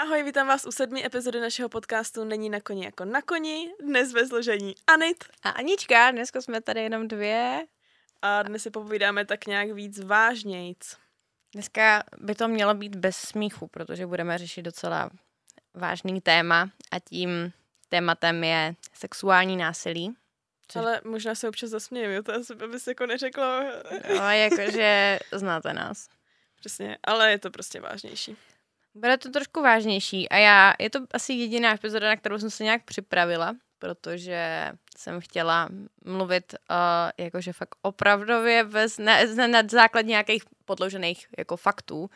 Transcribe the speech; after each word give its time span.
Ahoj, 0.00 0.22
vítám 0.22 0.46
vás 0.46 0.66
u 0.66 0.72
sedmi 0.72 1.06
epizody 1.06 1.40
našeho 1.40 1.68
podcastu 1.68 2.24
Není 2.24 2.50
na 2.50 2.60
koni 2.60 2.84
jako 2.84 3.04
na 3.04 3.22
koni. 3.22 3.72
Dnes 3.80 4.12
ve 4.12 4.26
složení 4.26 4.74
Anit. 4.86 5.24
A 5.42 5.50
Anička, 5.50 6.10
dneska 6.10 6.40
jsme 6.40 6.60
tady 6.60 6.82
jenom 6.82 7.08
dvě. 7.08 7.66
A 8.22 8.42
dnes 8.42 8.62
si 8.62 8.70
popovídáme 8.70 9.24
tak 9.24 9.46
nějak 9.46 9.70
víc 9.70 10.04
vážnějc. 10.04 10.96
Dneska 11.52 12.02
by 12.18 12.34
to 12.34 12.48
mělo 12.48 12.74
být 12.74 12.96
bez 12.96 13.16
smíchu, 13.16 13.66
protože 13.66 14.06
budeme 14.06 14.38
řešit 14.38 14.62
docela 14.62 15.10
vážný 15.74 16.20
téma 16.20 16.70
a 16.90 16.98
tím 16.98 17.52
tématem 17.88 18.44
je 18.44 18.74
sexuální 18.92 19.56
násilí. 19.56 20.14
Což... 20.68 20.82
Ale 20.82 21.00
možná 21.04 21.34
se 21.34 21.48
občas 21.48 21.70
zasmějeme, 21.70 22.22
to 22.22 22.34
asi 22.34 22.54
by 22.54 22.80
se 22.80 22.90
jako 22.90 23.06
neřeklo. 23.06 23.60
No, 24.16 24.30
jakože 24.30 25.18
znáte 25.32 25.72
nás. 25.72 26.08
Přesně, 26.60 26.98
ale 27.04 27.30
je 27.30 27.38
to 27.38 27.50
prostě 27.50 27.80
vážnější. 27.80 28.36
Bude 28.94 29.18
to 29.18 29.30
trošku 29.30 29.62
vážnější 29.62 30.28
a 30.28 30.36
já, 30.36 30.74
je 30.78 30.90
to 30.90 30.98
asi 31.12 31.32
jediná 31.32 31.74
epizoda, 31.74 32.08
na 32.08 32.16
kterou 32.16 32.38
jsem 32.38 32.50
se 32.50 32.64
nějak 32.64 32.84
připravila, 32.84 33.56
protože 33.78 34.72
jsem 34.98 35.20
chtěla 35.20 35.68
mluvit 36.04 36.54
uh, 36.70 36.76
jakože 37.24 37.52
fakt 37.52 37.74
opravdově 37.82 38.64
bez, 38.64 38.98
ne, 38.98 39.26
na 39.46 39.62
základ 39.70 40.06
nějakých 40.06 40.42
podložených 40.64 41.26
jako 41.38 41.56
faktů. 41.56 42.10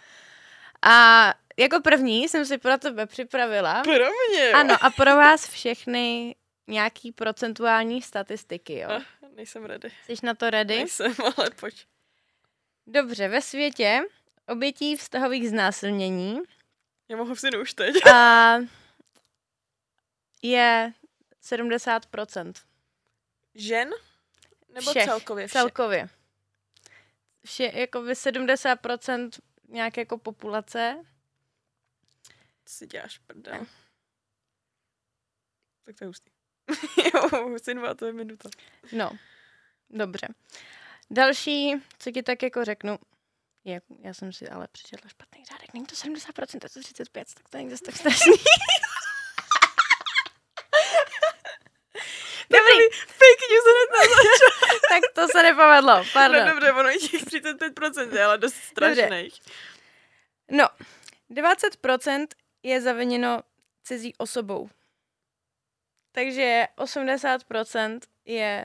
A 0.82 1.34
jako 1.56 1.80
první 1.80 2.28
jsem 2.28 2.46
si 2.46 2.58
pro 2.58 2.78
tebe 2.78 3.06
připravila. 3.06 3.82
Pro 3.82 3.92
mě? 3.92 4.44
Jo. 4.44 4.52
Ano, 4.54 4.76
a 4.80 4.90
pro 4.90 5.16
vás 5.16 5.48
všechny 5.48 6.36
nějaký 6.66 7.12
procentuální 7.12 8.02
statistiky, 8.02 8.78
jo. 8.78 8.88
Ah, 8.90 9.02
nejsem 9.36 9.64
ready. 9.64 9.88
Jsi 10.06 10.14
na 10.22 10.34
to 10.34 10.50
ready? 10.50 10.76
Nejsem, 10.76 11.14
ale 11.36 11.50
pojď. 11.60 11.86
Dobře, 12.86 13.28
ve 13.28 13.40
světě 13.40 14.02
obětí 14.48 14.96
vztahových 14.96 15.48
znásilnění 15.48 16.40
já 17.08 17.16
mohu 17.16 17.36
si 17.36 17.58
už 17.58 17.74
teď. 17.74 18.06
A 18.06 18.56
je 20.42 20.92
70%. 21.42 22.52
Žen? 23.54 23.90
Nebo 24.68 24.90
všech, 24.90 25.04
celkově 25.04 25.46
všech? 25.46 25.60
Celkově. 25.60 26.08
Vše, 27.44 27.70
jako 27.74 28.02
by 28.02 28.12
70% 28.12 29.30
nějaké 29.68 30.00
jako 30.00 30.18
populace. 30.18 31.04
Si 32.66 32.86
děláš 32.86 33.18
prdel. 33.18 33.66
Tak 35.84 35.96
to 35.98 36.04
je 36.04 36.06
hustý. 36.06 36.30
jo, 37.14 37.28
Hustin 37.42 37.82
to 37.96 38.06
je 38.06 38.12
minuta. 38.12 38.48
No, 38.92 39.18
dobře. 39.90 40.26
Další, 41.10 41.74
co 41.98 42.10
ti 42.10 42.22
tak 42.22 42.42
jako 42.42 42.64
řeknu, 42.64 42.98
je, 43.64 43.80
já 44.00 44.14
jsem 44.14 44.32
si 44.32 44.48
ale 44.48 44.68
přečetla 44.72 45.08
špatný 45.08 45.44
řádek. 45.44 45.74
Není 45.74 45.86
to 45.86 45.94
70%, 45.94 46.58
to 46.58 46.78
je 46.78 46.82
35, 46.82 47.28
tak 47.34 47.48
to 47.48 47.56
není 47.56 47.70
zase 47.70 47.84
tak 47.84 47.96
strašný. 48.00 48.32
Dobrý, 52.50 52.78
fake 53.06 53.44
news 53.50 53.64
hned 53.64 53.90
na 53.92 53.98
tak 54.88 55.02
to 55.14 55.28
se 55.28 55.42
nepovedlo, 55.42 56.04
pardon. 56.12 56.46
No 56.46 56.50
dobře, 56.52 56.72
ono 56.72 56.88
je 56.88 56.98
těch 56.98 57.24
35%, 57.24 58.24
ale 58.24 58.38
dost 58.38 58.54
strašných. 58.54 59.40
No, 60.50 60.68
20% 61.30 62.26
je 62.62 62.80
zaviněno 62.80 63.40
cizí 63.82 64.14
osobou. 64.18 64.70
Takže 66.12 66.66
80% 66.76 68.00
je 68.24 68.64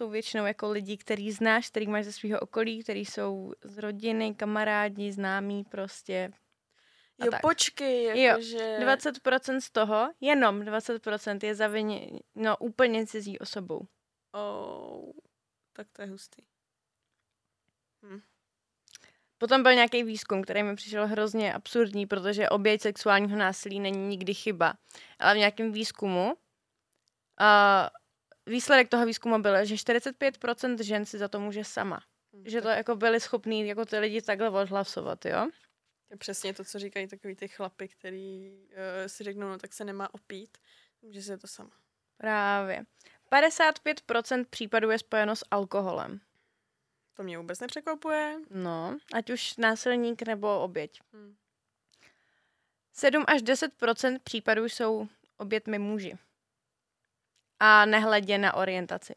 jsou 0.00 0.10
většinou 0.10 0.46
jako 0.46 0.70
lidi, 0.70 0.96
který 0.96 1.32
znáš, 1.32 1.68
který 1.68 1.86
máš 1.86 2.04
ze 2.04 2.12
svého 2.12 2.40
okolí, 2.40 2.82
který 2.82 3.04
jsou 3.04 3.52
z 3.64 3.78
rodiny, 3.78 4.34
kamarádi, 4.34 5.12
známí 5.12 5.64
prostě. 5.64 6.30
A 7.20 7.24
jo, 7.24 7.30
tak. 7.30 7.40
počkej, 7.40 8.04
jakože... 8.04 8.76
Jo, 8.80 8.86
20% 8.86 9.60
z 9.60 9.70
toho, 9.70 10.12
jenom 10.20 10.60
20% 10.60 11.46
je 11.46 11.54
zavině, 11.54 12.10
no 12.34 12.56
úplně 12.56 13.06
cizí 13.06 13.38
osobou. 13.38 13.80
Oh, 14.32 15.10
tak 15.72 15.86
to 15.92 16.02
je 16.02 16.08
hustý. 16.08 16.42
Hm. 18.02 18.20
Potom 19.38 19.62
byl 19.62 19.74
nějaký 19.74 20.02
výzkum, 20.02 20.42
který 20.42 20.62
mi 20.62 20.76
přišel 20.76 21.06
hrozně 21.06 21.54
absurdní, 21.54 22.06
protože 22.06 22.48
oběť 22.48 22.80
sexuálního 22.80 23.38
násilí 23.38 23.80
není 23.80 24.08
nikdy 24.08 24.34
chyba. 24.34 24.74
Ale 25.18 25.34
v 25.34 25.38
nějakém 25.38 25.72
výzkumu 25.72 26.26
uh, 26.26 27.88
výsledek 28.50 28.88
toho 28.88 29.06
výzkumu 29.06 29.42
byl, 29.42 29.64
že 29.64 29.74
45% 29.74 30.82
žen 30.82 31.06
si 31.06 31.18
za 31.18 31.28
to 31.28 31.40
může 31.40 31.64
sama. 31.64 32.00
Hmm, 32.32 32.42
že 32.46 32.62
to 32.62 32.68
jako 32.68 32.96
byli 32.96 33.20
schopní 33.20 33.68
jako 33.68 33.84
ty 33.84 33.98
lidi 33.98 34.22
takhle 34.22 34.50
odhlasovat, 34.50 35.24
jo? 35.26 35.48
Je 36.10 36.16
přesně 36.16 36.54
to, 36.54 36.64
co 36.64 36.78
říkají 36.78 37.08
takový 37.08 37.36
ty 37.36 37.48
chlapy, 37.48 37.88
který 37.88 38.50
uh, 38.50 38.76
si 39.06 39.24
řeknou, 39.24 39.48
no 39.48 39.58
tak 39.58 39.72
se 39.72 39.84
nemá 39.84 40.14
opít, 40.14 40.58
že 41.10 41.22
se 41.22 41.32
je 41.32 41.38
to 41.38 41.46
sama. 41.46 41.70
Právě. 42.16 42.84
55% 43.32 44.44
případů 44.50 44.90
je 44.90 44.98
spojeno 44.98 45.36
s 45.36 45.44
alkoholem. 45.50 46.20
To 47.14 47.22
mě 47.22 47.38
vůbec 47.38 47.60
nepřekvapuje. 47.60 48.36
No, 48.50 48.98
ať 49.12 49.30
už 49.30 49.56
násilník 49.56 50.22
nebo 50.22 50.60
oběť. 50.60 51.00
Hmm. 51.12 51.36
7 52.92 53.24
až 53.26 53.42
10% 53.42 54.18
případů 54.24 54.64
jsou 54.64 55.08
obětmi 55.36 55.78
muži 55.78 56.18
a 57.60 57.84
nehledě 57.84 58.38
na 58.38 58.54
orientaci. 58.54 59.14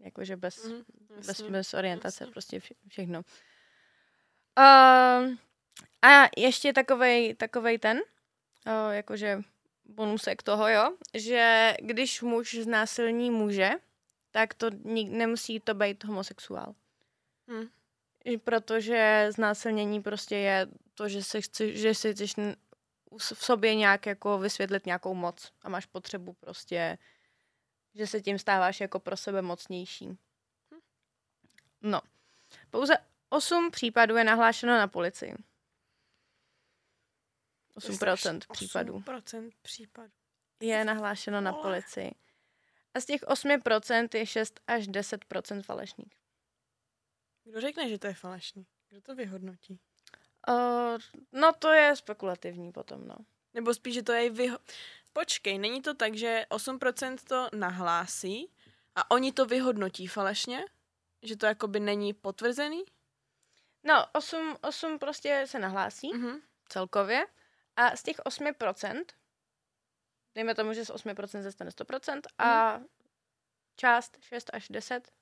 Jakože 0.00 0.36
bez, 0.36 0.64
mm, 0.64 0.82
bez, 1.26 1.40
bez 1.40 1.74
orientace, 1.74 2.24
jasně. 2.24 2.32
prostě 2.32 2.60
vše, 2.60 2.74
všechno. 2.88 3.18
Uh, 4.58 5.34
a 6.02 6.28
ještě 6.36 6.72
takovej, 6.72 7.34
takovej 7.34 7.78
ten, 7.78 8.00
uh, 8.66 8.92
jakože 8.92 9.42
bonusek 9.84 10.42
toho, 10.42 10.68
jo, 10.68 10.96
že 11.14 11.74
když 11.80 12.22
muž 12.22 12.54
znásilní 12.54 13.30
muže, 13.30 13.70
tak 14.30 14.54
to 14.54 14.70
nik, 14.84 15.08
nemusí 15.10 15.60
to 15.60 15.74
být 15.74 16.04
homosexuál. 16.04 16.74
Hmm. 17.48 17.68
Protože 18.44 19.26
znásilnění 19.30 20.02
prostě 20.02 20.36
je 20.36 20.66
to, 20.94 21.08
že 21.08 21.22
si, 21.22 21.42
chci, 21.42 21.76
že 21.78 21.94
si 21.94 22.14
chceš 22.14 22.34
v 23.18 23.44
sobě 23.44 23.74
nějak 23.74 24.06
jako 24.06 24.38
vysvětlit 24.38 24.86
nějakou 24.86 25.14
moc 25.14 25.52
a 25.62 25.68
máš 25.68 25.86
potřebu 25.86 26.32
prostě 26.32 26.98
že 27.94 28.06
se 28.06 28.20
tím 28.20 28.38
stáváš 28.38 28.80
jako 28.80 29.00
pro 29.00 29.16
sebe 29.16 29.42
mocnější. 29.42 30.08
Hm. 30.08 30.80
No. 31.82 32.00
Pouze 32.70 32.94
8 33.28 33.70
případů 33.70 34.16
je 34.16 34.24
nahlášeno 34.24 34.78
na 34.78 34.88
policii. 34.88 35.34
8% 37.76 38.40
případů. 38.52 38.98
8% 38.98 39.52
případů. 39.62 40.12
Je 40.60 40.84
nahlášeno 40.84 41.40
na 41.40 41.52
policii. 41.52 42.14
A 42.94 43.00
z 43.00 43.04
těch 43.04 43.22
8% 43.22 44.08
je 44.14 44.26
6 44.26 44.60
až 44.66 44.88
10% 44.88 45.62
falešných. 45.62 46.12
Kdo 47.44 47.60
řekne, 47.60 47.88
že 47.88 47.98
to 47.98 48.06
je 48.06 48.14
falešný? 48.14 48.66
Kdo 48.88 49.00
to 49.00 49.14
vyhodnotí? 49.14 49.80
Uh, 50.48 50.98
no 51.32 51.52
to 51.52 51.72
je 51.72 51.96
spekulativní 51.96 52.72
potom, 52.72 53.06
no. 53.06 53.16
Nebo 53.54 53.74
spíš, 53.74 53.94
že 53.94 54.02
to 54.02 54.12
je 54.12 54.30
vyho... 54.30 54.58
Počkej, 55.12 55.58
není 55.58 55.82
to 55.82 55.94
tak, 55.94 56.14
že 56.14 56.46
8% 56.50 57.16
to 57.28 57.48
nahlásí 57.56 58.52
a 58.94 59.10
oni 59.10 59.32
to 59.32 59.46
vyhodnotí 59.46 60.06
falešně? 60.06 60.64
Že 61.22 61.36
to 61.36 61.46
jakoby 61.46 61.80
není 61.80 62.12
potvrzený? 62.12 62.84
No, 63.84 64.06
8, 64.12 64.56
8 64.60 64.98
prostě 64.98 65.44
se 65.46 65.58
nahlásí 65.58 66.12
mm-hmm. 66.12 66.40
celkově 66.68 67.26
a 67.76 67.96
z 67.96 68.02
těch 68.02 68.16
8%, 68.16 69.04
dejme 70.34 70.54
tomu, 70.54 70.72
že 70.72 70.84
z 70.84 70.90
8% 70.90 71.42
zastane 71.42 71.70
100% 71.70 72.20
a 72.38 72.78
mm. 72.78 72.86
část 73.76 74.18
6 74.20 74.50
až 74.52 74.68
10 74.68 75.12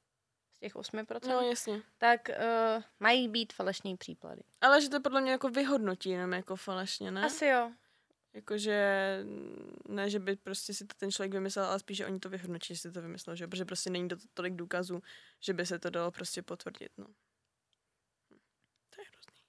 z 0.52 0.58
těch 0.58 0.74
8%, 0.74 1.28
no, 1.28 1.40
jasně. 1.40 1.82
tak 1.98 2.28
uh, 2.28 2.82
mají 3.00 3.28
být 3.28 3.52
falešní 3.52 3.96
příklady. 3.96 4.42
Ale 4.60 4.82
že 4.82 4.88
to 4.88 5.00
podle 5.00 5.20
mě 5.20 5.32
jako 5.32 5.48
vyhodnotí 5.48 6.10
jenom 6.10 6.32
jako 6.32 6.56
falešně, 6.56 7.10
ne? 7.10 7.24
Asi 7.24 7.46
jo. 7.46 7.72
Jakože 8.32 9.18
ne, 9.88 10.10
že 10.10 10.18
by 10.18 10.36
prostě 10.36 10.74
si 10.74 10.86
to 10.86 10.94
ten 10.96 11.10
člověk 11.10 11.32
vymyslel, 11.32 11.64
ale 11.64 11.78
spíš, 11.78 11.96
že 11.96 12.06
oni 12.06 12.20
to 12.20 12.28
vyhodnotí, 12.28 12.74
že 12.74 12.80
si 12.80 12.92
to 12.92 13.02
vymyslel, 13.02 13.36
že? 13.36 13.46
protože 13.46 13.64
prostě 13.64 13.90
není 13.90 14.08
to 14.08 14.16
tolik 14.34 14.54
důkazů, 14.54 15.02
že 15.40 15.52
by 15.52 15.66
se 15.66 15.78
to 15.78 15.90
dalo 15.90 16.10
prostě 16.10 16.42
potvrdit, 16.42 16.92
no. 16.98 17.06
To 18.90 19.00
je 19.00 19.06
hrozný, 19.12 19.40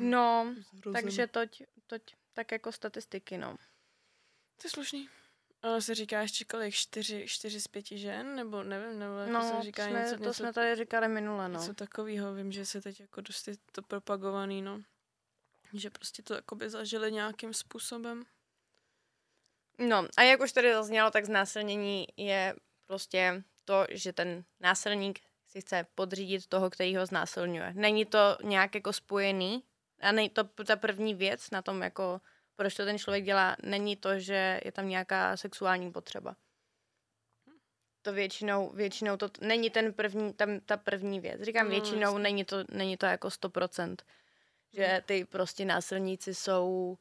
No, 0.00 0.54
Zrozen. 0.72 1.02
takže 1.02 1.26
toť, 1.26 1.62
toť, 1.86 2.02
tak 2.32 2.52
jako 2.52 2.72
statistiky, 2.72 3.38
no. 3.38 3.56
To 4.56 4.66
je 4.66 4.70
slušný. 4.70 5.08
Ale 5.62 5.82
se 5.82 5.94
říká 5.94 6.20
ještě 6.20 6.44
kolik? 6.44 6.74
Čtyři, 6.74 7.24
čtyři 7.28 7.60
z 7.60 7.68
pěti 7.68 7.98
žen? 7.98 8.34
Nebo 8.36 8.62
nevím, 8.62 8.98
nebo 8.98 9.14
jako 9.14 9.32
no, 9.32 9.56
se 9.56 9.62
říká 9.62 9.84
jsme, 9.86 10.00
něco, 10.00 10.16
to 10.16 10.22
něco, 10.22 10.34
jsme 10.34 10.52
tady 10.52 10.76
říkali 10.76 11.08
minule, 11.08 11.48
no. 11.48 11.60
Něco 11.60 11.74
takového, 11.74 12.34
vím, 12.34 12.52
že 12.52 12.66
se 12.66 12.80
teď 12.80 13.00
jako 13.00 13.20
dost 13.20 13.48
je 13.48 13.54
to 13.72 13.82
propagovaný, 13.82 14.62
no. 14.62 14.82
Že 15.72 15.90
prostě 15.90 16.22
to 16.22 16.34
jakoby 16.34 16.70
zažili 16.70 17.12
nějakým 17.12 17.54
způsobem. 17.54 18.24
No 19.78 20.06
a 20.16 20.22
jak 20.22 20.40
už 20.40 20.52
tady 20.52 20.72
zaznělo, 20.74 21.10
tak 21.10 21.24
znásilnění 21.24 22.06
je 22.16 22.54
prostě 22.86 23.44
to, 23.64 23.86
že 23.90 24.12
ten 24.12 24.44
násilník 24.60 25.20
si 25.48 25.60
chce 25.60 25.86
podřídit 25.94 26.46
toho, 26.46 26.70
který 26.70 26.96
ho 26.96 27.06
znásilňuje. 27.06 27.72
Není 27.74 28.04
to 28.04 28.36
nějak 28.42 28.74
jako 28.74 28.92
spojený 28.92 29.64
A 30.00 30.12
nej, 30.12 30.30
to, 30.30 30.44
ta 30.44 30.76
první 30.76 31.14
věc 31.14 31.50
na 31.50 31.62
tom, 31.62 31.82
jako 31.82 32.20
proč 32.56 32.74
to 32.74 32.84
ten 32.84 32.98
člověk 32.98 33.24
dělá, 33.24 33.56
není 33.62 33.96
to, 33.96 34.18
že 34.18 34.60
je 34.64 34.72
tam 34.72 34.88
nějaká 34.88 35.36
sexuální 35.36 35.92
potřeba. 35.92 36.36
To 38.02 38.12
většinou, 38.12 38.70
většinou 38.70 39.16
to 39.16 39.30
není 39.40 39.70
ten 39.70 39.92
první, 39.92 40.32
tam 40.32 40.60
ta 40.60 40.76
první 40.76 41.20
věc. 41.20 41.42
Říkám 41.42 41.64
No, 41.64 41.70
většinou, 41.70 42.18
není 42.18 42.44
to, 42.44 42.56
není 42.70 42.96
to 42.96 43.06
jako 43.06 43.28
100%. 43.28 43.96
Že 44.72 44.86
Hmm. 44.86 45.02
ty 45.02 45.24
prostě 45.24 45.64
násilníci 45.64 46.34
jsou, 46.34 46.98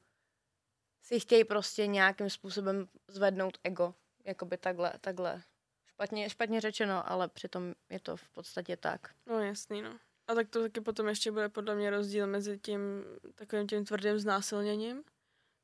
si 1.01 1.19
chtějí 1.19 1.43
prostě 1.43 1.87
nějakým 1.87 2.29
způsobem 2.29 2.87
zvednout 3.07 3.57
ego. 3.63 3.93
Jakoby 4.25 4.57
takhle, 4.57 4.93
takhle. 5.01 5.43
Špatně, 5.87 6.29
špatně 6.29 6.61
řečeno, 6.61 7.11
ale 7.11 7.27
přitom 7.27 7.73
je 7.89 7.99
to 7.99 8.17
v 8.17 8.29
podstatě 8.29 8.77
tak. 8.77 9.15
No 9.25 9.39
jasný, 9.39 9.81
no. 9.81 9.99
A 10.27 10.35
tak 10.35 10.49
to 10.49 10.61
taky 10.61 10.81
potom 10.81 11.07
ještě 11.07 11.31
bude 11.31 11.49
podle 11.49 11.75
mě 11.75 11.89
rozdíl 11.89 12.27
mezi 12.27 12.59
tím 12.59 13.03
takovým 13.35 13.67
tím 13.67 13.85
tvrdým 13.85 14.19
znásilněním, 14.19 15.03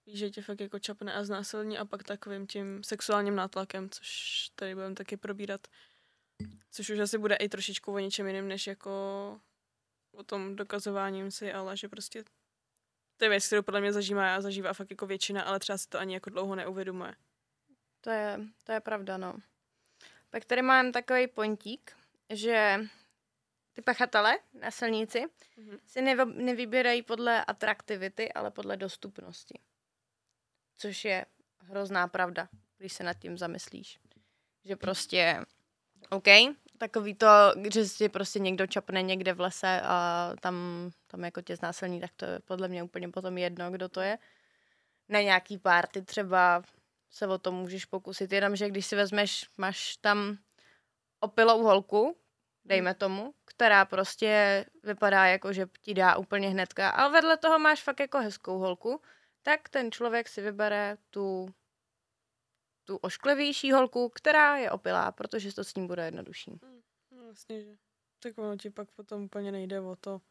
víš, 0.06 0.20
že 0.20 0.30
tě 0.30 0.42
fakt 0.42 0.62
jako 0.62 0.80
čapne 0.80 1.14
a 1.14 1.24
znásilní 1.24 1.78
a 1.78 1.86
pak 1.86 2.04
takovým 2.04 2.48
tím 2.48 2.84
sexuálním 2.84 3.36
nátlakem, 3.36 3.90
což 3.90 4.50
tady 4.56 4.76
budeme 4.76 4.96
taky 4.96 5.18
probírat. 5.18 5.68
Což 6.72 6.90
už 6.90 7.00
asi 7.00 7.18
bude 7.18 7.36
i 7.36 7.50
trošičku 7.50 7.94
o 7.94 8.00
něčem 8.00 8.28
jiném, 8.28 8.48
než 8.48 8.68
jako 8.68 8.92
o 10.14 10.24
tom 10.24 10.56
dokazováním 10.56 11.32
si, 11.32 11.54
ale 11.54 11.78
že 11.78 11.90
prostě 11.90 12.24
to 13.18 13.26
je 13.26 13.30
věc, 13.30 13.48
kterou 13.48 13.62
podle 13.62 13.82
mě 13.82 13.94
zažívá 13.94 14.36
a 14.36 14.42
zažívá 14.42 14.74
fakt 14.74 14.90
jako 14.92 15.08
většina, 15.08 15.44
ale 15.44 15.60
třeba 15.60 15.78
si 15.78 15.88
to 15.90 16.00
ani 16.00 16.14
jako 16.14 16.30
dlouho 16.30 16.56
neuvědomuje. 16.56 17.16
To 18.02 18.10
je, 18.10 18.40
to 18.64 18.72
je 18.72 18.80
pravda, 18.80 19.18
no. 19.18 19.36
Pak 20.30 20.46
tady 20.46 20.62
mám 20.62 20.92
takový 20.92 21.28
pontík, 21.28 21.92
že 22.30 22.80
ty 23.74 23.82
pachatele, 23.82 24.40
násilníci, 24.54 25.24
Mhm. 25.58 25.80
si 25.86 26.02
nev, 26.02 26.28
nevybírají 26.28 27.02
podle 27.02 27.46
atraktivity, 27.46 28.34
ale 28.34 28.52
podle 28.52 28.78
dostupnosti. 28.78 29.60
Což 30.78 31.06
je 31.06 31.26
hrozná 31.60 32.08
pravda, 32.08 32.50
když 32.78 32.94
se 32.94 33.04
nad 33.04 33.14
tím 33.14 33.38
zamyslíš. 33.38 34.00
Že 34.66 34.76
prostě, 34.76 35.46
OK, 36.10 36.28
takový 36.84 37.16
to, 37.16 37.28
že 37.74 37.86
si 37.86 38.10
prostě 38.10 38.40
někdo 38.40 38.68
čapne 38.68 39.02
někde 39.02 39.34
v 39.34 39.40
lese 39.40 39.82
a 39.84 40.32
tam, 40.40 40.56
tam 41.08 41.24
jako 41.24 41.42
tě 41.42 41.56
znásilní, 41.56 42.02
tak 42.02 42.12
to 42.16 42.26
je 42.26 42.40
podle 42.40 42.68
mě 42.68 42.84
úplně 42.84 43.10
potom 43.10 43.38
jedno, 43.38 43.72
kdo 43.72 43.90
to 43.90 44.02
je. 44.02 44.18
Na 45.10 45.22
nějaký 45.22 45.58
párty 45.58 46.02
třeba 46.02 46.64
se 47.10 47.28
o 47.28 47.38
to 47.38 47.52
můžeš 47.52 47.86
pokusit, 47.86 48.32
jenomže 48.32 48.70
když 48.70 48.86
si 48.86 48.96
vezmeš, 48.96 49.50
máš 49.58 49.98
tam 49.98 50.38
opilou 51.20 51.64
holku, 51.64 52.18
dejme 52.66 52.94
tomu, 52.94 53.34
která 53.46 53.86
prostě 53.86 54.66
vypadá 54.84 55.26
jako, 55.26 55.54
že 55.54 55.68
ti 55.82 55.94
dá 55.94 56.16
úplně 56.16 56.50
hnedka, 56.50 56.90
ale 56.90 57.12
vedle 57.12 57.38
toho 57.38 57.60
máš 57.60 57.84
fakt 57.84 58.00
jako 58.00 58.18
hezkou 58.18 58.58
holku, 58.58 59.02
tak 59.42 59.70
ten 59.70 59.92
člověk 59.92 60.30
si 60.30 60.42
vybere 60.42 60.98
tu, 61.10 61.54
tu 62.84 62.98
ošklivější 62.98 63.72
holku, 63.72 64.10
která 64.10 64.58
je 64.58 64.72
opilá, 64.72 65.12
protože 65.12 65.54
to 65.54 65.64
s 65.64 65.76
ním 65.76 65.88
bude 65.88 66.06
jednodušší. 66.06 66.60
No 67.12 67.28
jasně, 67.28 67.62
že. 67.62 67.78
Tak 68.20 68.38
ono 68.38 68.58
ti 68.58 68.70
pak 68.70 68.92
potom 68.92 69.24
úplně 69.24 69.52
nejde 69.52 69.80
o 69.80 69.96
to, 69.96 70.22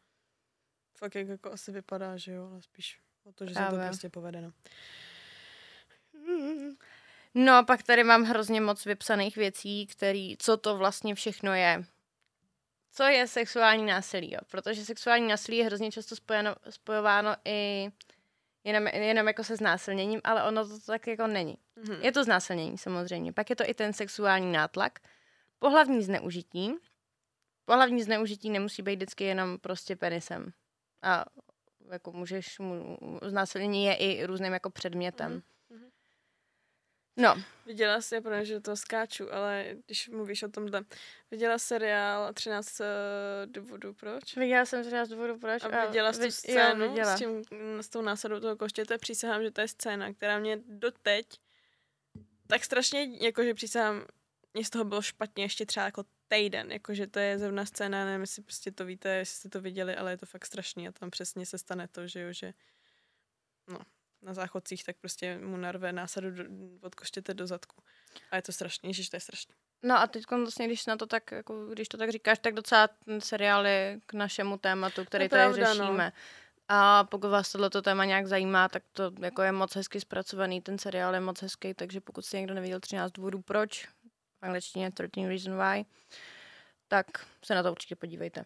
fakt 0.97 1.15
jak 1.15 1.27
jako 1.27 1.51
asi 1.51 1.71
vypadá, 1.71 2.17
že 2.17 2.31
jo, 2.33 2.49
ale 2.51 2.61
spíš 2.61 2.99
o 3.23 3.31
to, 3.31 3.45
že 3.45 3.53
se 3.53 3.59
to 3.59 3.65
Právě. 3.65 3.87
prostě 3.87 4.09
povede, 4.09 4.41
no. 4.41 4.51
No 7.33 7.53
a 7.53 7.63
pak 7.63 7.83
tady 7.83 8.03
mám 8.03 8.23
hrozně 8.23 8.61
moc 8.61 8.85
vypsaných 8.85 9.35
věcí, 9.35 9.87
který, 9.87 10.37
co 10.37 10.57
to 10.57 10.77
vlastně 10.77 11.15
všechno 11.15 11.53
je. 11.53 11.83
Co 12.91 13.03
je 13.03 13.27
sexuální 13.27 13.85
násilí, 13.85 14.33
jo? 14.33 14.39
Protože 14.51 14.85
sexuální 14.85 15.27
násilí 15.27 15.57
je 15.57 15.65
hrozně 15.65 15.91
často 15.91 16.15
spojeno, 16.15 16.55
spojováno 16.69 17.35
i 17.45 17.89
jenom, 18.63 18.87
jenom 18.87 19.27
jako 19.27 19.43
se 19.43 19.55
znásilněním, 19.55 20.21
ale 20.23 20.43
ono 20.43 20.67
to 20.67 20.79
tak 20.79 21.07
jako 21.07 21.27
není. 21.27 21.57
Mhm. 21.75 22.01
Je 22.01 22.11
to 22.11 22.23
znásilnění 22.23 22.77
samozřejmě. 22.77 23.33
Pak 23.33 23.49
je 23.49 23.55
to 23.55 23.69
i 23.69 23.73
ten 23.73 23.93
sexuální 23.93 24.51
nátlak. 24.51 24.99
Pohlavní 25.59 26.03
zneužití. 26.03 26.73
Pohlavní 27.65 28.03
zneužití 28.03 28.49
nemusí 28.49 28.81
být 28.81 28.95
vždycky 28.95 29.23
jenom 29.23 29.59
prostě 29.59 29.95
penisem. 29.95 30.53
A 31.01 31.25
jako 31.91 32.11
můžeš, 32.11 32.59
mu, 32.59 32.97
znásilnění 33.21 33.85
je 33.85 33.95
i 33.95 34.25
různým 34.25 34.53
jako 34.53 34.69
předmětem. 34.69 35.31
Mhm, 35.31 35.35
mhm. 35.35 35.52
No, 37.17 37.35
Viděla 37.65 38.01
jsi, 38.01 38.21
protože 38.21 38.45
že 38.45 38.59
to 38.59 38.75
skáču, 38.75 39.33
ale 39.33 39.65
když 39.85 40.09
mluvíš 40.09 40.43
o 40.43 40.49
tomhle, 40.49 40.85
viděla 41.31 41.57
seriál 41.57 42.33
13 42.33 42.81
eh, 42.81 42.85
důvodů 43.45 43.93
proč? 43.93 44.35
viděla 44.35 44.65
jsem 44.65 44.83
třeba 44.83 45.05
z 45.05 45.09
důvodu 45.09 45.39
proč. 45.39 45.63
A 45.63 45.85
viděla 45.85 46.13
jsi 46.13 46.25
tu 46.25 46.31
scénu 46.31 46.85
Jo, 46.85 46.89
viděla. 46.89 47.15
s, 47.15 47.19
tím, 47.19 47.43
s 47.81 47.89
tou 47.89 48.01
násadou 48.01 48.39
toho 48.39 48.55
koštěte? 48.55 48.97
Přísahám, 48.97 49.43
že 49.43 49.51
to 49.51 49.61
je 49.61 49.67
scéna, 49.67 50.13
která 50.13 50.39
mě 50.39 50.59
doteď 50.65 51.25
tak 52.47 52.63
strašně, 52.63 53.07
jakože 53.21 53.53
přísahám, 53.53 54.05
mě 54.53 54.65
z 54.65 54.69
toho 54.69 54.85
bylo 54.85 55.01
špatně 55.01 55.43
ještě 55.43 55.65
třeba 55.65 55.85
jako 55.85 56.03
týden, 56.27 56.71
jakože 56.71 57.07
to 57.07 57.19
je 57.19 57.39
zrovna 57.39 57.65
scéna, 57.65 58.05
nevím, 58.05 58.21
jestli 58.21 58.43
prostě 58.43 58.71
to 58.71 58.85
víte, 58.85 59.09
jestli 59.09 59.35
jste 59.35 59.49
to 59.49 59.61
viděli, 59.61 59.95
ale 59.95 60.11
je 60.11 60.17
to 60.17 60.25
fakt 60.25 60.45
strašný 60.45 60.87
a 60.87 60.91
tam 60.91 61.09
přesně 61.09 61.45
se 61.45 61.57
stane 61.57 61.87
to, 61.87 62.07
že 62.07 62.21
jo, 62.21 62.33
že 62.33 62.53
no, 63.67 63.79
na 64.23 64.33
záchodcích 64.33 64.83
tak 64.83 64.97
prostě 64.97 65.37
mu 65.37 65.57
narve 65.57 65.93
násadu 65.93 66.31
do, 66.31 66.43
od 66.81 66.95
koštěte 66.95 67.33
do 67.33 67.47
zadku. 67.47 67.75
A 68.31 68.35
je 68.35 68.41
to 68.41 68.51
strašný, 68.51 68.89
ježiš, 68.89 69.09
to 69.09 69.15
je 69.15 69.19
strašný. 69.19 69.55
No 69.83 69.99
a 69.99 70.07
teď 70.07 70.23
vlastně, 70.31 70.67
když 70.67 70.85
na 70.85 70.97
to 70.97 71.05
tak, 71.05 71.31
jako, 71.31 71.65
když 71.65 71.87
to 71.87 71.97
tak 71.97 72.11
říkáš, 72.11 72.39
tak 72.39 72.53
docela 72.53 72.87
ten 72.87 73.21
seriál 73.21 73.65
je 73.65 73.99
k 74.05 74.13
našemu 74.13 74.57
tématu, 74.57 75.05
který 75.05 75.29
To 75.29 75.35
je 75.35 75.43
tady 75.43 75.53
pravda, 75.53 75.73
no. 75.73 75.85
řešíme. 75.85 76.13
A 76.67 77.03
pokud 77.03 77.29
vás 77.29 77.51
tohleto 77.51 77.81
téma 77.81 78.05
nějak 78.05 78.27
zajímá, 78.27 78.69
tak 78.69 78.83
to 78.91 79.11
jako 79.21 79.41
je 79.41 79.51
moc 79.51 79.75
hezky 79.75 79.99
zpracovaný, 79.99 80.61
ten 80.61 80.77
seriál 80.77 81.13
je 81.13 81.19
moc 81.19 81.41
hezký, 81.41 81.73
takže 81.73 82.01
pokud 82.01 82.25
si 82.25 82.37
někdo 82.37 82.53
neviděl 82.53 82.79
13 82.79 83.11
důvodů 83.11 83.41
proč, 83.41 83.85
v 84.39 84.43
angličtině 84.43 84.91
13 84.91 85.27
reason 85.27 85.57
why, 85.57 85.85
tak 86.87 87.05
se 87.45 87.55
na 87.55 87.63
to 87.63 87.71
určitě 87.71 87.95
podívejte. 87.95 88.45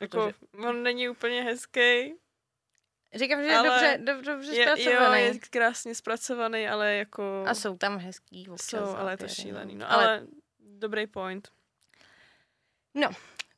Jako, 0.00 0.32
on 0.68 0.82
není 0.82 1.08
úplně 1.08 1.42
hezký, 1.42 2.14
Říkám, 3.14 3.42
že 3.42 3.48
je 3.48 3.56
Ale 3.56 3.68
dobře, 3.68 3.98
dob, 4.04 4.24
dobře 4.24 4.54
je, 4.54 4.64
jo, 4.64 4.76
zpracovaný. 4.76 5.22
je 5.22 5.38
krásně 5.50 5.94
zpracovaný, 5.94 6.68
ale 6.68 6.94
jako... 6.94 7.44
A 7.46 7.54
jsou 7.54 7.76
tam 7.76 7.98
hezký 7.98 8.48
občas 8.48 8.68
jsou, 8.68 8.96
ale 8.96 9.12
je 9.12 9.16
to 9.16 9.22
záběry, 9.28 9.42
šílený. 9.42 9.74
No, 9.74 9.90
Ale 9.92 10.04
ale 10.06 10.26
dobrý 10.58 11.06
point. 11.06 11.48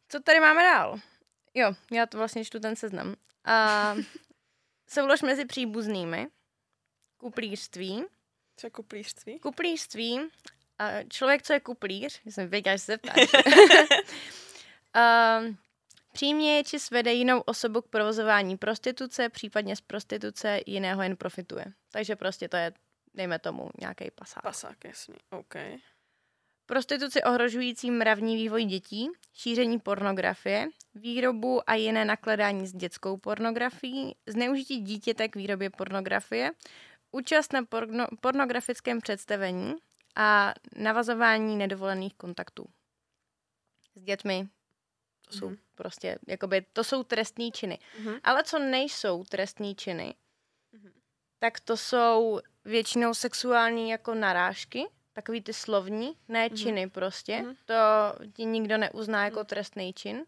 co 0.08 0.20
tady 0.20 0.40
máme 0.40 0.62
dál? 0.62 1.00
Jo, 1.54 1.72
já 1.92 2.06
to 2.06 2.18
vlastně 2.18 2.44
čtu 2.44 2.60
ten 2.60 2.76
seznam. 2.76 3.14
A 3.44 3.94
soulož 4.88 5.22
mezi 5.22 5.44
příbuznými, 5.44 6.26
kuplířství, 7.18 8.04
Co 8.56 8.66
jako 8.66 8.82
plířství? 8.82 9.38
kuplířství, 9.38 10.20
a 10.78 11.02
člověk, 11.08 11.42
co 11.42 11.52
je 11.52 11.60
kuplíř, 11.60 12.20
jsem 12.24 12.48
věděla, 12.48 12.76
že 12.76 12.82
se 12.82 12.92
zeptáš. 12.92 13.28
a, 14.94 15.40
přímě 16.18 16.64
či 16.64 16.80
svede 16.80 17.12
jinou 17.12 17.40
osobu 17.40 17.82
k 17.82 17.88
provozování 17.88 18.56
prostituce, 18.56 19.28
případně 19.28 19.76
z 19.76 19.80
prostituce 19.80 20.60
jiného 20.66 21.02
jen 21.02 21.16
profituje. 21.16 21.64
Takže 21.92 22.16
prostě 22.16 22.48
to 22.48 22.56
je, 22.56 22.72
dejme 23.14 23.38
tomu, 23.38 23.70
nějaký 23.80 24.10
pasák. 24.14 24.42
Pasák, 24.42 24.84
jasný. 24.84 25.14
OK. 25.30 25.54
Prostituci 26.66 27.22
ohrožující 27.22 27.90
mravní 27.90 28.36
vývoj 28.36 28.64
dětí, 28.64 29.08
šíření 29.34 29.78
pornografie, 29.78 30.68
výrobu 30.94 31.70
a 31.70 31.74
jiné 31.74 32.04
nakladání 32.04 32.66
s 32.66 32.72
dětskou 32.72 33.16
pornografií, 33.16 34.16
zneužití 34.26 34.80
dítěte 34.80 35.28
k 35.28 35.36
výrobě 35.36 35.70
pornografie, 35.70 36.50
účast 37.10 37.52
na 37.52 37.64
porno, 37.64 38.06
pornografickém 38.20 39.00
představení 39.00 39.74
a 40.16 40.54
navazování 40.76 41.56
nedovolených 41.56 42.14
kontaktů 42.14 42.66
s 43.94 44.02
dětmi. 44.02 44.48
To 45.28 45.36
jsou 45.36 45.46
Mhm. 45.48 45.58
prostě, 45.74 46.18
jakoby, 46.26 46.66
to 46.72 46.84
jsou 46.84 47.02
trestní 47.02 47.52
činy. 47.52 47.78
Mhm. 47.98 48.14
Ale 48.24 48.44
co 48.44 48.58
nejsou 48.58 49.24
trestní 49.24 49.74
činy, 49.74 50.14
Mhm. 50.72 50.92
tak 51.38 51.60
to 51.60 51.76
jsou 51.76 52.40
většinou 52.64 53.14
sexuální 53.14 53.90
jako 53.90 54.14
narážky, 54.14 54.86
takový 55.12 55.42
ty 55.42 55.52
slovní, 55.52 56.16
ne 56.28 56.46
Mhm. 56.48 56.56
činy 56.56 56.90
prostě. 56.90 57.42
Mhm. 57.42 57.54
To 57.64 57.74
ti 58.32 58.44
nikdo 58.44 58.78
neuzná 58.78 59.24
jako 59.24 59.38
Mhm. 59.38 59.46
trestný 59.46 59.92
čin. 59.92 60.26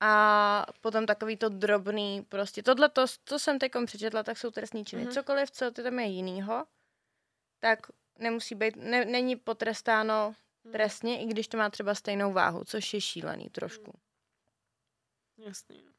A 0.00 0.66
potom 0.80 1.06
takový 1.06 1.36
to 1.36 1.48
drobný 1.48 2.22
prostě. 2.28 2.62
Tohle, 2.62 2.88
to, 2.88 3.04
co 3.24 3.38
jsem 3.38 3.58
teď 3.58 3.72
přečetla, 3.86 4.22
tak 4.22 4.38
jsou 4.38 4.50
trestní 4.50 4.84
činy. 4.84 5.02
Mhm. 5.02 5.12
Cokoliv, 5.12 5.50
co 5.50 5.70
ty 5.70 5.82
tam 5.82 5.98
je 5.98 6.06
jinýho, 6.06 6.64
tak 7.60 7.78
nemusí 8.18 8.54
být, 8.54 8.76
ne, 8.76 9.04
není 9.04 9.36
potrestáno 9.36 10.34
Mhm. 10.64 10.72
trestně, 10.72 11.22
i 11.22 11.26
když 11.26 11.48
to 11.48 11.56
má 11.56 11.70
třeba 11.70 11.94
stejnou 11.94 12.32
váhu, 12.32 12.64
což 12.64 12.94
je 12.94 13.00
šílený 13.00 13.48
trošku. 13.52 13.92
Jasný. 15.38 15.82
no. 15.84 15.92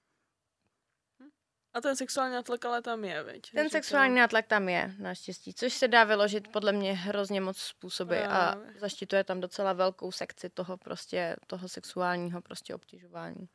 Hm. 1.19 1.29
A 1.73 1.81
ten 1.81 1.95
sexuální 1.95 2.33
nátlak 2.33 2.65
ale 2.65 2.81
tam 2.81 3.03
je, 3.03 3.23
veď? 3.23 3.51
Ten 3.51 3.65
to- 3.65 3.69
sexuální 3.69 4.15
nátlak 4.15 4.47
tam 4.47 4.69
je, 4.69 4.95
naštěstí, 4.99 5.53
což 5.53 5.73
se 5.73 5.87
dá 5.87 6.03
vyložit 6.03 6.47
podle 6.47 6.71
mě 6.71 6.93
hrozně 6.93 7.41
moc 7.41 7.57
způsoby 7.57 8.23
a 8.23 8.55
zaštituje 8.79 9.23
tam 9.23 9.41
docela 9.41 9.73
velkou 9.73 10.11
sekci 10.11 10.49
toho 10.49 10.77
prostě, 10.77 11.35
toho 11.47 11.69
sexuálního 11.69 12.41
prostě 12.41 12.75
obtěžování 12.75 13.49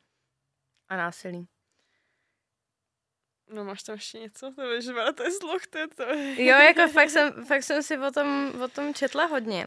a 0.89 0.95
násilí. 0.97 1.47
No 3.53 3.65
máš 3.65 3.83
tam 3.83 3.95
ještě 3.95 4.19
něco? 4.19 4.53
To 4.55 4.61
je, 4.61 5.13
to 5.13 5.23
je 5.23 5.31
sluch, 5.31 5.67
to 5.67 5.77
je 5.77 5.87
to. 5.87 6.03
Jo, 6.37 6.57
jako 6.57 6.87
fakt 6.87 7.09
jsem, 7.09 7.45
fakt 7.45 7.63
jsem 7.63 7.83
si 7.83 7.97
o 7.97 8.11
tom, 8.11 8.61
o 8.63 8.67
tom 8.67 8.93
četla 8.93 9.25
hodně. 9.25 9.65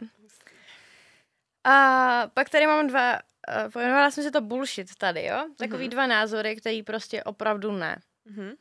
A 1.63 2.27
pak 2.33 2.49
tady 2.49 2.67
mám 2.67 2.87
dva, 2.87 3.19
uh, 3.47 3.71
pojmenovala 3.71 4.11
jsem 4.11 4.23
si 4.23 4.31
to 4.31 4.41
bullshit 4.41 4.95
tady, 4.95 5.25
jo? 5.25 5.45
Takový 5.57 5.85
mm-hmm. 5.85 5.89
dva 5.89 6.07
názory, 6.07 6.55
který 6.55 6.83
prostě 6.83 7.23
opravdu 7.23 7.71
ne. 7.71 8.01
Mm-hmm. 8.31 8.55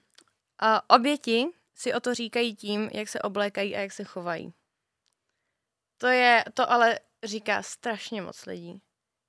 A 0.58 0.90
oběti 0.90 1.46
si 1.74 1.94
o 1.94 2.00
to 2.00 2.14
říkají 2.14 2.56
tím, 2.56 2.90
jak 2.92 3.08
se 3.08 3.22
oblékají 3.22 3.76
a 3.76 3.80
jak 3.80 3.92
se 3.92 4.04
chovají. 4.04 4.54
To 5.98 6.06
je, 6.06 6.44
to 6.54 6.70
ale 6.70 6.98
říká 7.24 7.62
strašně 7.62 8.22
moc 8.22 8.46
lidí. 8.46 8.82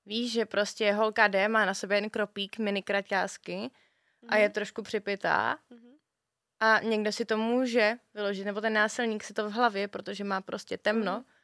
Víš, 0.05 0.31
že 0.31 0.45
prostě 0.45 0.91
holka 0.91 1.27
D 1.27 1.47
má 1.47 1.65
na 1.65 1.73
sobě 1.73 1.97
jen 1.97 2.09
kropík 2.09 2.57
mini 2.57 2.83
kraťásky 2.83 3.53
mm-hmm. 3.53 4.27
a 4.29 4.35
je 4.37 4.45
mhm. 4.45 4.53
trošku 4.53 4.81
připitá 4.81 5.57
mm-hmm. 5.71 5.93
a 6.59 6.79
někdo 6.79 7.11
si 7.11 7.25
to 7.25 7.37
může 7.37 7.97
vyložit, 8.13 8.45
nebo 8.45 8.61
ten 8.61 8.73
násilník 8.73 9.23
si 9.23 9.33
to 9.33 9.49
v 9.49 9.53
hlavě, 9.53 9.87
protože 9.87 10.23
má 10.23 10.41
prostě 10.41 10.77
temno, 10.77 11.19
mm-hmm. 11.19 11.34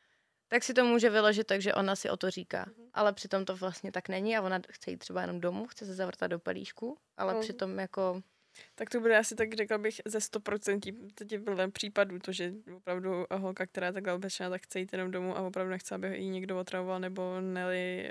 Tak 0.51 0.63
si 0.63 0.73
to 0.73 0.85
může 0.85 1.09
vyložit 1.09 1.47
takže 1.47 1.73
ona 1.73 1.95
si 1.95 2.09
o 2.09 2.17
to 2.17 2.29
říká. 2.29 2.65
Mm-hmm. 2.65 2.89
Ale 2.93 3.13
přitom 3.13 3.45
to 3.45 3.55
vlastně 3.55 3.91
tak 3.91 4.09
není 4.09 4.37
a 4.37 4.41
ona 4.41 4.59
chce 4.69 4.91
jít 4.91 4.97
třeba 4.97 5.21
jenom 5.21 5.41
domů, 5.41 5.67
chce 5.67 5.85
se 5.85 5.93
zavrtat 5.93 6.31
do 6.31 6.39
pelíšku, 6.39 6.97
ale 7.17 7.33
mm-hmm. 7.33 7.39
přitom 7.39 7.79
jako 7.79 8.21
tak 8.75 8.89
to 8.89 8.99
bude 8.99 9.17
asi 9.17 9.35
tak, 9.35 9.53
řekla 9.53 9.77
bych, 9.77 10.01
ze 10.05 10.17
100% 10.17 11.11
teď 11.15 11.29
ten 11.55 11.71
případů, 11.71 12.19
to, 12.19 12.31
že 12.31 12.53
opravdu 12.75 13.25
holka, 13.31 13.65
která 13.65 13.87
je 13.87 13.93
takhle 13.93 14.13
obečná, 14.13 14.49
tak 14.49 14.61
chce 14.61 14.79
jít 14.79 14.93
jenom 14.93 15.11
domů 15.11 15.37
a 15.37 15.41
opravdu 15.41 15.71
nechce, 15.71 15.95
aby 15.95 16.17
ji 16.17 16.29
někdo 16.29 16.59
otravoval 16.59 16.99
nebo 16.99 17.41
Nelly 17.41 18.09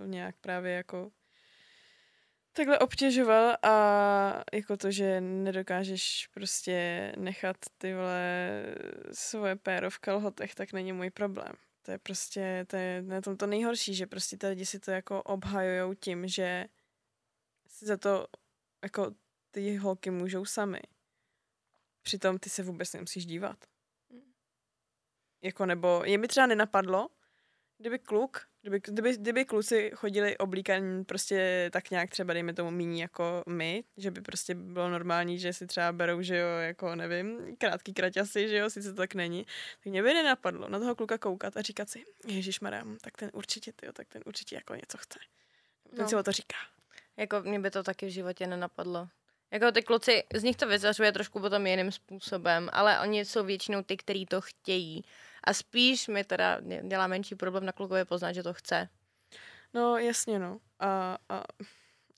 uh, 0.00 0.08
nějak 0.08 0.34
právě 0.40 0.72
jako 0.72 1.10
takhle 2.52 2.78
obtěžoval 2.78 3.56
a 3.62 4.44
jako 4.52 4.76
to, 4.76 4.90
že 4.90 5.20
nedokážeš 5.20 6.28
prostě 6.34 7.12
nechat 7.16 7.56
ty 7.78 7.94
vole 7.94 8.62
svoje 9.12 9.56
péro 9.56 9.90
v 9.90 9.98
kalhotech, 9.98 10.54
tak 10.54 10.72
není 10.72 10.92
můj 10.92 11.10
problém. 11.10 11.52
To 11.82 11.90
je 11.90 11.98
prostě, 11.98 12.66
to 12.68 12.76
je 12.76 13.02
na 13.02 13.20
tom 13.20 13.36
to 13.36 13.46
nejhorší, 13.46 13.94
že 13.94 14.06
prostě 14.06 14.36
ty 14.36 14.46
lidi 14.46 14.66
si 14.66 14.80
to 14.80 14.90
jako 14.90 15.22
obhajujou 15.22 15.94
tím, 15.94 16.28
že 16.28 16.66
si 17.66 17.86
za 17.86 17.96
to 17.96 18.26
jako 18.82 19.14
ty 19.50 19.76
holky 19.76 20.10
můžou 20.10 20.44
sami. 20.44 20.80
Přitom 22.02 22.38
ty 22.38 22.50
se 22.50 22.62
vůbec 22.62 22.92
nemusíš 22.92 23.26
dívat. 23.26 23.64
Mm. 24.08 24.32
Jako 25.42 25.66
nebo, 25.66 26.02
je 26.04 26.18
mi 26.18 26.28
třeba 26.28 26.46
nenapadlo, 26.46 27.08
kdyby 27.78 27.98
kluk, 27.98 28.48
kdyby, 28.62 28.80
kdyby, 28.84 29.16
kdyby 29.16 29.44
kluci 29.44 29.90
chodili 29.94 30.38
oblíkaní 30.38 31.04
prostě 31.04 31.70
tak 31.72 31.90
nějak 31.90 32.10
třeba 32.10 32.32
dejme 32.32 32.54
tomu 32.54 32.70
míní 32.70 33.00
jako 33.00 33.42
my, 33.46 33.84
že 33.96 34.10
by 34.10 34.20
prostě 34.20 34.54
bylo 34.54 34.90
normální, 34.90 35.38
že 35.38 35.52
si 35.52 35.66
třeba 35.66 35.92
berou, 35.92 36.22
že 36.22 36.36
jo, 36.36 36.48
jako 36.48 36.94
nevím, 36.94 37.56
krátký 37.56 37.94
kraťasy, 37.94 38.48
že 38.48 38.56
jo, 38.56 38.70
sice 38.70 38.90
to 38.90 38.96
tak 38.96 39.14
není, 39.14 39.46
tak 39.84 39.90
mě 39.90 40.02
by 40.02 40.14
nenapadlo 40.14 40.68
na 40.68 40.78
toho 40.78 40.94
kluka 40.94 41.18
koukat 41.18 41.56
a 41.56 41.62
říkat 41.62 41.88
si, 41.88 42.04
Ježíš 42.26 42.60
tak 43.00 43.16
ten 43.16 43.30
určitě, 43.32 43.72
tyjo, 43.72 43.92
tak 43.92 44.08
ten 44.08 44.22
určitě 44.26 44.54
jako 44.54 44.74
něco 44.74 44.98
chce. 44.98 45.18
Ten 45.90 46.02
no. 46.02 46.08
si 46.08 46.16
o 46.16 46.22
to 46.22 46.32
říká. 46.32 46.56
Jako 47.16 47.42
mě 47.42 47.60
by 47.60 47.70
to 47.70 47.82
taky 47.82 48.06
v 48.06 48.10
životě 48.10 48.46
nenapadlo. 48.46 49.08
Jako 49.50 49.72
ty 49.72 49.82
kluci, 49.82 50.24
z 50.34 50.42
nich 50.42 50.56
to 50.56 50.66
vyzařuje 50.66 51.12
trošku 51.12 51.40
potom 51.40 51.66
jiným 51.66 51.92
způsobem, 51.92 52.68
ale 52.72 53.00
oni 53.00 53.24
jsou 53.24 53.44
většinou 53.44 53.82
ty, 53.82 53.96
kteří 53.96 54.26
to 54.26 54.40
chtějí. 54.40 55.04
A 55.44 55.54
spíš 55.54 56.08
mi 56.08 56.24
teda 56.24 56.60
dělá 56.82 57.06
menší 57.06 57.34
problém 57.34 57.66
na 57.66 57.72
klukově 57.72 58.04
poznat, 58.04 58.32
že 58.32 58.42
to 58.42 58.52
chce. 58.54 58.88
No, 59.74 59.98
jasně, 59.98 60.38
no. 60.38 60.58
A, 60.78 61.18
a... 61.28 61.42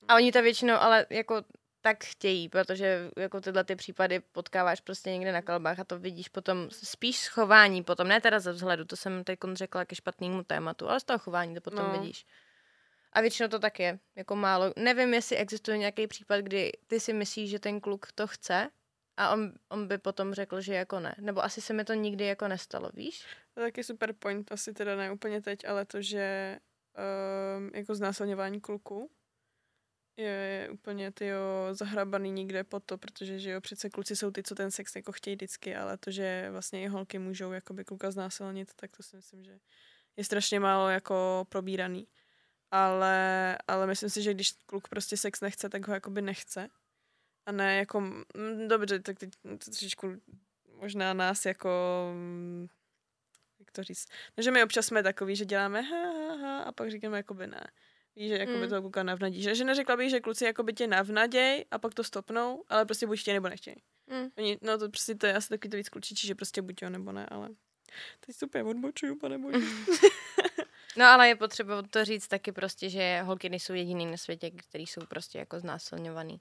a 0.08 0.14
oni 0.14 0.32
to 0.32 0.42
většinou 0.42 0.74
ale 0.74 1.06
jako 1.10 1.42
tak 1.84 2.04
chtějí, 2.04 2.48
protože 2.48 3.10
jako 3.16 3.40
tyhle 3.40 3.64
ty 3.64 3.76
případy 3.76 4.20
potkáváš 4.20 4.80
prostě 4.80 5.10
někde 5.10 5.32
na 5.32 5.42
kalbách 5.42 5.78
a 5.78 5.84
to 5.84 5.98
vidíš 5.98 6.28
potom 6.28 6.70
spíš 6.70 7.18
schování 7.18 7.84
potom, 7.84 8.08
ne 8.08 8.20
teda 8.20 8.40
ze 8.40 8.52
vzhledu, 8.52 8.84
to 8.84 8.96
jsem 8.96 9.24
teď 9.24 9.38
řekla 9.52 9.84
ke 9.84 9.94
špatnému 9.94 10.44
tématu, 10.44 10.88
ale 10.88 11.00
z 11.00 11.04
toho 11.04 11.18
chování 11.18 11.54
to 11.54 11.60
potom 11.60 11.84
no. 11.84 12.00
vidíš. 12.00 12.26
A 13.12 13.20
většinou 13.20 13.48
to 13.48 13.58
tak 13.58 13.80
je, 13.80 13.98
jako 14.16 14.36
málo. 14.36 14.72
Nevím, 14.76 15.14
jestli 15.14 15.36
existuje 15.36 15.78
nějaký 15.78 16.06
případ, 16.06 16.40
kdy 16.40 16.72
ty 16.86 17.00
si 17.00 17.12
myslíš, 17.12 17.50
že 17.50 17.58
ten 17.58 17.80
kluk 17.80 18.12
to 18.14 18.26
chce 18.26 18.70
a 19.16 19.32
on, 19.32 19.52
on 19.68 19.88
by 19.88 19.98
potom 19.98 20.34
řekl, 20.34 20.60
že 20.60 20.74
jako 20.74 21.00
ne. 21.00 21.14
Nebo 21.18 21.44
asi 21.44 21.60
se 21.60 21.72
mi 21.72 21.84
to 21.84 21.94
nikdy 21.94 22.24
jako 22.24 22.48
nestalo, 22.48 22.90
víš? 22.94 23.26
To 23.54 23.60
je 23.60 23.66
taky 23.66 23.84
super 23.84 24.12
point, 24.12 24.52
asi 24.52 24.72
teda 24.72 24.96
ne 24.96 25.12
úplně 25.12 25.40
teď, 25.42 25.68
ale 25.68 25.84
to, 25.84 26.02
že 26.02 26.58
um, 27.58 27.70
jako 27.74 27.94
znásilňování 27.94 28.60
kluku 28.60 29.10
je 30.16 30.68
úplně 30.72 31.12
ty 31.12 31.30
zahrabaný 31.72 32.30
nikde 32.30 32.64
po 32.64 32.80
to, 32.80 32.98
protože 32.98 33.38
že 33.38 33.50
jo, 33.50 33.60
přece 33.60 33.90
kluci 33.90 34.16
jsou 34.16 34.30
ty, 34.30 34.42
co 34.42 34.54
ten 34.54 34.70
sex 34.70 34.96
jako 34.96 35.12
chtějí 35.12 35.36
vždycky, 35.36 35.76
ale 35.76 35.98
to, 35.98 36.10
že 36.10 36.48
vlastně 36.50 36.82
i 36.82 36.86
holky 36.86 37.18
můžou 37.18 37.52
jakoby 37.52 37.84
kluka 37.84 38.10
znásilnit, 38.10 38.74
tak 38.76 38.96
to 38.96 39.02
si 39.02 39.16
myslím, 39.16 39.44
že 39.44 39.58
je 40.16 40.24
strašně 40.24 40.60
málo 40.60 40.88
jako 40.88 41.46
probíraný 41.48 42.08
ale, 42.74 43.58
ale 43.68 43.86
myslím 43.86 44.10
si, 44.10 44.22
že 44.22 44.34
když 44.34 44.52
kluk 44.66 44.88
prostě 44.88 45.16
sex 45.16 45.40
nechce, 45.40 45.68
tak 45.68 45.88
ho 45.88 45.94
jakoby 45.94 46.22
nechce. 46.22 46.68
A 47.46 47.52
ne 47.52 47.76
jako, 47.76 48.00
mm, 48.00 48.68
dobře, 48.68 48.98
tak 48.98 49.18
teď 49.18 49.30
trošičku 49.64 50.20
možná 50.80 51.14
nás 51.14 51.46
jako, 51.46 51.70
mm, 52.14 52.66
jak 53.58 53.70
to 53.70 53.82
říct, 53.82 54.08
no, 54.36 54.42
že 54.42 54.50
my 54.50 54.62
občas 54.62 54.86
jsme 54.86 55.02
takový, 55.02 55.36
že 55.36 55.44
děláme 55.44 55.82
ha, 55.82 56.12
ha, 56.12 56.36
ha 56.36 56.62
a 56.62 56.72
pak 56.72 56.90
říkáme 56.90 57.16
jakoby 57.16 57.46
ne. 57.46 57.66
Víš, 58.16 58.28
že 58.28 58.38
jakoby 58.38 58.62
mm. 58.62 58.68
toho 58.68 58.82
kluka 58.82 59.02
navnadí. 59.02 59.42
Že, 59.42 59.54
že 59.54 59.64
neřekla 59.64 59.96
bych, 59.96 60.10
že 60.10 60.20
kluci 60.20 60.44
jakoby 60.44 60.72
tě 60.72 60.86
navnaděj 60.86 61.64
a 61.70 61.78
pak 61.78 61.94
to 61.94 62.04
stopnou, 62.04 62.64
ale 62.68 62.84
prostě 62.84 63.06
buď 63.06 63.20
chtějí 63.20 63.34
nebo 63.34 63.48
nechtějí. 63.48 63.76
Mm. 64.06 64.28
Oni, 64.38 64.58
no 64.62 64.78
to 64.78 64.88
prostě 64.88 65.14
to 65.14 65.26
je 65.26 65.34
asi 65.34 65.48
takový 65.48 65.70
to 65.70 65.76
víc 65.76 65.88
klučičí, 65.88 66.26
že 66.26 66.34
prostě 66.34 66.62
buď 66.62 66.82
jo 66.82 66.90
nebo 66.90 67.12
ne, 67.12 67.26
ale 67.26 67.48
teď 68.20 68.36
super 68.36 68.66
odbočuju, 68.66 69.18
pane 69.18 69.38
bože. 69.38 69.58
No 70.96 71.04
ale 71.04 71.28
je 71.28 71.36
potřeba 71.36 71.82
to 71.82 72.04
říct 72.04 72.28
taky 72.28 72.52
prostě, 72.52 72.90
že 72.90 73.22
holky 73.22 73.48
nejsou 73.48 73.72
jediný 73.72 74.06
na 74.06 74.16
světě, 74.16 74.50
který 74.50 74.86
jsou 74.86 75.06
prostě 75.06 75.38
jako 75.38 75.60
znásilňovaný. 75.60 76.40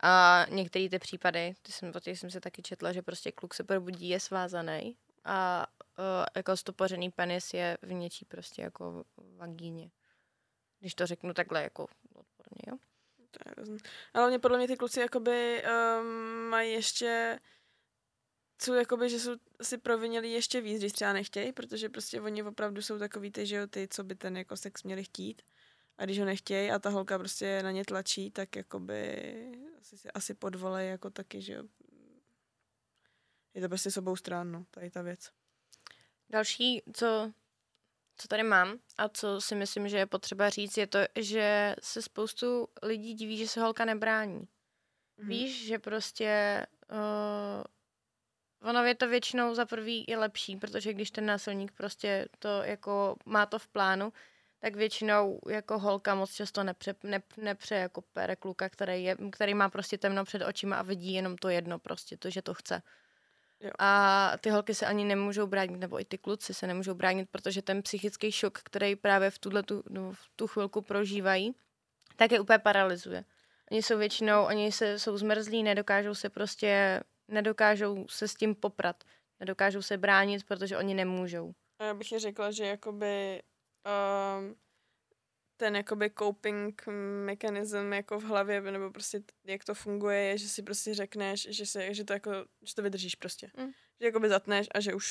A 0.00 0.46
některé 0.48 0.88
ty 0.88 0.98
případy, 0.98 1.54
ty 1.62 1.72
jsem, 1.72 1.92
o 1.94 2.00
těch 2.00 2.18
jsem 2.18 2.30
se 2.30 2.40
taky 2.40 2.62
četla, 2.62 2.92
že 2.92 3.02
prostě 3.02 3.32
kluk 3.32 3.54
se 3.54 3.64
probudí, 3.64 4.08
je 4.08 4.20
svázaný 4.20 4.96
a 5.24 5.66
uh, 5.98 6.04
jako 6.36 6.56
stopořený 6.56 7.10
penis 7.10 7.54
je 7.54 7.78
v 7.82 7.92
něčí 7.92 8.24
prostě 8.24 8.62
jako 8.62 9.04
vagíně. 9.36 9.90
Když 10.80 10.94
to 10.94 11.06
řeknu 11.06 11.34
takhle 11.34 11.62
jako 11.62 11.86
odporně, 12.14 12.62
jo? 12.66 12.76
To 13.30 13.38
je 13.46 13.52
hrozný. 13.52 13.78
Ale 14.14 14.28
mě 14.28 14.38
podle 14.38 14.58
mě 14.58 14.66
ty 14.66 14.76
kluci 14.76 15.00
jakoby 15.00 15.62
um, 15.64 16.06
mají 16.48 16.72
ještě 16.72 17.38
jsou 18.62 18.74
jakoby, 18.74 19.10
že 19.10 19.20
jsou 19.20 19.36
si 19.62 19.78
provinili 19.78 20.30
ještě 20.30 20.60
víc, 20.60 20.78
když 20.78 20.92
třeba 20.92 21.12
nechtějí, 21.12 21.52
protože 21.52 21.88
prostě 21.88 22.20
oni 22.20 22.42
opravdu 22.42 22.82
jsou 22.82 22.98
takový 22.98 23.30
ty, 23.30 23.46
že 23.46 23.56
jo, 23.56 23.66
ty, 23.66 23.88
co 23.88 24.04
by 24.04 24.14
ten 24.14 24.36
jako 24.36 24.56
sex 24.56 24.82
měli 24.82 25.04
chtít. 25.04 25.42
A 25.98 26.04
když 26.04 26.18
ho 26.18 26.24
nechtějí 26.24 26.70
a 26.70 26.78
ta 26.78 26.90
holka 26.90 27.18
prostě 27.18 27.62
na 27.62 27.70
ně 27.70 27.84
tlačí, 27.84 28.30
tak 28.30 28.56
jakoby 28.56 29.22
asi, 29.92 30.10
asi 30.14 30.34
podvolej 30.34 30.88
jako 30.88 31.10
taky, 31.10 31.42
že 31.42 31.52
jo. 31.52 31.64
Je 33.54 33.62
to 33.62 33.68
prostě 33.68 33.90
s 33.90 33.96
obou 33.96 34.16
stran, 34.16 34.52
no, 34.52 34.66
tady 34.70 34.90
ta 34.90 35.02
věc. 35.02 35.30
Další, 36.30 36.82
co, 36.92 37.32
co 38.16 38.28
tady 38.28 38.42
mám 38.42 38.78
a 38.98 39.08
co 39.08 39.40
si 39.40 39.54
myslím, 39.54 39.88
že 39.88 39.96
je 39.96 40.06
potřeba 40.06 40.50
říct, 40.50 40.76
je 40.76 40.86
to, 40.86 40.98
že 41.18 41.76
se 41.82 42.02
spoustu 42.02 42.68
lidí 42.82 43.14
diví, 43.14 43.38
že 43.38 43.48
se 43.48 43.60
holka 43.60 43.84
nebrání. 43.84 44.40
Mm-hmm. 44.40 45.28
Víš, 45.28 45.66
že 45.66 45.78
prostě 45.78 46.66
uh, 46.90 47.64
Ono 48.62 48.84
je 48.84 48.94
to 48.94 49.08
většinou 49.08 49.54
za 49.54 49.66
prvý 49.66 50.04
i 50.04 50.16
lepší, 50.16 50.56
protože 50.56 50.92
když 50.92 51.10
ten 51.10 51.26
násilník 51.26 51.72
prostě 51.72 52.28
to 52.38 52.62
jako 52.62 53.16
má 53.24 53.46
to 53.46 53.58
v 53.58 53.68
plánu, 53.68 54.12
tak 54.66 54.76
většinou 54.76 55.40
jako 55.48 55.78
holka 55.78 56.14
moc 56.14 56.34
často 56.34 56.64
nepře, 56.64 56.94
ne, 57.02 57.22
nepře 57.36 57.74
jako 57.74 58.02
pere 58.02 58.36
kluka, 58.36 58.68
který, 58.68 59.04
je, 59.04 59.16
který 59.32 59.54
má 59.54 59.68
prostě 59.68 59.98
temno 59.98 60.24
před 60.24 60.42
očima 60.42 60.76
a 60.76 60.82
vidí 60.82 61.12
jenom 61.12 61.36
to 61.36 61.48
jedno 61.48 61.78
prostě, 61.78 62.16
to, 62.16 62.30
že 62.30 62.42
to 62.42 62.54
chce. 62.54 62.82
Jo. 63.60 63.70
A 63.78 64.32
ty 64.40 64.50
holky 64.50 64.74
se 64.74 64.86
ani 64.86 65.04
nemůžou 65.04 65.46
bránit, 65.46 65.78
nebo 65.78 66.00
i 66.00 66.04
ty 66.04 66.18
kluci 66.18 66.54
se 66.54 66.66
nemůžou 66.66 66.94
bránit, 66.94 67.28
protože 67.30 67.62
ten 67.62 67.82
psychický 67.82 68.32
šok, 68.32 68.58
který 68.58 68.96
právě 68.96 69.30
v, 69.30 69.38
tuhle 69.38 69.62
tu, 69.62 69.82
no, 69.90 70.12
v 70.12 70.28
tu 70.36 70.46
chvilku 70.46 70.82
prožívají, 70.82 71.54
tak 72.16 72.32
je 72.32 72.40
úplně 72.40 72.58
paralyzuje. 72.58 73.24
Oni 73.70 73.82
jsou 73.82 73.98
většinou, 73.98 74.44
oni 74.44 74.72
se, 74.72 74.98
jsou 74.98 75.16
zmrzlí, 75.16 75.62
nedokážou 75.62 76.14
se 76.14 76.30
prostě 76.30 77.00
nedokážou 77.28 78.06
se 78.08 78.28
s 78.28 78.34
tím 78.34 78.54
poprat. 78.54 79.04
Nedokážou 79.40 79.82
se 79.82 79.98
bránit, 79.98 80.46
protože 80.46 80.76
oni 80.76 80.94
nemůžou. 80.94 81.52
A 81.78 81.84
já 81.84 81.94
bych 81.94 82.08
řekla, 82.16 82.50
že 82.50 82.66
jakoby 82.66 83.42
um, 83.86 84.56
ten 85.56 85.76
jakoby 85.76 86.10
coping 86.18 86.82
mechanism 87.24 87.92
jako 87.92 88.20
v 88.20 88.24
hlavě, 88.24 88.60
nebo 88.60 88.90
prostě 88.90 89.22
jak 89.44 89.64
to 89.64 89.74
funguje, 89.74 90.18
je, 90.18 90.38
že 90.38 90.48
si 90.48 90.62
prostě 90.62 90.94
řekneš, 90.94 91.48
že, 91.50 91.66
se, 91.66 91.94
že 91.94 92.04
to 92.04 92.12
jako, 92.12 92.30
že 92.62 92.74
to 92.74 92.82
vydržíš 92.82 93.14
prostě. 93.14 93.50
Mm. 93.56 93.70
Že 94.00 94.06
jakoby 94.06 94.28
zatneš 94.28 94.66
a 94.74 94.80
že 94.80 94.94
už, 94.94 95.06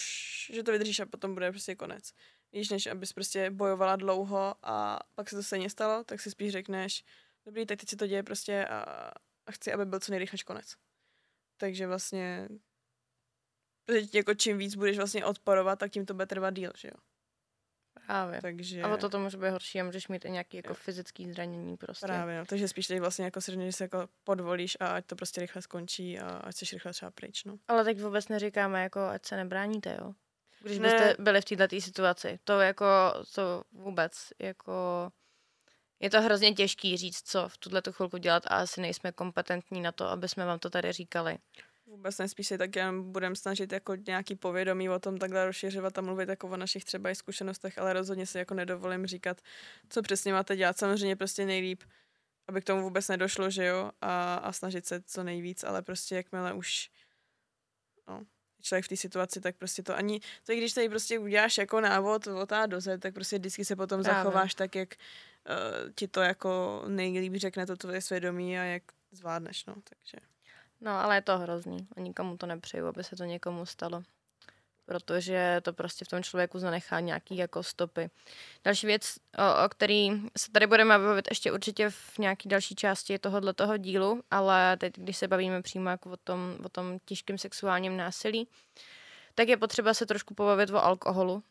že 0.53 0.63
to 0.63 0.71
vydržíš 0.71 0.99
a 0.99 1.05
potom 1.05 1.33
bude 1.33 1.51
prostě 1.51 1.75
konec. 1.75 2.13
Víš, 2.51 2.69
než 2.69 2.87
abys 2.87 3.13
prostě 3.13 3.51
bojovala 3.51 3.95
dlouho 3.95 4.55
a 4.63 4.99
pak 5.15 5.29
se 5.29 5.35
to 5.35 5.43
stejně 5.43 5.69
stalo, 5.69 6.03
tak 6.03 6.21
si 6.21 6.31
spíš 6.31 6.51
řekneš, 6.51 7.03
dobrý, 7.45 7.65
tak 7.65 7.79
teď 7.79 7.89
se 7.89 7.95
to 7.95 8.07
děje 8.07 8.23
prostě 8.23 8.65
a, 8.65 9.11
a 9.45 9.51
chci, 9.51 9.73
aby 9.73 9.85
byl 9.85 9.99
co 9.99 10.11
nejrychlejší 10.11 10.45
konec. 10.45 10.75
takže 11.57 11.87
vlastně 11.87 12.47
protože 13.85 14.07
jako 14.13 14.33
čím 14.33 14.57
víc 14.57 14.75
budeš 14.75 14.97
vlastně 14.97 15.25
odporovat, 15.25 15.79
tak 15.79 15.91
tím 15.91 16.05
to 16.05 16.13
bude 16.13 16.25
trvat 16.25 16.53
díl, 16.53 16.71
že 16.77 16.87
jo. 16.87 17.14
Právě. 18.05 18.41
Takže... 18.41 18.81
A 18.81 18.93
o 18.93 18.97
to 18.97 19.09
to 19.09 19.19
může 19.19 19.37
být 19.37 19.49
horší 19.49 19.81
a 19.81 19.83
můžeš 19.83 20.07
mít 20.07 20.25
i 20.25 20.31
nějaký 20.31 20.57
jako 20.57 20.73
fyzický 20.73 21.31
zranění 21.31 21.77
prostě. 21.77 22.05
Právě, 22.05 22.39
no. 22.39 22.45
takže 22.45 22.67
spíš 22.67 22.87
teď 22.87 22.99
vlastně 22.99 23.25
jako 23.25 23.41
si 23.41 23.51
že 23.51 23.71
se 23.71 23.83
jako 23.83 24.07
podvolíš 24.23 24.77
a 24.79 24.87
ať 24.87 25.05
to 25.05 25.15
prostě 25.15 25.41
rychle 25.41 25.61
skončí 25.61 26.19
a 26.19 26.27
ať 26.27 26.55
jsi 26.55 26.65
rychle 26.73 26.93
třeba 26.93 27.11
pryč, 27.11 27.43
no. 27.43 27.57
Ale 27.67 27.83
teď 27.83 28.01
vůbec 28.01 28.27
neříkáme, 28.27 28.83
jako 28.83 28.99
ať 29.05 29.25
se 29.25 29.35
nebráníte, 29.35 29.97
jo. 30.01 30.13
Když 30.61 30.79
Ne. 30.79 30.89
byste 30.89 31.15
byli 31.19 31.41
v 31.41 31.45
této 31.45 31.81
situaci. 31.81 32.39
To 32.43 32.59
jako, 32.59 32.85
to 33.35 33.63
vůbec, 33.71 34.33
jako... 34.39 35.11
Je 35.99 36.09
to 36.09 36.21
hrozně 36.21 36.53
těžký 36.53 36.97
říct, 36.97 37.21
co 37.29 37.49
v 37.49 37.57
tuhle 37.57 37.81
tu 37.81 37.91
chvilku 37.91 38.17
dělat 38.17 38.43
a 38.47 38.49
asi 38.49 38.81
nejsme 38.81 39.11
kompetentní 39.11 39.81
na 39.81 39.91
to, 39.91 40.09
aby 40.09 40.29
jsme 40.29 40.45
vám 40.45 40.59
to 40.59 40.69
tady 40.69 40.91
říkali. 40.91 41.37
Vůbec 41.87 42.17
nejspíš 42.17 42.47
se 42.47 42.57
tak 42.57 42.75
jen 42.75 43.11
budeme 43.11 43.35
snažit 43.35 43.71
jako 43.71 43.95
nějaký 43.95 44.35
povědomí 44.35 44.89
o 44.89 44.99
tom 44.99 45.17
takhle 45.17 45.45
rozšiřovat 45.45 45.97
a 45.97 46.01
mluvit 46.01 46.29
jako 46.29 46.47
o 46.47 46.57
našich 46.57 46.85
třeba 46.85 47.09
i 47.09 47.15
zkušenostech, 47.15 47.77
ale 47.77 47.93
rozhodně 47.93 48.25
si 48.25 48.37
jako 48.37 48.53
nedovolím 48.53 49.05
říkat, 49.05 49.41
co 49.89 50.01
přesně 50.01 50.33
máte 50.33 50.55
dělat. 50.55 50.77
Samozřejmě 50.77 51.15
prostě 51.15 51.45
nejlíp, 51.45 51.83
aby 52.47 52.61
k 52.61 52.63
tomu 52.63 52.81
vůbec 52.81 53.07
nedošlo, 53.07 53.49
že 53.49 53.65
jo, 53.65 53.91
a, 54.01 54.35
a 54.35 54.51
snažit 54.51 54.85
se 54.85 55.01
co 55.01 55.23
nejvíc, 55.23 55.63
ale 55.63 55.81
prostě 55.81 56.15
jakmile 56.15 56.53
už 56.53 56.89
no, 58.07 58.23
člověk 58.61 58.85
v 58.85 58.87
té 58.87 58.97
situaci, 58.97 59.41
tak 59.41 59.55
prostě 59.55 59.83
to 59.83 59.95
ani, 59.95 60.19
to 60.43 60.51
i 60.51 60.57
když 60.57 60.73
tady 60.73 60.89
prostě 60.89 61.19
uděláš 61.19 61.57
jako 61.57 61.81
návod 61.81 62.27
od 62.27 62.51
A 62.51 62.65
do 62.65 62.81
Z, 62.81 62.99
tak 62.99 63.13
prostě 63.13 63.37
vždycky 63.37 63.65
se 63.65 63.75
potom 63.75 64.03
Právě. 64.03 64.23
zachováš 64.23 64.55
tak, 64.55 64.75
jak 64.75 64.89
uh, 65.49 65.91
ti 65.95 66.07
to 66.07 66.21
jako 66.21 66.83
nejlíp 66.87 67.35
řekne 67.35 67.65
to 67.65 67.75
tvoje 67.75 68.01
svědomí 68.01 68.59
a 68.59 68.63
jak 68.63 68.83
zvládneš, 69.11 69.65
no, 69.65 69.75
takže. 69.83 70.34
No, 70.85 70.91
ale 70.91 71.17
je 71.17 71.21
to 71.21 71.37
hrozný. 71.37 71.87
A 71.97 71.99
nikomu 71.99 72.37
to 72.37 72.45
nepřeju, 72.45 72.87
aby 72.87 73.03
se 73.03 73.15
to 73.15 73.23
někomu 73.23 73.65
stalo. 73.65 74.03
Protože 74.85 75.61
to 75.61 75.73
prostě 75.73 76.05
v 76.05 76.07
tom 76.07 76.23
člověku 76.23 76.59
zanechá 76.59 76.99
nějaký 76.99 77.37
jako 77.37 77.63
stopy. 77.63 78.09
Další 78.63 78.87
věc, 78.87 79.15
o, 79.37 79.65
o 79.65 79.69
který 79.69 80.09
se 80.37 80.51
tady 80.51 80.67
budeme 80.67 80.99
bavit 80.99 81.27
ještě 81.29 81.51
určitě 81.51 81.89
v 81.89 82.17
nějaké 82.17 82.49
další 82.49 82.75
části 82.75 83.19
tohohle 83.19 83.53
toho 83.53 83.77
dílu, 83.77 84.23
ale 84.31 84.77
teď, 84.77 84.93
když 84.97 85.17
se 85.17 85.27
bavíme 85.27 85.61
přímo 85.61 85.89
jako 85.89 86.11
o 86.11 86.17
tom, 86.17 86.57
o 86.65 86.69
tom 86.69 86.99
těžkém 87.05 87.37
sexuálním 87.37 87.97
násilí, 87.97 88.47
tak 89.35 89.47
je 89.47 89.57
potřeba 89.57 89.93
se 89.93 90.05
trošku 90.05 90.33
pobavit 90.33 90.69
o 90.69 90.83
alkoholu, 90.83 91.43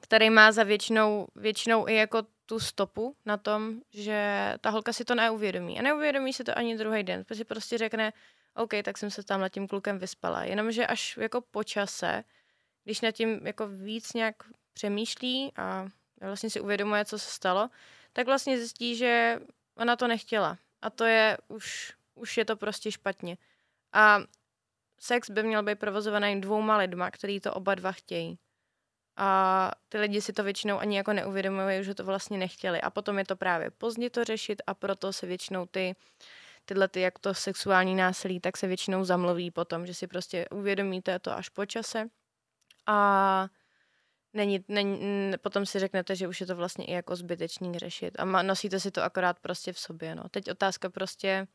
který 0.00 0.30
má 0.30 0.52
za 0.52 0.62
většinou, 0.62 1.26
většinou 1.34 1.88
i 1.88 1.94
jako 1.94 2.22
tu 2.46 2.60
stopu 2.60 3.16
na 3.26 3.36
tom, 3.36 3.80
že 3.92 4.54
ta 4.60 4.70
holka 4.70 4.92
si 4.92 5.04
to 5.04 5.14
neuvědomí. 5.14 5.78
A 5.78 5.82
neuvědomí 5.82 6.32
si 6.32 6.44
to 6.44 6.58
ani 6.58 6.76
druhý 6.76 7.02
den, 7.02 7.24
protože 7.24 7.44
prostě 7.44 7.78
řekne, 7.78 8.12
OK, 8.56 8.70
tak 8.84 8.98
jsem 8.98 9.10
se 9.10 9.22
tam 9.22 9.44
tím 9.50 9.68
klukem 9.68 9.98
vyspala. 9.98 10.44
Jenomže 10.44 10.86
až 10.86 11.16
jako 11.16 11.40
po 11.40 11.64
čase, 11.64 12.24
když 12.84 13.00
nad 13.00 13.12
tím 13.12 13.46
jako 13.46 13.68
víc 13.68 14.12
nějak 14.12 14.36
přemýšlí 14.72 15.52
a 15.56 15.86
vlastně 16.20 16.50
si 16.50 16.60
uvědomuje, 16.60 17.04
co 17.04 17.18
se 17.18 17.30
stalo, 17.30 17.70
tak 18.12 18.26
vlastně 18.26 18.58
zjistí, 18.58 18.96
že 18.96 19.40
ona 19.76 19.96
to 19.96 20.08
nechtěla. 20.08 20.58
A 20.82 20.90
to 20.90 21.04
je 21.04 21.38
už, 21.48 21.92
už 22.14 22.36
je 22.36 22.44
to 22.44 22.56
prostě 22.56 22.92
špatně. 22.92 23.36
A 23.92 24.20
sex 25.00 25.30
by 25.30 25.42
měl 25.42 25.62
být 25.62 25.78
provozovaný 25.78 26.40
dvouma 26.40 26.76
lidma, 26.76 27.10
který 27.10 27.40
to 27.40 27.54
oba 27.54 27.74
dva 27.74 27.92
chtějí. 27.92 28.38
A 29.16 29.70
ty 29.88 29.98
lidi 29.98 30.20
si 30.20 30.32
to 30.32 30.42
většinou 30.42 30.78
ani 30.78 30.96
jako 30.96 31.12
neuvědomují, 31.12 31.84
že 31.84 31.94
to 31.94 32.04
vlastně 32.04 32.38
nechtěli. 32.38 32.80
A 32.80 32.90
potom 32.90 33.18
je 33.18 33.24
to 33.24 33.36
právě 33.36 33.70
pozdě 33.70 34.10
to 34.10 34.24
řešit 34.24 34.62
a 34.66 34.74
proto 34.74 35.12
se 35.12 35.26
většinou 35.26 35.66
ty 35.66 35.96
tyhle 36.66 36.88
ty, 36.88 37.00
jak 37.00 37.18
to 37.18 37.34
sexuální 37.34 37.94
násilí, 37.94 38.40
tak 38.40 38.56
se 38.56 38.66
většinou 38.66 39.04
zamluví 39.04 39.50
potom, 39.50 39.86
že 39.86 39.94
si 39.94 40.06
prostě 40.06 40.48
uvědomíte 40.48 41.18
to 41.18 41.32
až 41.32 41.48
po 41.48 41.66
čase 41.66 42.06
a 42.86 43.48
není, 44.32 44.64
není, 44.68 45.32
potom 45.40 45.66
si 45.66 45.78
řeknete, 45.78 46.16
že 46.16 46.28
už 46.28 46.40
je 46.40 46.46
to 46.46 46.56
vlastně 46.56 46.84
i 46.84 46.92
jako 46.92 47.16
zbytečný 47.16 47.78
řešit 47.78 48.14
a 48.18 48.24
ma, 48.24 48.42
nosíte 48.42 48.80
si 48.80 48.90
to 48.90 49.02
akorát 49.02 49.38
prostě 49.38 49.72
v 49.72 49.78
sobě, 49.78 50.14
no. 50.14 50.28
Teď 50.28 50.50
otázka 50.50 50.90
prostě, 50.90 51.46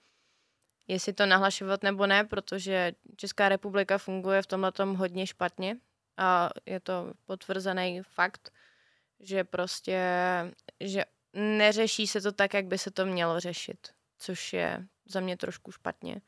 jestli 0.88 1.14
to 1.14 1.26
nahlašovat 1.26 1.84
nebo 1.84 2.08
ne, 2.08 2.24
protože 2.24 2.94
Česká 3.16 3.50
republika 3.50 3.98
funguje 3.98 4.42
v 4.42 4.48
tomhle 4.48 4.72
tom 4.72 4.96
hodně 4.96 5.28
špatně 5.28 5.78
a 6.18 6.50
je 6.66 6.80
to 6.80 7.14
potvrzený 7.26 8.02
fakt, 8.04 8.52
že 9.20 9.44
prostě, 9.44 10.02
že 10.80 11.06
neřeší 11.34 12.08
se 12.08 12.22
to 12.22 12.32
tak, 12.32 12.54
jak 12.54 12.66
by 12.66 12.78
se 12.78 12.92
to 12.92 13.06
mělo 13.06 13.40
řešit, 13.40 13.88
což 14.18 14.54
je 14.54 14.88
za 15.12 15.20
mě 15.20 15.38
trošku 15.38 15.72
špatně. 15.72 16.22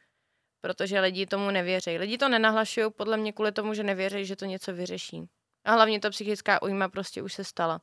Protože 0.62 1.00
lidi 1.00 1.26
tomu 1.26 1.52
nevěří. 1.52 1.98
Lidi 1.98 2.17
to 2.17 2.30
nenahlašují 2.30 2.91
podle 2.91 3.17
mě 3.17 3.34
kvůli 3.34 3.52
tomu, 3.52 3.74
že 3.74 3.84
nevěří, 3.84 4.26
že 4.26 4.36
to 4.36 4.46
něco 4.46 4.74
vyřeší. 4.74 5.30
A 5.65 5.72
hlavně 5.72 6.00
ta 6.00 6.10
psychická 6.10 6.62
újma 6.62 6.89
prostě 6.89 7.22
už 7.22 7.34
se 7.34 7.43
stala. 7.43 7.82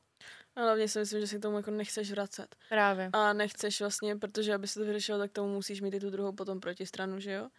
A 0.55 0.61
hlavně 0.61 0.87
si 0.87 0.99
myslím, 0.99 1.21
že 1.21 1.27
se 1.27 1.37
k 1.37 1.41
tomu 1.41 1.57
jako 1.57 1.71
nechceš 1.71 2.11
vracet. 2.11 2.55
Právě. 2.69 3.09
A 3.13 3.33
nechceš 3.33 3.79
vlastně, 3.79 4.15
protože 4.15 4.53
aby 4.53 4.67
se 4.67 4.79
to 4.79 4.85
vyřešilo, 4.85 5.19
tak 5.19 5.31
tomu 5.31 5.53
musíš 5.53 5.81
mít 5.81 5.93
i 5.93 5.99
tu 5.99 6.09
druhou 6.09 6.33
potom 6.33 6.59
protistranu, 6.59 7.19
že 7.19 7.31
jo? 7.31 7.49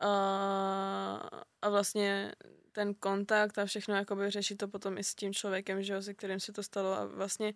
A, 0.00 1.28
a 1.62 1.68
vlastně 1.68 2.32
ten 2.72 2.94
kontakt 2.94 3.58
a 3.58 3.66
všechno 3.66 3.94
jakoby 3.94 4.30
řešit 4.30 4.56
to 4.56 4.68
potom 4.68 4.98
i 4.98 5.04
s 5.04 5.14
tím 5.14 5.34
člověkem, 5.34 5.82
že 5.82 5.92
jo, 5.92 6.02
se 6.02 6.14
kterým 6.14 6.40
se 6.40 6.52
to 6.52 6.62
stalo 6.62 6.92
a 6.92 7.04
vlastně 7.04 7.54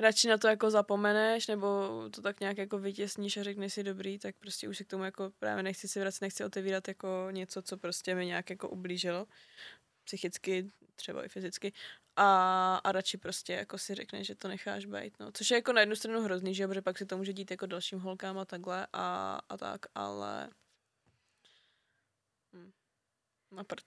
radši 0.00 0.28
na 0.28 0.38
to 0.38 0.48
jako 0.48 0.70
zapomeneš, 0.70 1.46
nebo 1.46 1.88
to 2.10 2.22
tak 2.22 2.40
nějak 2.40 2.58
jako 2.58 2.78
vytěsníš 2.78 3.36
a 3.36 3.42
řekneš 3.42 3.72
si 3.72 3.82
dobrý, 3.82 4.18
tak 4.18 4.36
prostě 4.36 4.68
už 4.68 4.78
se 4.78 4.84
k 4.84 4.88
tomu 4.88 5.04
jako 5.04 5.32
právě 5.38 5.62
nechci 5.62 5.88
si 5.88 6.00
vracet, 6.00 6.20
nechci 6.20 6.44
otevírat 6.44 6.88
jako 6.88 7.28
něco, 7.30 7.62
co 7.62 7.76
prostě 7.76 8.14
mi 8.14 8.26
nějak 8.26 8.50
jako 8.50 8.68
ublížilo 8.68 9.26
psychicky, 10.04 10.70
třeba 10.96 11.24
i 11.24 11.28
fyzicky 11.28 11.72
a, 12.16 12.76
a 12.84 12.92
radši 12.92 13.18
prostě 13.18 13.52
jako 13.52 13.78
si 13.78 13.94
řekneš, 13.94 14.26
že 14.26 14.34
to 14.34 14.48
necháš 14.48 14.86
být, 14.86 15.20
no. 15.20 15.32
Což 15.32 15.50
je 15.50 15.54
jako 15.54 15.72
na 15.72 15.80
jednu 15.80 15.96
stranu 15.96 16.22
hrozný, 16.22 16.54
že 16.54 16.68
protože 16.68 16.82
pak 16.82 16.98
se 16.98 17.06
to 17.06 17.16
může 17.16 17.32
dít 17.32 17.50
jako 17.50 17.66
dalším 17.66 17.98
holkám 17.98 18.38
a 18.38 18.44
takhle 18.44 18.86
a, 18.92 19.40
a 19.48 19.56
tak, 19.56 19.86
ale 19.94 20.50
hm. 22.52 22.72
na 23.50 23.64
prd. 23.64 23.84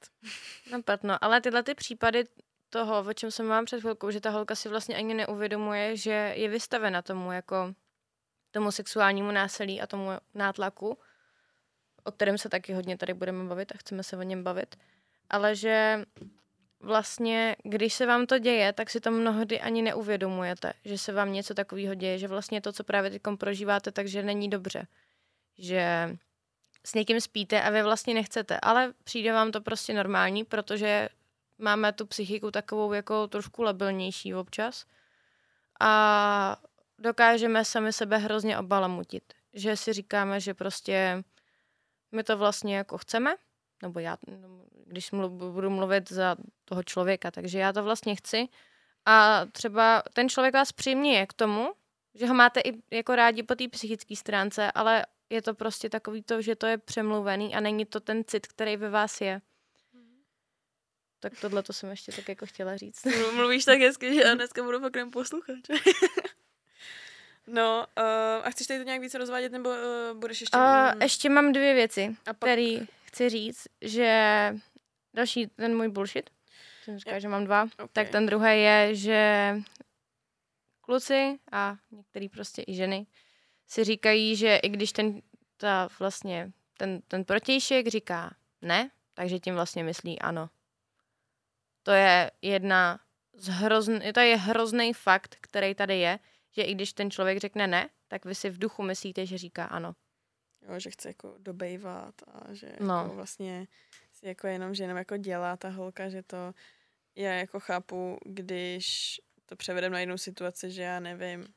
Napad, 0.72 1.04
no. 1.04 1.24
Ale 1.24 1.42
tyhle 1.42 1.64
ty 1.64 1.76
případy 1.76 2.24
toho, 2.70 3.06
o 3.10 3.14
čem 3.14 3.32
jsem 3.32 3.48
vám 3.48 3.66
před 3.66 3.80
chvilkou, 3.80 4.12
že 4.12 4.22
ta 4.22 4.30
holka 4.30 4.56
si 4.56 4.70
vlastně 4.70 4.96
ani 4.96 5.14
neuvědomuje, 5.14 5.98
že 5.98 6.34
je 6.36 6.50
vystavena 6.50 7.02
tomu 7.02 7.32
jako 7.32 7.74
tomu 8.52 8.72
sexuálnímu 8.72 9.32
násilí 9.32 9.82
a 9.82 9.88
tomu 9.88 10.10
nátlaku, 10.34 10.98
o 12.04 12.12
kterém 12.12 12.38
se 12.38 12.50
taky 12.50 12.74
hodně 12.74 12.98
tady 12.98 13.14
budeme 13.14 13.44
bavit 13.44 13.72
a 13.72 13.78
chceme 13.78 14.04
se 14.04 14.18
o 14.18 14.22
něm 14.22 14.44
bavit, 14.44 14.76
ale 15.30 15.56
že 15.56 16.06
vlastně, 16.80 17.56
když 17.64 17.94
se 17.94 18.06
vám 18.06 18.26
to 18.26 18.40
děje, 18.40 18.74
tak 18.74 18.90
si 18.90 19.00
to 19.00 19.12
mnohdy 19.12 19.62
ani 19.62 19.82
neuvědomujete, 19.82 20.74
že 20.86 20.98
se 20.98 21.14
vám 21.14 21.34
něco 21.34 21.54
takového 21.54 21.96
děje, 21.96 22.18
že 22.18 22.28
vlastně 22.28 22.62
to, 22.62 22.74
co 22.74 22.84
právě 22.84 23.12
teď 23.12 23.22
prožíváte, 23.40 23.92
takže 23.92 24.24
není 24.24 24.50
dobře. 24.50 24.88
Že 25.58 26.16
s 26.86 26.94
někým 26.94 27.22
spíte 27.22 27.62
a 27.62 27.70
vy 27.70 27.84
vlastně 27.84 28.14
nechcete, 28.14 28.60
ale 28.60 28.94
přijde 29.04 29.34
vám 29.34 29.52
to 29.52 29.62
prostě 29.62 29.94
normální, 29.94 30.44
protože 30.44 31.10
máme 31.60 31.94
tu 31.94 32.06
psychiku 32.06 32.52
takovou 32.52 32.94
jako 32.94 33.28
trošku 33.28 33.62
labilnější 33.64 34.36
občas 34.36 34.86
a 35.80 36.62
dokážeme 36.98 37.66
sami 37.66 37.94
sebe 37.94 38.18
hrozně 38.18 38.58
obalamutit. 38.58 39.34
Že 39.54 39.78
si 39.78 39.94
říkáme, 39.94 40.40
že 40.40 40.54
prostě 40.54 41.24
my 42.12 42.24
to 42.24 42.38
vlastně 42.38 42.78
jako 42.78 42.98
chceme, 42.98 43.36
nebo 43.84 44.00
já, 44.00 44.18
když 44.86 45.12
mluv, 45.12 45.32
budu 45.32 45.70
mluvit 45.70 46.12
za 46.12 46.36
toho 46.66 46.84
člověka, 46.84 47.32
takže 47.32 47.60
já 47.60 47.74
to 47.74 47.84
vlastně 47.84 48.16
chci 48.16 48.48
a 49.06 49.46
třeba 49.52 50.04
ten 50.14 50.30
člověk 50.30 50.54
vás 50.54 50.72
přiměje 50.72 51.28
k 51.28 51.34
tomu, 51.34 51.74
že 52.14 52.28
ho 52.28 52.34
máte 52.34 52.60
i 52.60 52.72
jako 52.92 53.16
rádi 53.16 53.44
po 53.44 53.56
té 53.56 53.68
psychické 53.68 54.16
stránce, 54.16 54.72
ale 54.72 55.06
je 55.30 55.42
to 55.42 55.54
prostě 55.54 55.90
takový 55.90 56.24
to, 56.24 56.42
že 56.42 56.56
to 56.56 56.68
je 56.68 56.78
přemluvený 56.78 57.56
a 57.56 57.60
není 57.60 57.86
to 57.86 58.00
ten 58.00 58.24
cit, 58.24 58.48
který 58.48 58.78
ve 58.78 58.90
vás 58.90 59.22
je. 59.22 59.42
Tak 61.20 61.40
tohle 61.42 61.64
to 61.64 61.74
jsem 61.74 61.90
ještě 61.90 62.12
tak 62.12 62.30
jako 62.30 62.46
chtěla 62.46 62.78
říct. 62.78 63.08
Mluvíš 63.36 63.66
tak 63.66 63.80
hezky, 63.80 64.14
že 64.14 64.22
já 64.22 64.34
dneska 64.34 64.64
budu 64.64 64.80
fakt 64.80 64.96
jen 64.96 65.12
poslouchat. 65.12 65.56
no, 67.48 67.86
uh, 67.98 68.48
a 68.48 68.50
chceš 68.50 68.68
tady 68.68 68.80
to 68.80 68.86
nějak 68.86 69.02
více 69.02 69.18
rozvádět, 69.18 69.52
nebo 69.52 69.70
uh, 69.70 69.76
budeš 70.14 70.42
ještě... 70.42 70.58
Mm, 70.58 71.02
ještě 71.02 71.30
mám 71.30 71.52
dvě 71.52 71.74
věci, 71.74 72.16
a 72.26 72.34
pak, 72.34 72.50
které 72.50 72.78
chci 73.04 73.30
říct, 73.30 73.68
že 73.82 74.56
další 75.14 75.48
ten 75.48 75.78
můj 75.78 75.90
bullshit, 75.90 76.30
jsem 76.84 77.00
říkala, 77.00 77.20
že 77.20 77.28
mám 77.28 77.46
dva, 77.46 77.64
okay. 77.64 77.88
tak 77.94 78.10
ten 78.10 78.26
druhý 78.26 78.62
je, 78.62 78.96
že 78.96 79.56
kluci 80.82 81.40
a 81.52 81.76
některý 81.92 82.30
prostě 82.30 82.64
i 82.68 82.74
ženy 82.74 83.08
si 83.68 83.84
říkají, 83.84 84.36
že 84.36 84.56
i 84.56 84.70
když 84.70 84.92
ten, 84.92 85.22
ta 85.58 85.90
vlastně, 86.00 86.52
ten, 86.78 87.02
ten 87.08 87.26
protějšek 87.26 87.88
říká 87.88 88.36
ne, 88.62 88.90
takže 89.14 89.40
tím 89.40 89.54
vlastně 89.54 89.84
myslí 89.84 90.20
ano. 90.20 90.50
To 91.84 91.92
je 91.92 92.32
jedna 92.42 93.00
z 93.34 93.48
hrozn, 93.48 93.98
to 94.14 94.20
je 94.20 94.38
hrozný 94.38 94.94
fakt, 94.94 95.36
který 95.42 95.76
tady 95.76 96.00
je, 96.00 96.20
že 96.52 96.62
i 96.62 96.74
když 96.76 96.94
ten 96.94 97.12
člověk 97.12 97.38
řekne 97.38 97.68
ne, 97.68 97.90
tak 98.08 98.26
vy 98.26 98.36
si 98.36 98.50
v 98.50 98.58
duchu 98.60 98.84
myslíte, 98.84 99.26
že 99.26 99.38
říká 99.38 99.66
ano. 99.66 99.96
Jo, 100.70 100.80
že 100.80 100.92
chce 100.92 101.08
jako 101.10 101.36
dobejvat 101.38 102.16
a 102.28 102.54
že 102.54 102.72
No. 102.80 102.96
jako 102.96 103.16
vlastně 103.16 103.68
si 104.14 104.28
jako 104.28 104.48
jenom, 104.48 104.76
že 104.76 104.84
jenom 104.84 104.98
jako 104.98 105.18
dělá 105.18 105.58
ta 105.58 105.70
holka, 105.70 106.10
že 106.10 106.24
to 106.24 106.54
já 107.16 107.34
jako 107.34 107.60
chápu, 107.60 108.18
když 108.26 109.22
to 109.46 109.56
převedem 109.56 109.92
na 109.92 110.00
jinou 110.00 110.18
situaci, 110.18 110.72
že 110.72 110.82
já 110.82 111.00
nevím, 111.00 111.40
uh, 111.42 111.48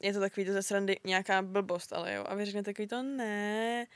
je 0.00 0.12
to 0.12 0.20
takový 0.20 0.46
to 0.46 0.52
ze 0.52 0.62
srandy 0.62 0.96
nějaká 1.04 1.42
blbost, 1.42 1.92
ale 1.92 2.14
jo, 2.14 2.24
a 2.28 2.34
vy 2.34 2.44
řeknete 2.44 2.70
takový 2.72 2.88
to 2.88 3.02
ne, 3.02 3.86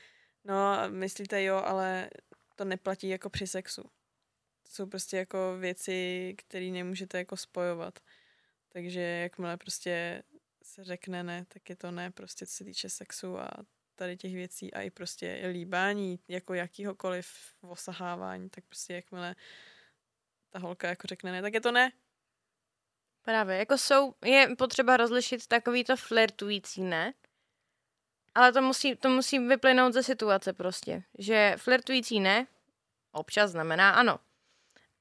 no 0.45 0.77
myslíte 0.89 1.43
jo, 1.43 1.57
ale 1.65 2.11
to 2.57 2.65
neplatí 2.65 3.09
jako 3.09 3.31
při 3.31 3.47
sexu. 3.47 3.91
Jsou 4.73 4.87
prostě 4.87 5.17
jako 5.17 5.57
věci, 5.59 6.35
které 6.39 6.67
nemůžete 6.67 7.19
jako 7.19 7.37
spojovat. 7.37 7.99
Takže 8.69 9.01
jakmile 9.01 9.57
prostě 9.57 10.23
se 10.63 10.85
řekne 10.85 11.23
ne, 11.23 11.45
tak 11.49 11.71
je 11.71 11.77
to 11.77 11.91
ne 11.91 12.11
prostě 12.11 12.47
co 12.47 12.53
se 12.53 12.65
týče 12.65 12.89
sexu 12.89 13.39
a 13.39 13.51
tady 13.95 14.17
těch 14.17 14.35
věcí 14.35 14.75
a 14.75 14.81
i 14.81 14.91
prostě 14.91 15.49
líbání, 15.53 16.21
jako 16.29 16.55
jakýhokoliv 16.55 17.27
osahávání, 17.61 18.51
tak 18.51 18.65
prostě 18.65 18.95
jakmile 18.95 19.35
ta 20.51 20.59
holka 20.59 20.89
jako 20.89 21.07
řekne 21.07 21.33
ne, 21.33 21.43
tak 21.43 21.55
je 21.55 21.61
to 21.61 21.73
ne. 21.73 21.93
Právě, 23.23 23.57
jako 23.57 23.79
jsou, 23.79 24.15
je 24.25 24.49
potřeba 24.59 24.97
rozlišit 24.97 25.47
takový 25.47 25.85
to 25.85 25.97
flirtující 25.97 26.83
ne, 26.83 27.15
ale 28.35 28.53
to 28.53 28.63
musí, 28.63 28.97
to 28.97 29.09
musí 29.09 29.39
vyplynout 29.39 29.93
ze 29.93 30.03
situace 30.03 30.53
prostě, 30.53 31.03
že 31.19 31.55
flirtující 31.57 32.21
ne 32.21 32.47
občas 33.13 33.51
znamená 33.51 33.91
ano. 33.91 34.19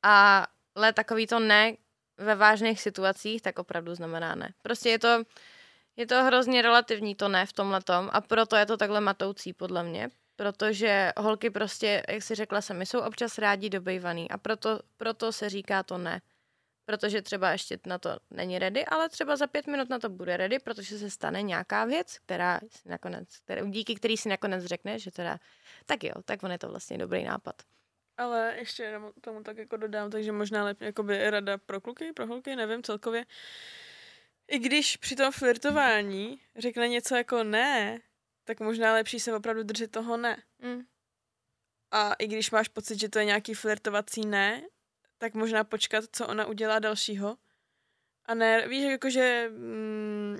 Ale 0.03 0.93
takový 0.93 1.27
to 1.27 1.39
ne 1.39 1.73
ve 2.17 2.35
vážných 2.35 2.81
situacích, 2.81 3.41
tak 3.41 3.59
opravdu 3.59 3.95
znamená 3.95 4.35
ne. 4.35 4.53
Prostě 4.61 4.89
je 4.89 4.99
to, 4.99 5.23
je 5.97 6.07
to 6.07 6.23
hrozně 6.23 6.61
relativní 6.61 7.15
to 7.15 7.27
ne 7.27 7.45
v 7.45 7.53
tomhletom 7.53 8.09
a 8.13 8.21
proto 8.21 8.55
je 8.55 8.65
to 8.65 8.77
takhle 8.77 9.01
matoucí 9.01 9.53
podle 9.53 9.83
mě, 9.83 10.09
protože 10.35 11.11
holky 11.17 11.49
prostě, 11.49 12.03
jak 12.09 12.23
si 12.23 12.35
řekla 12.35 12.61
sami, 12.61 12.85
jsou 12.85 12.99
občas 12.99 13.37
rádi 13.37 13.69
dobejvaný 13.69 14.31
a 14.31 14.37
proto, 14.37 14.79
proto 14.97 15.31
se 15.31 15.49
říká 15.49 15.83
to 15.83 15.97
ne. 15.97 16.21
Protože 16.85 17.21
třeba 17.21 17.51
ještě 17.51 17.79
na 17.85 17.97
to 17.97 18.17
není 18.31 18.59
ready, 18.59 18.85
ale 18.85 19.09
třeba 19.09 19.35
za 19.35 19.47
pět 19.47 19.67
minut 19.67 19.89
na 19.89 19.99
to 19.99 20.09
bude 20.09 20.37
ready, 20.37 20.59
protože 20.59 20.97
se 20.99 21.09
stane 21.09 21.41
nějaká 21.41 21.85
věc, 21.85 22.19
která 22.19 22.59
si 22.69 22.89
nakonec, 22.89 23.37
která, 23.37 23.65
díky 23.65 23.95
který 23.95 24.17
si 24.17 24.29
nakonec 24.29 24.65
řekne, 24.65 24.99
že 24.99 25.11
teda, 25.11 25.37
tak 25.85 26.03
jo, 26.03 26.13
tak 26.25 26.43
on 26.43 26.51
je 26.51 26.57
to 26.57 26.69
vlastně 26.69 26.97
dobrý 26.97 27.23
nápad. 27.23 27.55
Ale 28.21 28.55
ještě 28.57 28.83
jenom 28.83 29.11
tomu 29.21 29.43
tak 29.43 29.57
jako 29.57 29.77
dodám, 29.77 30.11
takže 30.11 30.31
možná 30.31 30.63
lepší 30.63 30.85
jakoby 30.85 31.29
rada 31.29 31.57
pro 31.57 31.81
kluky, 31.81 32.13
pro 32.13 32.27
holky, 32.27 32.55
nevím, 32.55 32.83
celkově. 32.83 33.25
I 34.47 34.59
když 34.59 34.97
při 34.97 35.15
tom 35.15 35.31
flirtování 35.31 36.41
řekne 36.55 36.87
něco 36.87 37.15
jako 37.15 37.43
ne, 37.43 37.99
tak 38.43 38.59
možná 38.59 38.93
lepší 38.93 39.19
se 39.19 39.33
opravdu 39.33 39.63
držet 39.63 39.91
toho 39.91 40.17
ne. 40.17 40.43
Mm. 40.59 40.81
A 41.91 42.13
i 42.13 42.27
když 42.27 42.51
máš 42.51 42.67
pocit, 42.67 42.99
že 42.99 43.09
to 43.09 43.19
je 43.19 43.25
nějaký 43.25 43.53
flirtovací 43.53 44.25
ne, 44.25 44.61
tak 45.17 45.33
možná 45.33 45.63
počkat, 45.63 46.03
co 46.11 46.27
ona 46.27 46.45
udělá 46.45 46.79
dalšího. 46.79 47.37
A 48.25 48.33
ne, 48.33 48.67
víš, 48.67 48.83
jakože 48.83 49.49
mm, 49.49 50.37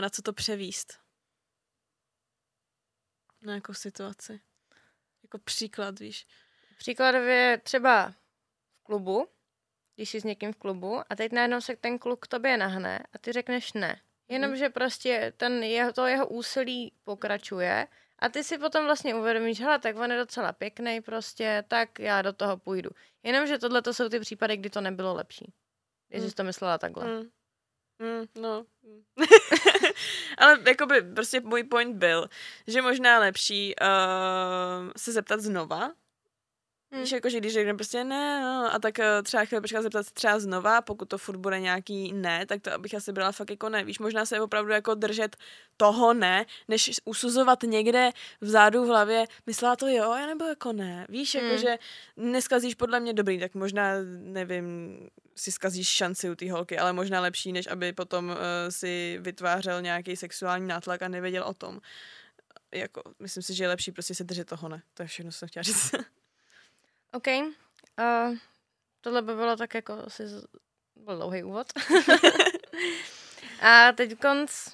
na 0.00 0.10
co 0.10 0.22
to 0.22 0.32
převíst. 0.32 0.98
Na 3.42 3.54
jakou 3.54 3.74
situaci. 3.74 4.40
Jako 5.32 5.44
příklad, 5.44 5.98
víš. 5.98 6.26
Příkladově 6.78 7.60
třeba 7.62 8.10
v 8.10 8.82
klubu, 8.82 9.28
když 9.96 10.10
jsi 10.10 10.20
s 10.20 10.24
někým 10.24 10.52
v 10.52 10.56
klubu 10.56 11.00
a 11.10 11.16
teď 11.16 11.32
najednou 11.32 11.60
se 11.60 11.76
ten 11.76 11.98
kluk 11.98 12.20
k 12.24 12.26
tobě 12.26 12.56
nahne 12.56 13.06
a 13.12 13.18
ty 13.18 13.32
řekneš 13.32 13.72
ne. 13.72 14.00
Jenomže 14.28 14.68
prostě 14.68 15.32
ten 15.36 15.62
jeho, 15.62 15.92
to 15.92 16.06
jeho 16.06 16.28
úsilí 16.28 16.92
pokračuje 17.04 17.86
a 18.18 18.28
ty 18.28 18.44
si 18.44 18.58
potom 18.58 18.84
vlastně 18.84 19.14
uvědomíš, 19.14 19.60
hele, 19.60 19.78
tak 19.78 19.96
on 19.96 20.10
je 20.12 20.18
docela 20.18 20.52
pěkný 20.52 21.00
prostě, 21.00 21.64
tak 21.68 21.98
já 21.98 22.22
do 22.22 22.32
toho 22.32 22.56
půjdu. 22.56 22.90
Jenomže 23.22 23.58
tohle 23.58 23.82
to 23.82 23.94
jsou 23.94 24.08
ty 24.08 24.20
případy, 24.20 24.56
kdy 24.56 24.70
to 24.70 24.80
nebylo 24.80 25.14
lepší. 25.14 25.52
Jestli 26.10 26.26
Mm. 26.26 26.30
jsi 26.30 26.36
to 26.36 26.44
myslela 26.44 26.78
takhle. 26.78 27.04
Mm. 27.04 27.22
Mm, 27.98 28.26
no. 28.42 28.66
Ale 30.38 30.58
jakoby 30.66 31.02
prostě 31.02 31.40
můj 31.40 31.64
point 31.64 31.96
byl, 31.96 32.28
že 32.66 32.82
možná 32.82 33.18
lepší 33.18 33.74
uh, 33.80 34.90
se 34.96 35.12
zeptat 35.12 35.40
znova, 35.40 35.90
Hmm. 36.92 37.02
Víš, 37.02 37.12
jakože 37.12 37.38
když 37.40 37.52
řekne 37.52 37.74
prostě 37.74 38.04
ne, 38.04 38.40
no, 38.40 38.74
a 38.74 38.78
tak 38.78 38.98
eh, 38.98 39.22
třeba 39.22 39.44
chvíli 39.44 39.60
počkat 39.60 39.82
zeptat 39.82 40.06
se 40.06 40.12
třeba 40.14 40.38
znova, 40.38 40.82
pokud 40.82 41.08
to 41.08 41.18
furt 41.18 41.36
bude 41.36 41.60
nějaký 41.60 42.12
ne, 42.12 42.46
tak 42.46 42.62
to 42.62 42.72
abych 42.72 42.94
asi 42.94 43.12
brala 43.12 43.32
fakt 43.32 43.50
jako 43.50 43.68
ne. 43.68 43.84
Víš, 43.84 43.98
možná 43.98 44.26
se 44.26 44.40
opravdu 44.40 44.72
jako 44.72 44.94
držet 44.94 45.36
toho 45.76 46.14
ne, 46.14 46.46
než 46.68 46.90
usuzovat 47.04 47.62
někde 47.62 48.10
vzadu 48.40 48.84
v 48.84 48.86
hlavě, 48.86 49.24
myslela 49.46 49.76
to 49.76 49.88
jo, 49.88 50.14
já 50.14 50.26
nebo 50.26 50.44
jako 50.44 50.72
ne. 50.72 51.06
Víš, 51.08 51.34
Hmm. 51.34 51.44
jakože 51.44 51.78
neskazíš 52.16 52.74
podle 52.74 53.00
mě 53.00 53.12
dobrý, 53.12 53.40
tak 53.40 53.54
možná, 53.54 53.92
nevím, 54.18 54.96
si 55.36 55.52
skazíš 55.52 55.88
šanci 55.88 56.30
u 56.30 56.34
té 56.34 56.52
holky, 56.52 56.78
ale 56.78 56.92
možná 56.92 57.20
lepší, 57.20 57.52
než 57.52 57.66
aby 57.66 57.92
potom 57.92 58.28
uh, 58.28 58.36
si 58.68 59.18
vytvářel 59.20 59.82
nějaký 59.82 60.16
sexuální 60.16 60.66
nátlak 60.66 61.02
a 61.02 61.08
nevěděl 61.08 61.44
o 61.44 61.54
tom. 61.54 61.80
Jako, 62.74 63.02
myslím 63.18 63.42
si, 63.42 63.54
že 63.54 63.64
je 63.64 63.68
lepší 63.68 63.92
prostě 63.92 64.14
se 64.14 64.24
držet 64.24 64.48
toho 64.48 64.68
ne. 64.68 64.82
To 64.94 65.02
je 65.02 65.06
všechno, 65.06 65.32
co 65.32 65.38
jsem 65.38 65.48
chtěla 65.48 65.62
říct. 65.62 65.94
OK. 67.12 67.26
Uh, 67.26 68.36
tohle 69.00 69.22
by 69.22 69.34
bylo 69.34 69.56
tak 69.56 69.74
jako 69.74 69.92
asi 70.06 70.28
z... 70.28 70.44
byl 70.96 71.16
dlouhý 71.16 71.42
úvod. 71.42 71.66
a 73.60 73.92
teď 73.92 74.18
konc 74.18 74.68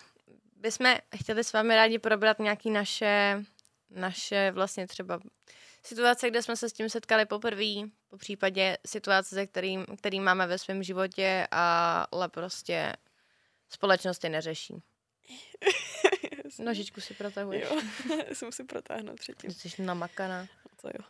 bychom 0.56 0.94
chtěli 1.16 1.44
s 1.44 1.52
vámi 1.52 1.76
rádi 1.76 1.98
probrat 1.98 2.38
nějaký 2.38 2.70
naše, 2.70 3.44
naše 3.90 4.50
vlastně 4.50 4.86
třeba 4.86 5.20
situace, 5.88 6.30
kde 6.30 6.42
jsme 6.42 6.56
se 6.56 6.68
s 6.68 6.72
tím 6.72 6.88
setkali 6.88 7.26
poprvé, 7.26 7.74
po 8.08 8.16
případě 8.16 8.78
situace, 8.86 9.34
ze 9.34 9.46
kterým, 9.46 9.86
který 9.98 10.20
máme 10.20 10.46
ve 10.46 10.58
svém 10.58 10.82
životě, 10.82 11.46
ale 11.50 12.28
prostě 12.28 12.92
společnost 13.68 14.24
je 14.24 14.30
neřeší. 14.30 14.82
Nožičku 16.58 17.00
si 17.00 17.14
protahuješ. 17.14 17.70
Jo, 17.70 17.80
se 18.32 18.44
musím 18.44 18.66
protáhnout 18.66 19.20
předtím. 19.20 19.50
Jsi 19.50 19.82
namakaná. 19.82 20.46
To 20.80 20.88
jo. 20.88 21.04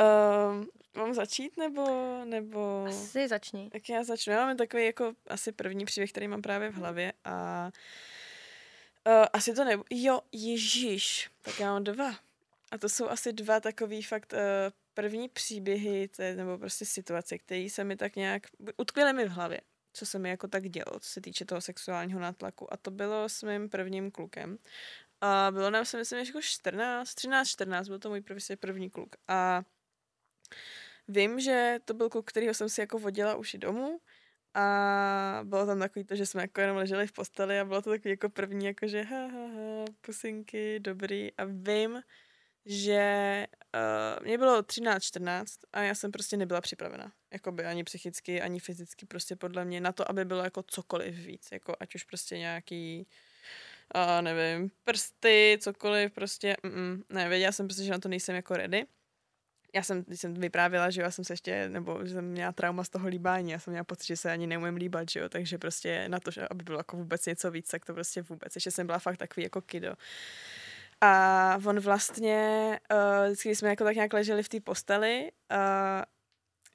Um, 0.00 0.68
mám 0.96 1.14
začít 1.14 1.56
nebo, 1.56 1.84
nebo... 2.24 2.84
Asi 2.88 3.28
začni. 3.28 3.70
Tak 3.70 3.88
já 3.88 4.04
začnu. 4.04 4.32
Já 4.32 4.46
mám 4.46 4.56
takový 4.56 4.84
jako 4.84 5.12
asi 5.26 5.52
první 5.52 5.84
příběh, 5.84 6.12
který 6.12 6.28
mám 6.28 6.42
právě 6.42 6.70
v 6.70 6.74
hlavě 6.74 7.12
a 7.24 7.70
uh, 9.06 9.26
asi 9.32 9.54
to 9.54 9.64
nebo... 9.64 9.84
Jo, 9.90 10.20
ježíš. 10.32 11.30
Tak 11.42 11.60
já 11.60 11.72
mám 11.72 11.84
dva. 11.84 12.14
A 12.72 12.78
to 12.78 12.88
jsou 12.88 13.08
asi 13.08 13.32
dva 13.32 13.60
takový 13.60 14.02
fakt 14.02 14.32
uh, 14.32 14.38
první 14.94 15.28
příběhy, 15.28 16.08
je, 16.18 16.36
nebo 16.36 16.58
prostě 16.58 16.84
situace, 16.84 17.38
které 17.38 17.70
se 17.70 17.84
mi 17.84 17.96
tak 17.96 18.16
nějak... 18.16 18.46
Utkvěly 18.76 19.12
mi 19.12 19.24
v 19.24 19.28
hlavě, 19.28 19.60
co 19.92 20.06
se 20.06 20.18
mi 20.18 20.28
jako 20.30 20.48
tak 20.48 20.68
dělo, 20.68 21.00
co 21.00 21.08
se 21.08 21.20
týče 21.20 21.44
toho 21.44 21.60
sexuálního 21.60 22.20
nátlaku. 22.20 22.72
A 22.72 22.76
to 22.76 22.90
bylo 22.90 23.28
s 23.28 23.42
mým 23.42 23.68
prvním 23.68 24.10
klukem. 24.10 24.58
A 25.20 25.50
bylo 25.50 25.70
nám 25.70 25.84
se 25.84 25.96
myslím 25.96 26.18
jako 26.18 26.40
14, 26.42 27.14
13, 27.14 27.48
14, 27.48 27.88
byl 27.88 27.98
to 27.98 28.08
můj 28.08 28.20
prostě 28.20 28.56
první 28.56 28.90
kluk. 28.90 29.16
A 29.28 29.62
vím, 31.08 31.40
že 31.40 31.78
to 31.84 31.94
byl 31.94 32.08
kluk, 32.08 32.28
kterýho 32.30 32.54
jsem 32.54 32.68
si 32.68 32.80
jako 32.80 32.98
vodila 32.98 33.34
už 33.34 33.54
i 33.54 33.58
domů. 33.58 34.00
A 34.54 35.40
bylo 35.44 35.66
tam 35.66 35.78
takový 35.78 36.04
to, 36.04 36.16
že 36.16 36.26
jsme 36.26 36.42
jako 36.42 36.60
jenom 36.60 36.76
leželi 36.76 37.06
v 37.06 37.12
posteli 37.12 37.60
a 37.60 37.64
bylo 37.64 37.82
to 37.82 37.90
takový 37.90 38.10
jako 38.10 38.28
první, 38.28 38.66
jako 38.66 38.86
že 38.86 39.02
ha, 39.02 39.26
ha, 39.26 39.46
ha, 39.46 39.84
pusinky, 40.00 40.80
dobrý. 40.80 41.32
A 41.32 41.44
vím, 41.44 42.02
že 42.66 43.46
uh, 43.74 44.26
mě 44.26 44.38
bylo 44.38 44.60
13-14 44.62 45.44
a 45.72 45.82
já 45.82 45.94
jsem 45.94 46.12
prostě 46.12 46.36
nebyla 46.36 46.60
připravena. 46.60 47.12
Jakoby 47.30 47.64
ani 47.64 47.84
psychicky, 47.84 48.42
ani 48.42 48.60
fyzicky 48.60 49.06
prostě 49.06 49.36
podle 49.36 49.64
mě 49.64 49.80
na 49.80 49.92
to, 49.92 50.10
aby 50.10 50.24
bylo 50.24 50.44
jako 50.44 50.62
cokoliv 50.62 51.14
víc. 51.14 51.48
Jako 51.52 51.76
ať 51.80 51.94
už 51.94 52.04
prostě 52.04 52.38
nějaký 52.38 53.06
a 53.94 54.20
nevím, 54.20 54.70
prsty, 54.84 55.58
cokoliv, 55.60 56.12
prostě, 56.12 56.56
mm, 56.62 57.02
ne, 57.08 57.28
věděla 57.28 57.52
jsem 57.52 57.66
prostě, 57.66 57.84
že 57.84 57.90
na 57.90 57.98
to 57.98 58.08
nejsem 58.08 58.36
jako 58.36 58.56
ready. 58.56 58.86
Já 59.74 59.82
jsem, 59.82 60.04
když 60.04 60.20
jsem 60.20 60.34
vyprávěla, 60.34 60.90
že 60.90 61.02
já 61.02 61.10
jsem 61.10 61.24
se 61.24 61.32
ještě, 61.32 61.68
nebo 61.68 62.04
že 62.04 62.12
jsem 62.14 62.24
měla 62.24 62.52
trauma 62.52 62.84
z 62.84 62.88
toho 62.88 63.08
líbání, 63.08 63.50
já 63.50 63.58
jsem 63.58 63.70
měla 63.70 63.84
pocit, 63.84 64.06
že 64.06 64.16
se 64.16 64.32
ani 64.32 64.46
neumím 64.46 64.76
líbat, 64.76 65.10
že 65.10 65.20
jo, 65.20 65.28
takže 65.28 65.58
prostě 65.58 66.08
na 66.08 66.20
to, 66.20 66.30
aby 66.50 66.64
bylo 66.64 66.78
jako 66.78 66.96
vůbec 66.96 67.26
něco 67.26 67.50
víc, 67.50 67.68
tak 67.68 67.84
to 67.84 67.94
prostě 67.94 68.22
vůbec, 68.22 68.54
ještě 68.54 68.70
jsem 68.70 68.86
byla 68.86 68.98
fakt 68.98 69.16
takový 69.16 69.44
jako 69.44 69.60
kido. 69.60 69.94
A 71.04 71.58
on 71.66 71.80
vlastně, 71.80 72.80
uh, 72.92 73.26
vždycky 73.26 73.56
jsme 73.56 73.68
jako 73.68 73.84
tak 73.84 73.94
nějak 73.94 74.12
leželi 74.12 74.42
v 74.42 74.48
té 74.48 74.60
posteli, 74.60 75.32
uh, 75.52 76.04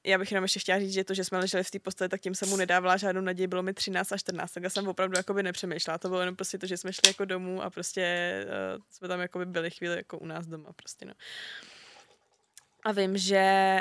já 0.06 0.18
bych 0.18 0.32
jenom 0.32 0.44
ještě 0.44 0.60
chtěla 0.60 0.80
říct, 0.80 0.94
že 0.94 1.04
to, 1.04 1.13
že 1.13 1.24
jsme 1.24 1.38
leželi 1.38 1.63
v 1.63 1.72
té 1.72 1.80
posteli, 1.80 2.10
tak 2.10 2.22
tím 2.22 2.36
jsem 2.36 2.50
mu 2.50 2.56
nedávala 2.56 2.98
žádnou 2.98 3.22
naději, 3.22 3.48
bylo 3.48 3.63
mi 3.63 3.74
13 3.74 4.12
a 4.12 4.18
14, 4.18 4.52
tak 4.52 4.63
já 4.63 4.70
jsem 4.70 4.88
opravdu 4.88 5.18
jakoby 5.18 5.44
nepřemýšlela. 5.44 5.98
To 5.98 6.10
bylo 6.10 6.20
jenom 6.20 6.36
prostě 6.36 6.58
to, 6.58 6.66
že 6.66 6.78
jsme 6.78 6.94
šli 6.94 7.10
jako 7.10 7.26
domů 7.26 7.63
a 7.63 7.70
prostě 7.70 8.36
uh, 8.76 8.84
jsme 8.90 9.08
tam 9.08 9.20
jakoby 9.20 9.46
byli 9.46 9.72
chvíli 9.72 9.96
jako 9.96 10.18
u 10.18 10.26
nás 10.26 10.48
doma 10.48 10.74
prostě, 10.74 11.06
no. 11.06 11.13
A 12.84 12.92
vím, 12.92 13.18
že 13.18 13.78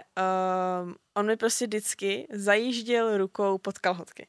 um, 0.82 0.96
on 1.14 1.26
mi 1.26 1.36
prostě 1.36 1.66
vždycky 1.66 2.26
zajížděl 2.30 3.18
rukou 3.18 3.58
pod 3.58 3.78
kalhotky. 3.78 4.28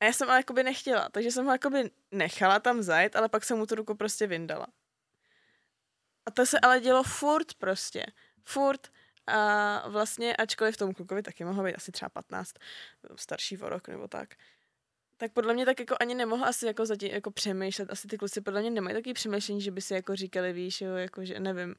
A 0.00 0.04
já 0.04 0.12
jsem 0.12 0.28
ale 0.28 0.38
jakoby 0.38 0.62
nechtěla, 0.62 1.08
takže 1.08 1.30
jsem 1.30 1.44
ho 1.44 1.52
jakoby 1.52 1.90
nechala 2.10 2.58
tam 2.58 2.82
zajít, 2.82 3.16
ale 3.16 3.28
pak 3.28 3.44
jsem 3.44 3.58
mu 3.58 3.66
tu 3.66 3.74
ruku 3.74 3.94
prostě 3.94 4.26
vyndala. 4.26 4.66
A 6.26 6.30
to 6.30 6.46
se 6.46 6.60
ale 6.60 6.80
dělo 6.80 7.02
furt 7.02 7.54
prostě. 7.54 8.06
Furt. 8.44 8.88
A 9.26 9.88
vlastně, 9.88 10.36
ačkoliv 10.36 10.76
tomu 10.76 10.92
klukovi 10.92 11.22
taky 11.22 11.44
mohlo 11.44 11.64
být 11.64 11.74
asi 11.74 11.92
třeba 11.92 12.08
15, 12.08 12.54
starší 13.16 13.58
o 13.58 13.68
rok 13.68 13.88
nebo 13.88 14.08
tak, 14.08 14.28
tak 15.16 15.32
podle 15.32 15.54
mě 15.54 15.64
tak 15.64 15.80
jako 15.80 15.96
ani 16.00 16.14
nemohl 16.14 16.44
asi 16.44 16.66
jako 16.66 16.86
zatím 16.86 17.10
jako 17.10 17.30
přemýšlet. 17.30 17.90
Asi 17.90 18.08
ty 18.08 18.18
kluci 18.18 18.40
podle 18.40 18.60
mě 18.60 18.70
nemají 18.70 18.96
takový 18.96 19.14
přemýšlení, 19.14 19.60
že 19.60 19.70
by 19.70 19.80
si 19.80 19.94
jako 19.94 20.16
říkali, 20.16 20.52
víš, 20.52 20.80
jo, 20.80 20.94
jako 20.94 21.24
že 21.24 21.40
nevím. 21.40 21.74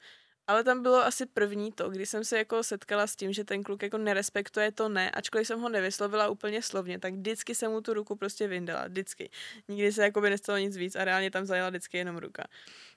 Ale 0.48 0.64
tam 0.64 0.82
bylo 0.82 1.06
asi 1.06 1.26
první 1.26 1.72
to, 1.72 1.90
kdy 1.90 2.06
jsem 2.06 2.24
se 2.24 2.38
jako 2.38 2.64
setkala 2.64 3.08
s 3.08 3.16
tím, 3.16 3.34
že 3.34 3.44
ten 3.44 3.64
kluk 3.64 3.84
jako 3.84 3.98
nerespektuje 3.98 4.72
to 4.72 4.90
ne, 4.90 5.12
ačkoliv 5.12 5.48
jsem 5.48 5.60
ho 5.60 5.70
nevyslovila 5.70 6.30
úplně 6.30 6.62
slovně, 6.62 7.00
tak 7.00 7.14
vždycky 7.14 7.56
jsem 7.56 7.72
mu 7.72 7.82
tu 7.82 7.94
ruku 7.94 8.16
prostě 8.16 8.48
vyndala, 8.48 8.88
vždycky. 8.88 9.30
Nikdy 9.68 9.92
se 9.92 10.04
jako 10.04 10.22
by 10.22 10.30
nestalo 10.30 10.58
nic 10.58 10.78
víc 10.78 10.96
a 10.96 11.06
reálně 11.06 11.32
tam 11.32 11.46
zajela 11.46 11.70
vždycky 11.70 11.98
jenom 11.98 12.18
ruka. 12.18 12.44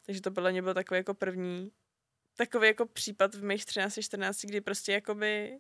Takže 0.09 0.21
to 0.21 0.31
podle 0.31 0.53
mě 0.53 0.63
byl 0.63 0.75
takový 0.75 0.99
jako 0.99 1.15
první, 1.15 1.73
takový 2.37 2.67
jako 2.67 2.87
případ 2.87 3.35
v 3.35 3.45
mých 3.45 3.65
13-14, 3.65 4.49
kdy 4.49 4.61
prostě 4.61 4.93
jakoby 4.93 5.59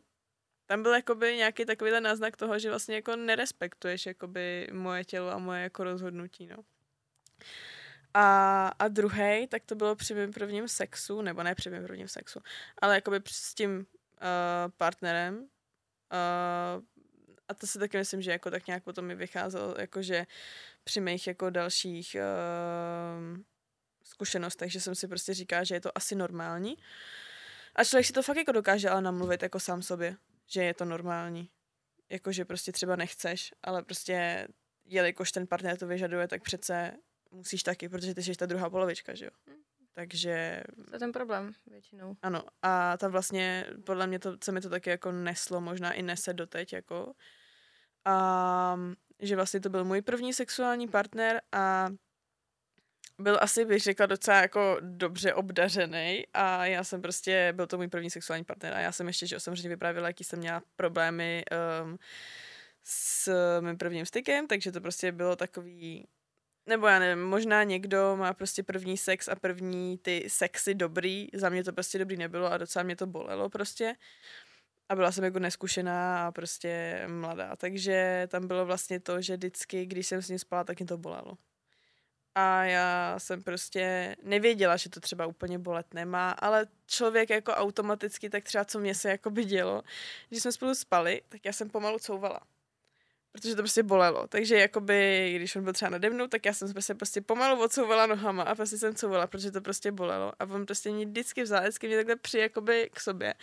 tam 0.66 0.82
byl 0.82 0.94
jakoby 0.94 1.36
nějaký 1.36 1.64
takový 1.64 1.90
náznak 2.00 2.36
toho, 2.36 2.58
že 2.58 2.68
vlastně 2.68 2.94
jako 2.94 3.16
nerespektuješ 3.16 4.06
jakoby 4.06 4.68
moje 4.72 5.04
tělo 5.04 5.30
a 5.30 5.38
moje 5.38 5.62
jako 5.62 5.84
rozhodnutí, 5.84 6.46
no. 6.46 6.56
A, 8.14 8.68
a 8.68 8.88
druhý, 8.88 9.46
tak 9.46 9.64
to 9.64 9.74
bylo 9.74 9.96
při 9.96 10.14
mém 10.14 10.32
prvním 10.32 10.68
sexu, 10.68 11.22
nebo 11.22 11.42
ne 11.42 11.54
při 11.54 11.70
mém 11.70 11.86
prvním 11.86 12.08
sexu, 12.08 12.40
ale 12.82 12.94
jakoby 12.94 13.20
s 13.26 13.54
tím 13.54 13.78
uh, 13.78 13.84
partnerem. 14.76 15.38
Uh, 15.38 15.48
a 17.48 17.54
to 17.54 17.66
si 17.66 17.78
taky 17.78 17.96
myslím, 17.96 18.22
že 18.22 18.30
jako 18.30 18.50
tak 18.50 18.66
nějak 18.66 18.84
potom 18.84 19.04
mi 19.04 19.14
vycházelo, 19.14 19.74
jakože 19.78 20.26
při 20.84 21.00
mých 21.00 21.26
jako 21.26 21.50
dalších 21.50 22.16
uh, 22.16 23.38
zkušenostech, 24.08 24.72
že 24.72 24.80
jsem 24.80 24.94
si 24.94 25.08
prostě 25.08 25.34
říkala, 25.34 25.64
že 25.64 25.74
je 25.74 25.80
to 25.80 25.98
asi 25.98 26.14
normální. 26.14 26.76
A 27.74 27.84
člověk 27.84 28.06
si 28.06 28.12
to 28.12 28.22
fakt 28.22 28.36
jako 28.36 28.52
dokáže 28.52 28.90
ale 28.90 29.02
namluvit 29.02 29.42
jako 29.42 29.60
sám 29.60 29.82
sobě, 29.82 30.16
že 30.46 30.64
je 30.64 30.74
to 30.74 30.84
normální. 30.84 31.50
Jakože 32.10 32.44
prostě 32.44 32.72
třeba 32.72 32.96
nechceš, 32.96 33.54
ale 33.62 33.82
prostě 33.82 34.48
jelikož 34.84 35.32
ten 35.32 35.46
partner 35.46 35.76
to 35.76 35.86
vyžaduje, 35.86 36.28
tak 36.28 36.42
přece 36.42 36.92
musíš 37.30 37.62
taky, 37.62 37.88
protože 37.88 38.14
ty 38.14 38.22
jsi 38.22 38.34
ta 38.34 38.46
druhá 38.46 38.70
polovička, 38.70 39.14
že 39.14 39.24
jo. 39.24 39.30
Hm. 39.46 39.62
Takže... 39.94 40.62
To 40.88 40.94
je 40.94 40.98
ten 40.98 41.12
problém 41.12 41.52
většinou. 41.66 42.16
Ano, 42.22 42.44
a 42.62 42.96
ta 42.96 43.08
vlastně, 43.08 43.66
podle 43.84 44.06
mě 44.06 44.18
to, 44.18 44.36
se 44.44 44.52
mi 44.52 44.60
to 44.60 44.68
taky 44.68 44.90
jako 44.90 45.12
neslo, 45.12 45.60
možná 45.60 45.92
i 45.92 46.02
nese 46.02 46.32
doteď, 46.32 46.72
jako. 46.72 47.14
A 48.04 48.80
že 49.20 49.36
vlastně 49.36 49.60
to 49.60 49.68
byl 49.68 49.84
můj 49.84 50.02
první 50.02 50.32
sexuální 50.32 50.88
partner 50.88 51.40
a 51.52 51.88
byl 53.18 53.38
asi, 53.40 53.64
bych 53.64 53.82
řekla, 53.82 54.06
docela 54.06 54.40
jako 54.40 54.76
dobře 54.80 55.34
obdařený 55.34 56.26
a 56.34 56.66
já 56.66 56.84
jsem 56.84 57.02
prostě, 57.02 57.52
byl 57.56 57.66
to 57.66 57.76
můj 57.76 57.88
první 57.88 58.10
sexuální 58.10 58.44
partner 58.44 58.74
a 58.74 58.80
já 58.80 58.92
jsem 58.92 59.06
ještě, 59.06 59.26
že 59.26 59.40
samozřejmě 59.40 59.68
vyprávěla, 59.68 60.08
jaký 60.08 60.24
jsem 60.24 60.38
měla 60.38 60.62
problémy 60.76 61.44
um, 61.82 61.98
s 62.84 63.32
mým 63.60 63.78
prvním 63.78 64.06
stykem, 64.06 64.46
takže 64.46 64.72
to 64.72 64.80
prostě 64.80 65.12
bylo 65.12 65.36
takový 65.36 66.08
nebo 66.68 66.86
já 66.86 66.98
nevím, 66.98 67.24
možná 67.24 67.64
někdo 67.64 68.16
má 68.16 68.34
prostě 68.34 68.62
první 68.62 68.96
sex 68.96 69.28
a 69.28 69.34
první 69.36 69.98
ty 69.98 70.24
sexy 70.28 70.74
dobrý, 70.74 71.28
za 71.34 71.48
mě 71.48 71.64
to 71.64 71.72
prostě 71.72 71.98
dobrý 71.98 72.16
nebylo 72.16 72.52
a 72.52 72.58
docela 72.58 72.82
mě 72.82 72.96
to 72.96 73.06
bolelo 73.06 73.48
prostě. 73.50 73.94
A 74.88 74.94
byla 74.96 75.12
jsem 75.12 75.24
jako 75.24 75.38
neskušená 75.38 76.26
a 76.26 76.32
prostě 76.32 77.02
mladá, 77.06 77.56
takže 77.56 78.28
tam 78.30 78.48
bylo 78.48 78.66
vlastně 78.66 79.00
to, 79.00 79.20
že 79.22 79.36
vždycky, 79.36 79.86
když 79.86 80.06
jsem 80.06 80.22
s 80.22 80.28
ním 80.28 80.38
spala, 80.38 80.64
tak 80.64 80.78
mě 80.78 80.86
to 80.86 80.98
bolelo. 80.98 81.38
A 82.34 82.64
já 82.64 83.14
jsem 83.18 83.42
prostě 83.42 84.16
nevěděla, 84.22 84.76
že 84.76 84.90
to 84.90 85.00
třeba 85.00 85.26
úplně 85.26 85.58
bolet 85.58 85.94
nemá, 85.94 86.30
ale 86.30 86.66
člověk 86.86 87.30
jako 87.30 87.52
automaticky, 87.52 88.30
tak 88.30 88.44
třeba 88.44 88.64
co 88.64 88.78
mě 88.78 88.94
se 88.94 89.10
jako 89.10 89.30
by 89.30 89.44
dělo, 89.44 89.82
když 90.28 90.42
jsme 90.42 90.52
spolu 90.52 90.74
spali, 90.74 91.22
tak 91.28 91.44
já 91.44 91.52
jsem 91.52 91.70
pomalu 91.70 91.98
couvala 91.98 92.40
protože 93.32 93.56
to 93.56 93.62
prostě 93.62 93.82
bolelo. 93.82 94.26
Takže 94.26 94.56
jakoby, 94.56 95.32
když 95.36 95.56
on 95.56 95.64
byl 95.64 95.72
třeba 95.72 95.90
nade 95.90 96.10
mnou, 96.10 96.26
tak 96.26 96.46
já 96.46 96.52
jsem 96.52 96.68
se 96.68 96.74
prostě, 96.74 96.94
prostě 96.94 97.20
pomalu 97.20 97.62
odsouvala 97.62 98.06
nohama 98.06 98.42
a 98.42 98.54
prostě 98.54 98.78
jsem 98.78 98.94
couvala, 98.94 99.26
protože 99.26 99.50
to 99.50 99.60
prostě 99.60 99.92
bolelo. 99.92 100.32
A 100.38 100.44
on 100.44 100.66
prostě 100.66 100.90
mě 100.90 101.06
vždycky 101.06 101.42
vzal, 101.42 101.60
vždycky 101.62 101.86
mě 101.86 101.96
takhle 101.96 102.16
při 102.16 102.38
jakoby 102.38 102.90
k 102.92 103.00
sobě. 103.00 103.34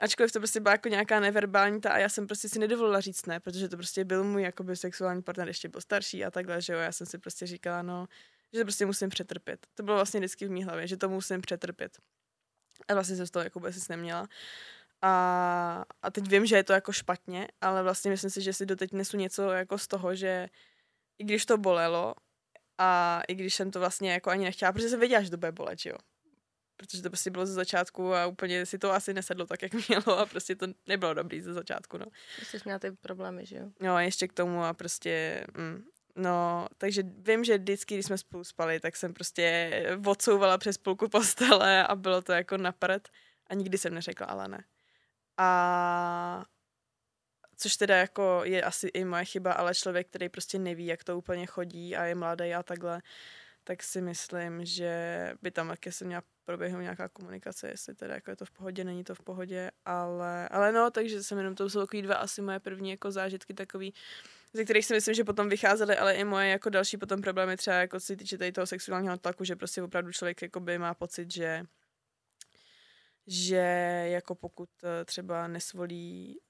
Ačkoliv 0.00 0.32
to 0.32 0.38
prostě 0.38 0.60
byla 0.60 0.72
jako 0.72 0.88
nějaká 0.88 1.20
neverbální 1.20 1.80
ta 1.80 1.90
a 1.90 1.98
já 1.98 2.08
jsem 2.08 2.26
prostě 2.26 2.48
si 2.48 2.58
nedovolila 2.58 3.00
říct 3.00 3.26
ne, 3.26 3.40
protože 3.40 3.68
to 3.68 3.76
prostě 3.76 4.04
byl 4.04 4.24
můj 4.24 4.42
jakoby 4.42 4.76
sexuální 4.76 5.22
partner, 5.22 5.48
ještě 5.48 5.68
byl 5.68 5.80
starší 5.80 6.24
a 6.24 6.30
takhle, 6.30 6.62
že 6.62 6.72
jo, 6.72 6.78
já 6.78 6.92
jsem 6.92 7.06
si 7.06 7.18
prostě 7.18 7.46
říkala, 7.46 7.82
no, 7.82 8.06
že 8.52 8.58
to 8.58 8.64
prostě 8.64 8.86
musím 8.86 9.08
přetrpět. 9.08 9.66
To 9.74 9.82
bylo 9.82 9.96
vlastně 9.96 10.20
vždycky 10.20 10.46
v 10.46 10.50
mý 10.50 10.64
hlavě, 10.64 10.86
že 10.86 10.96
to 10.96 11.08
musím 11.08 11.40
přetrpět. 11.40 11.98
A 12.88 12.94
vlastně 12.94 13.16
jsem 13.16 13.26
z 13.26 13.30
toho 13.30 13.42
jako 13.42 13.72
si 13.72 13.80
neměla. 13.88 14.28
A, 15.02 15.84
a 16.02 16.10
teď 16.10 16.28
vím, 16.28 16.46
že 16.46 16.56
je 16.56 16.64
to 16.64 16.72
jako 16.72 16.92
špatně, 16.92 17.48
ale 17.60 17.82
vlastně 17.82 18.10
myslím 18.10 18.30
si, 18.30 18.42
že 18.42 18.52
si 18.52 18.66
doteď 18.66 18.92
nesu 18.92 19.16
něco 19.16 19.50
jako 19.50 19.78
z 19.78 19.86
toho, 19.86 20.14
že 20.14 20.48
i 21.18 21.24
když 21.24 21.46
to 21.46 21.58
bolelo 21.58 22.14
a 22.78 23.20
i 23.28 23.34
když 23.34 23.54
jsem 23.54 23.70
to 23.70 23.80
vlastně 23.80 24.12
jako 24.12 24.30
ani 24.30 24.44
nechtěla, 24.44 24.72
protože 24.72 24.88
jsem 24.88 25.00
věděla, 25.00 25.22
že 25.22 25.30
to 25.30 25.36
bude 25.36 25.52
bolet, 25.52 25.86
jo. 25.86 25.96
Protože 26.78 27.02
to 27.02 27.10
prostě 27.10 27.30
bylo 27.30 27.46
ze 27.46 27.52
začátku 27.52 28.14
a 28.14 28.26
úplně 28.26 28.66
si 28.66 28.78
to 28.78 28.92
asi 28.92 29.14
nesedlo 29.14 29.46
tak, 29.46 29.62
jak 29.62 29.72
mělo 29.88 30.18
a 30.18 30.26
prostě 30.26 30.56
to 30.56 30.66
nebylo 30.86 31.14
dobrý 31.14 31.40
ze 31.40 31.52
začátku, 31.52 31.98
no. 31.98 32.06
Jsi 32.42 32.58
měla 32.64 32.78
ty 32.78 32.90
problémy, 32.90 33.46
že 33.46 33.56
jo? 33.56 33.70
No 33.80 33.94
a 33.94 34.00
ještě 34.00 34.28
k 34.28 34.32
tomu 34.32 34.64
a 34.64 34.74
prostě, 34.74 35.44
mm, 35.56 35.84
no, 36.16 36.66
takže 36.78 37.02
vím, 37.02 37.44
že 37.44 37.58
vždycky, 37.58 37.94
když 37.94 38.06
jsme 38.06 38.18
spolu 38.18 38.44
spali, 38.44 38.80
tak 38.80 38.96
jsem 38.96 39.14
prostě 39.14 39.70
odsouvala 40.06 40.58
přes 40.58 40.78
půlku 40.78 41.08
postele 41.08 41.86
a 41.86 41.94
bylo 41.94 42.22
to 42.22 42.32
jako 42.32 42.56
napřed 42.56 43.08
a 43.46 43.54
nikdy 43.54 43.78
jsem 43.78 43.94
neřekla, 43.94 44.26
ale 44.26 44.48
ne. 44.48 44.64
A 45.36 46.44
což 47.56 47.76
teda 47.76 47.96
jako 47.96 48.40
je 48.44 48.62
asi 48.62 48.86
i 48.86 49.04
moje 49.04 49.24
chyba, 49.24 49.52
ale 49.52 49.74
člověk, 49.74 50.08
který 50.08 50.28
prostě 50.28 50.58
neví, 50.58 50.86
jak 50.86 51.04
to 51.04 51.18
úplně 51.18 51.46
chodí 51.46 51.96
a 51.96 52.04
je 52.04 52.14
mladý 52.14 52.54
a 52.54 52.62
takhle, 52.62 53.02
tak 53.68 53.82
si 53.82 54.00
myslím, 54.00 54.64
že 54.64 55.32
by 55.42 55.50
tam 55.50 55.68
taky 55.68 55.92
se 55.92 56.04
měla 56.04 56.22
proběhnout 56.44 56.80
nějaká 56.80 57.08
komunikace, 57.08 57.68
jestli 57.68 57.94
teda 57.94 58.14
jako 58.14 58.30
je 58.30 58.36
to 58.36 58.44
v 58.44 58.50
pohodě, 58.50 58.84
není 58.84 59.04
to 59.04 59.14
v 59.14 59.20
pohodě, 59.20 59.70
ale, 59.84 60.48
ale 60.48 60.72
no, 60.72 60.90
takže 60.90 61.22
jsem 61.22 61.38
jenom, 61.38 61.54
to 61.54 61.70
jsou 61.70 61.80
takový 61.80 62.02
dva 62.02 62.14
asi 62.14 62.42
moje 62.42 62.60
první 62.60 62.90
jako 62.90 63.10
zážitky 63.10 63.54
takový, 63.54 63.94
ze 64.52 64.64
kterých 64.64 64.86
si 64.86 64.94
myslím, 64.94 65.14
že 65.14 65.24
potom 65.24 65.48
vycházely, 65.48 65.96
ale 65.96 66.14
i 66.14 66.24
moje 66.24 66.48
jako 66.48 66.70
další 66.70 66.96
potom 66.96 67.20
problémy 67.20 67.56
třeba 67.56 67.76
jako 67.76 68.00
se 68.00 68.16
týče 68.16 68.38
tady 68.38 68.52
toho 68.52 68.66
sexuálního 68.66 69.18
tlaku, 69.18 69.44
že 69.44 69.56
prostě 69.56 69.82
opravdu 69.82 70.12
člověk 70.12 70.42
jako 70.42 70.60
by 70.60 70.78
má 70.78 70.94
pocit, 70.94 71.30
že 71.30 71.62
že 73.26 73.56
jako 74.10 74.34
pokud 74.34 74.68
eh, 74.84 75.04
třeba 75.04 75.46
nesvolí, 75.46 76.40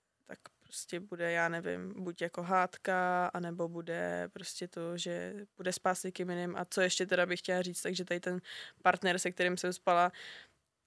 prostě 0.68 1.00
bude, 1.00 1.32
já 1.32 1.48
nevím, 1.48 1.94
buď 1.96 2.22
jako 2.22 2.42
hádka, 2.42 3.26
anebo 3.26 3.68
bude 3.68 4.28
prostě 4.32 4.68
to, 4.68 4.98
že 4.98 5.34
bude 5.56 5.72
spát 5.72 5.94
s 5.94 6.02
někým 6.02 6.30
jiným. 6.30 6.56
A 6.56 6.64
co 6.64 6.80
ještě 6.80 7.06
teda 7.06 7.26
bych 7.26 7.38
chtěla 7.38 7.62
říct, 7.62 7.82
takže 7.82 8.04
tady 8.04 8.20
ten 8.20 8.40
partner, 8.82 9.18
se 9.18 9.30
kterým 9.30 9.56
jsem 9.56 9.72
spala, 9.72 10.12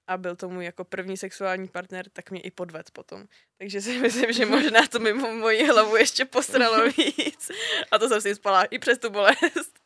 a 0.07 0.17
byl 0.17 0.35
to 0.35 0.49
můj 0.49 0.65
jako 0.65 0.83
první 0.83 1.17
sexuální 1.17 1.67
partner, 1.67 2.09
tak 2.09 2.31
mě 2.31 2.41
i 2.41 2.51
podved 2.51 2.91
potom. 2.91 3.25
Takže 3.57 3.81
si 3.81 3.97
myslím, 3.99 4.33
že 4.33 4.45
možná 4.45 4.87
to 4.87 4.99
mimo 4.99 5.31
moji 5.31 5.65
hlavu 5.65 5.95
ještě 5.95 6.25
posralo 6.25 6.85
víc. 6.97 7.51
A 7.91 7.99
to 7.99 8.09
jsem 8.09 8.21
si 8.21 8.35
spala 8.35 8.63
i 8.63 8.79
přes 8.79 8.97
tu 8.97 9.09
bolest. 9.09 9.79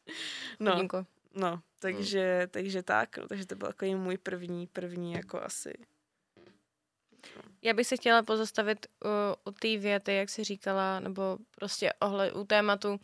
No, 0.59 0.87
no 1.33 1.61
takže, 1.79 2.39
hmm. 2.39 2.49
takže 2.49 2.83
tak, 2.83 3.17
no, 3.17 3.27
takže 3.27 3.45
to 3.45 3.55
byl 3.55 3.67
jako 3.67 3.85
můj 3.85 4.17
první, 4.17 4.67
první 4.67 5.13
jako 5.13 5.41
asi 5.41 5.73
já 7.65 7.73
bych 7.73 7.87
se 7.87 7.97
chtěla 7.97 8.23
pozastavit 8.23 8.85
u, 8.85 9.49
u 9.49 9.51
té 9.51 9.77
věty, 9.77 10.13
jak 10.13 10.29
jsi 10.29 10.43
říkala, 10.43 10.99
nebo 10.99 11.37
prostě 11.55 11.93
ohled, 11.99 12.35
u 12.35 12.43
tématu, 12.43 12.99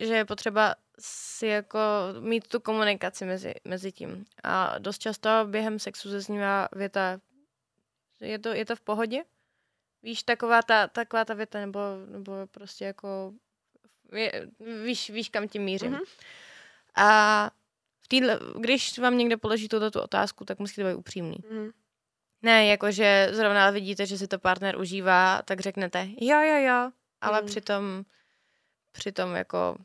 že 0.00 0.14
je 0.14 0.24
potřeba 0.24 0.74
si 0.98 1.46
jako 1.46 1.78
mít 2.20 2.48
tu 2.48 2.60
komunikaci 2.60 3.24
mezi, 3.24 3.54
mezi 3.64 3.92
tím. 3.92 4.24
A 4.42 4.78
dost 4.78 4.98
často 4.98 5.28
během 5.46 5.78
sexu 5.78 6.10
zeznívá 6.10 6.68
věta, 6.72 7.20
je 8.20 8.38
to, 8.38 8.48
je 8.48 8.64
to 8.64 8.76
v 8.76 8.80
pohodě? 8.80 9.22
Víš, 10.02 10.22
taková 10.22 10.62
ta, 10.62 10.86
taková 10.86 11.24
ta 11.24 11.34
věta, 11.34 11.60
nebo, 11.60 11.80
nebo 12.06 12.32
prostě 12.50 12.84
jako, 12.84 13.32
je, 14.12 14.48
víš, 14.84 15.10
víš, 15.10 15.28
kam 15.28 15.48
tím 15.48 15.62
mířím. 15.62 15.92
Mm-hmm. 15.92 16.06
A 16.94 17.50
v 18.00 18.08
týdle, 18.08 18.40
když 18.58 18.98
vám 18.98 19.18
někde 19.18 19.36
položí 19.36 19.68
tuto 19.68 20.02
otázku, 20.02 20.44
tak 20.44 20.58
musíte 20.58 20.84
být 20.84 20.94
upřímný. 20.94 21.36
Mm-hmm. 21.36 21.72
Ne, 22.42 22.66
jakože 22.66 23.28
zrovna 23.32 23.70
vidíte, 23.70 24.06
že 24.06 24.18
si 24.18 24.28
to 24.28 24.38
partner 24.38 24.78
užívá, 24.78 25.42
tak 25.42 25.60
řeknete 25.60 26.08
jo, 26.20 26.40
jo, 26.40 26.58
jo, 26.58 26.90
ale 27.20 27.40
mm. 27.40 27.46
přitom, 27.46 28.04
přitom 28.92 29.34
jako, 29.34 29.76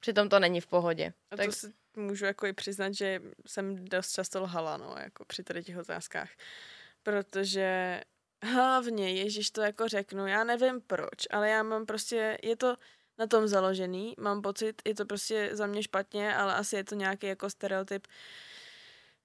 přitom 0.00 0.28
to 0.28 0.38
není 0.38 0.60
v 0.60 0.66
pohodě. 0.66 1.12
A 1.30 1.36
tak... 1.36 1.46
to 1.46 1.52
si 1.52 1.72
můžu 1.96 2.24
jako 2.24 2.46
i 2.46 2.52
přiznat, 2.52 2.94
že 2.94 3.20
jsem 3.46 3.84
dost 3.84 4.12
často 4.12 4.40
lhala, 4.40 4.76
no, 4.76 4.94
jako 4.98 5.24
při 5.24 5.42
tady 5.42 5.64
těch 5.64 5.78
otázkách. 5.78 6.30
Protože 7.02 8.00
hlavně, 8.42 9.12
Ježíš 9.14 9.50
to 9.50 9.60
jako 9.60 9.88
řeknu, 9.88 10.26
já 10.26 10.44
nevím 10.44 10.80
proč, 10.80 11.26
ale 11.30 11.50
já 11.50 11.62
mám 11.62 11.86
prostě, 11.86 12.38
je 12.42 12.56
to, 12.56 12.76
na 13.20 13.26
tom 13.26 13.48
založený. 13.48 14.14
Mám 14.18 14.42
pocit, 14.42 14.82
je 14.84 14.94
to 14.94 15.04
prostě 15.04 15.50
za 15.52 15.66
mě 15.66 15.82
špatně, 15.82 16.34
ale 16.34 16.54
asi 16.54 16.76
je 16.76 16.84
to 16.84 16.94
nějaký 16.94 17.26
jako 17.26 17.50
stereotyp. 17.50 18.06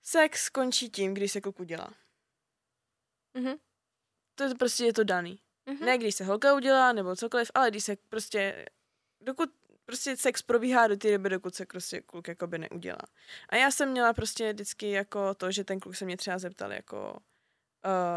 Sex 0.04 0.50
končí 0.50 0.90
tím, 0.90 1.14
když 1.14 1.32
se 1.32 1.42
kluk 1.42 1.60
udělá. 1.60 1.88
Mhm. 3.38 3.56
To 4.36 4.43
je 4.43 4.56
prostě 4.56 4.86
je 4.86 4.93
to 4.93 5.04
daný. 5.04 5.39
Mhm. 5.65 5.86
Ne 5.86 5.98
když 5.98 6.15
se 6.15 6.24
holka 6.24 6.54
udělá, 6.54 6.93
nebo 6.93 7.15
cokoliv, 7.15 7.52
ale 7.54 7.69
když 7.71 7.84
se 7.84 7.95
prostě, 8.10 8.65
dokud 9.21 9.50
prostě 9.86 10.17
sex 10.17 10.41
probíhá 10.41 10.88
do 10.88 10.98
té 10.98 11.12
doby, 11.12 11.30
dokud 11.30 11.56
se 11.56 11.65
prostě 11.65 12.02
kluk 12.02 12.28
jakoby 12.28 12.58
neudělá. 12.58 13.02
A 13.50 13.56
já 13.56 13.71
jsem 13.71 13.89
měla 13.91 14.13
prostě 14.13 14.54
vždycky 14.54 14.91
jako 14.91 15.34
to, 15.36 15.52
že 15.52 15.63
ten 15.63 15.80
kluk 15.80 15.95
se 15.95 16.06
mě 16.06 16.17
třeba 16.17 16.38
zeptal 16.38 16.71
jako 16.74 17.19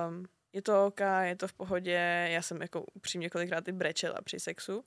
um, 0.09 0.26
je 0.52 0.62
to 0.62 0.87
ok, 0.87 1.00
je 1.22 1.37
to 1.37 1.48
v 1.48 1.52
pohodě, 1.52 2.28
já 2.31 2.42
jsem 2.42 2.62
jako 2.62 2.85
upřímně 2.94 3.31
kolikrát 3.31 3.68
i 3.68 3.72
brečela 3.72 4.20
při 4.24 4.40
sexu, 4.40 4.85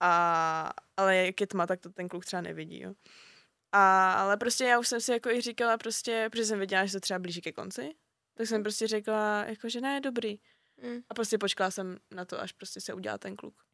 a, 0.00 0.70
ale 0.96 1.16
jak 1.16 1.40
je 1.40 1.46
tma, 1.46 1.66
tak 1.66 1.80
to 1.80 1.90
ten 1.90 2.08
kluk 2.08 2.24
třeba 2.24 2.42
nevidí, 2.42 2.80
jo. 2.80 2.94
A, 3.72 4.12
ale 4.12 4.36
prostě 4.36 4.64
já 4.64 4.78
už 4.78 4.88
jsem 4.88 5.00
si 5.00 5.12
jako 5.12 5.30
i 5.30 5.40
říkala 5.40 5.78
prostě, 5.78 6.28
protože 6.30 6.44
jsem 6.44 6.58
věděla, 6.58 6.86
že 6.86 6.92
to 6.92 7.00
třeba 7.00 7.18
blíží 7.18 7.40
ke 7.40 7.52
konci, 7.52 7.94
tak 8.34 8.46
jsem 8.46 8.62
prostě 8.62 8.86
řekla, 8.86 9.44
jako, 9.44 9.68
že 9.68 9.80
ne, 9.80 10.00
dobrý. 10.00 10.38
Mm. 10.82 11.00
A 11.08 11.14
prostě 11.14 11.38
počkala 11.38 11.70
jsem 11.70 11.98
na 12.10 12.24
to, 12.24 12.40
až 12.40 12.52
prostě 12.52 12.80
se 12.80 12.94
udělá 12.94 13.18
ten 13.18 13.36
kluk. 13.36 13.64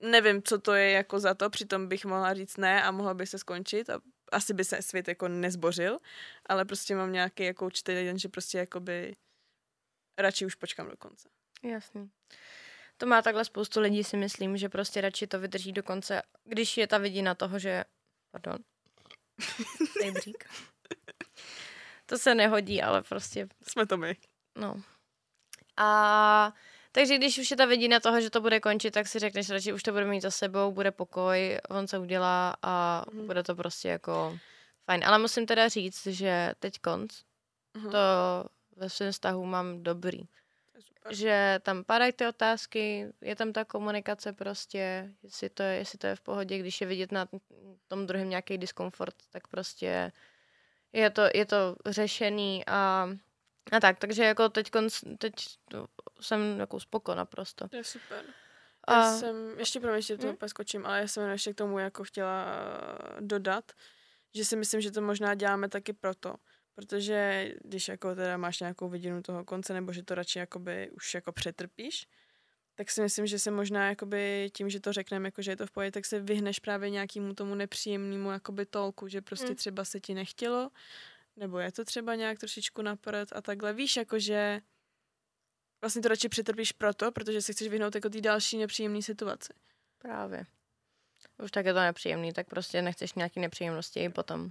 Nevím, 0.00 0.42
co 0.42 0.58
to 0.58 0.72
je 0.72 0.90
jako 0.90 1.20
za 1.20 1.34
to, 1.34 1.50
přitom 1.50 1.88
bych 1.88 2.04
mohla 2.04 2.34
říct 2.34 2.56
ne 2.56 2.82
a 2.82 2.90
mohla 2.90 3.14
by 3.14 3.26
se 3.26 3.38
skončit 3.38 3.90
a 3.90 4.00
asi 4.32 4.54
by 4.54 4.64
se 4.64 4.82
svět 4.82 5.08
jako 5.08 5.28
nezbořil, 5.28 5.98
ale 6.46 6.64
prostě 6.64 6.94
mám 6.94 7.12
nějaký 7.12 7.44
jako 7.44 7.66
určitý 7.66 7.92
den, 7.92 8.18
že 8.18 8.28
prostě 8.28 8.58
jakoby 8.58 9.16
radši 10.18 10.46
už 10.46 10.54
počkám 10.54 10.88
do 10.88 10.96
konce. 10.96 11.28
Jasný. 11.62 12.10
To 12.96 13.06
má 13.06 13.22
takhle 13.22 13.44
spoustu 13.44 13.80
lidí, 13.80 14.04
si 14.04 14.16
myslím, 14.16 14.56
že 14.56 14.68
prostě 14.68 15.00
radši 15.00 15.26
to 15.26 15.40
vydrží 15.40 15.72
do 15.72 15.82
konce, 15.82 16.22
když 16.44 16.76
je 16.76 16.86
ta 16.86 16.98
vidina 16.98 17.34
toho, 17.34 17.58
že... 17.58 17.84
Pardon. 18.30 18.58
Rejbřík. 20.02 20.44
To 22.12 22.18
se 22.18 22.34
nehodí, 22.34 22.82
ale 22.82 23.02
prostě, 23.02 23.48
Jsme 23.68 23.86
to 23.86 23.96
my. 23.96 24.16
no. 24.58 24.82
A 25.76 26.52
takže 26.92 27.16
když 27.16 27.38
už 27.38 27.50
je 27.50 27.56
ta 27.56 27.64
vidina 27.64 28.00
toho, 28.00 28.20
že 28.20 28.30
to 28.30 28.40
bude 28.40 28.60
končit, 28.60 28.90
tak 28.90 29.06
si 29.08 29.18
řekneš 29.18 29.50
radši, 29.50 29.72
už 29.72 29.82
to 29.82 29.92
bude 29.92 30.04
mít 30.04 30.20
za 30.20 30.30
sebou, 30.30 30.72
bude 30.72 30.90
pokoj, 30.90 31.58
on 31.68 31.88
se 31.88 31.98
udělá 31.98 32.56
a 32.62 33.04
Mhm. 33.12 33.26
bude 33.26 33.42
to 33.42 33.54
prostě 33.54 33.88
jako 33.88 34.38
fajn. 34.84 35.04
Ale 35.04 35.18
musím 35.18 35.46
teda 35.46 35.68
říct, 35.68 36.06
že 36.06 36.52
teď 36.58 36.78
konc, 36.80 37.20
Mhm. 37.74 37.90
to 37.90 37.98
ve 38.76 38.90
svém 38.90 39.12
vztahu 39.12 39.44
mám 39.46 39.82
dobrý. 39.82 40.20
Super. 40.80 41.14
že 41.14 41.58
tam 41.62 41.84
padají 41.84 42.12
ty 42.12 42.26
otázky, 42.26 43.06
je 43.20 43.36
tam 43.36 43.52
ta 43.52 43.64
komunikace 43.64 44.32
prostě, 44.32 45.10
jestli 45.22 45.48
to 45.48 45.62
je, 45.62 45.74
jestli 45.76 45.98
to 45.98 46.06
je 46.06 46.16
v 46.16 46.20
pohodě, 46.20 46.58
když 46.58 46.80
je 46.80 46.86
vidět 46.86 47.12
na 47.12 47.28
tom 47.88 48.06
druhém 48.06 48.28
nějaký 48.30 48.58
diskomfort, 48.58 49.14
tak 49.30 49.46
prostě 49.48 50.12
je 50.92 51.10
to, 51.10 51.22
je 51.34 51.46
to 51.46 51.76
řešený 51.86 52.64
a, 52.66 53.08
a 53.72 53.80
tak, 53.80 53.98
takže 53.98 54.24
jako 54.24 54.48
teď, 54.48 54.70
teď 55.18 55.32
jsem 56.20 56.60
jako 56.60 56.80
spoko 56.80 57.14
naprosto. 57.14 57.68
To 57.68 57.76
je 57.76 57.84
super. 57.84 58.24
A, 58.84 58.94
Já 58.94 59.16
jsem, 59.18 59.58
ještě 59.58 59.80
pro 59.80 59.94
ještě 59.94 60.18
to 60.18 60.26
Hm? 60.32 60.36
skočím, 60.46 60.86
ale 60.86 61.00
já 61.00 61.08
jsem 61.08 61.30
ještě 61.30 61.52
k 61.52 61.56
tomu 61.56 61.78
jako 61.78 62.04
chtěla 62.04 62.46
eh, 62.46 63.20
dodat, 63.20 63.72
že 64.34 64.44
si 64.44 64.56
myslím, 64.56 64.80
že 64.80 64.90
to 64.90 65.02
možná 65.02 65.34
děláme 65.34 65.68
taky 65.68 65.92
proto, 65.92 66.34
protože 66.74 67.50
když 67.64 67.88
jako 67.88 68.14
teda 68.14 68.36
máš 68.36 68.60
nějakou 68.60 68.88
vidinu 68.88 69.22
toho 69.22 69.44
konce, 69.44 69.74
nebo 69.74 69.92
že 69.92 70.02
to 70.02 70.14
radši 70.14 70.38
jakoby 70.38 70.90
už 70.90 71.14
jako 71.14 71.32
přetrpíš, 71.32 72.06
tak 72.82 72.90
si 72.90 73.02
myslím, 73.02 73.26
že 73.26 73.38
se 73.38 73.50
možná 73.50 73.88
jakoby 73.88 74.50
tím, 74.54 74.70
že 74.70 74.80
to 74.80 74.92
řekneme, 74.92 75.26
jako 75.28 75.42
že 75.42 75.50
je 75.50 75.56
to 75.56 75.66
v 75.66 75.70
pohodě, 75.70 75.90
tak 75.90 76.04
se 76.06 76.20
vyhneš 76.20 76.58
právě 76.58 76.90
nějakému 76.90 77.34
tomu 77.34 77.54
nepříjemnému 77.54 78.30
jakoby 78.30 78.66
tolku, 78.66 79.08
že 79.08 79.20
prostě 79.20 79.48
Mm. 79.48 79.54
třeba 79.54 79.84
se 79.84 80.00
ti 80.00 80.14
nechtělo, 80.14 80.70
nebo 81.36 81.58
je 81.58 81.72
to 81.72 81.84
třeba 81.84 82.14
nějak 82.14 82.38
trošičku 82.38 82.82
napřed 82.82 83.32
a 83.32 83.40
takhle. 83.42 83.72
Víš, 83.72 83.96
jakože 83.96 84.60
vlastně 85.80 86.02
to 86.02 86.08
radši 86.08 86.28
přetrpíš 86.28 86.72
proto, 86.72 87.12
protože 87.12 87.42
se 87.42 87.52
chceš 87.52 87.68
vyhnout 87.68 87.94
jako 87.94 88.08
té 88.08 88.20
další 88.20 88.58
nepříjemné 88.58 89.02
situaci. 89.02 89.52
právě. 89.98 90.46
Už 91.44 91.50
tak 91.50 91.66
je 91.66 91.72
to 91.72 91.80
nepříjemný, 91.80 92.32
tak 92.32 92.46
prostě 92.48 92.82
nechceš 92.82 93.14
nějaký 93.14 93.40
nepříjemnosti 93.40 94.00
i 94.04 94.08
potom. 94.08 94.50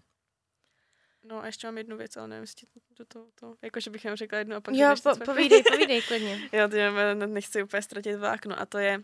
No 1.24 1.44
a 1.44 1.46
ještě 1.46 1.68
mám 1.68 1.78
jednu 1.78 1.98
věc, 1.98 2.18
ale 2.18 2.28
nevím, 2.28 2.44
jestli 2.44 2.68
to, 2.98 3.06
to, 3.06 3.26
to, 3.36 3.56
jakože 3.62 3.90
bych 3.90 4.06
jenom 4.06 4.18
řekla 4.18 4.38
jednu 4.38 4.56
a 4.56 4.62
pak 4.62 4.76
Jo, 4.76 4.96
po, 5.04 5.26
povídej, 5.26 5.64
povídej 5.72 6.02
klidně. 6.02 6.50
Jo, 6.52 6.70
to 6.70 6.76
já 6.76 7.14
nechci 7.14 7.64
úplně 7.64 7.82
ztratit 7.82 8.20
vákno 8.20 8.60
a 8.60 8.66
to 8.66 8.78
je, 8.78 8.98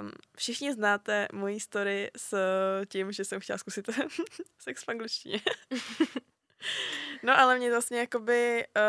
um, 0.00 0.12
všichni 0.36 0.72
znáte 0.72 1.28
moji 1.32 1.60
story 1.60 2.10
s 2.16 2.36
tím, 2.88 3.12
že 3.12 3.24
jsem 3.24 3.40
chtěla 3.40 3.58
zkusit 3.58 3.90
sex 4.58 4.84
v 4.84 4.88
angličtině. 4.88 5.40
no 7.22 7.38
ale 7.38 7.58
mě 7.58 7.70
vlastně 7.70 7.98
jakoby, 7.98 8.66
uh, 8.76 8.82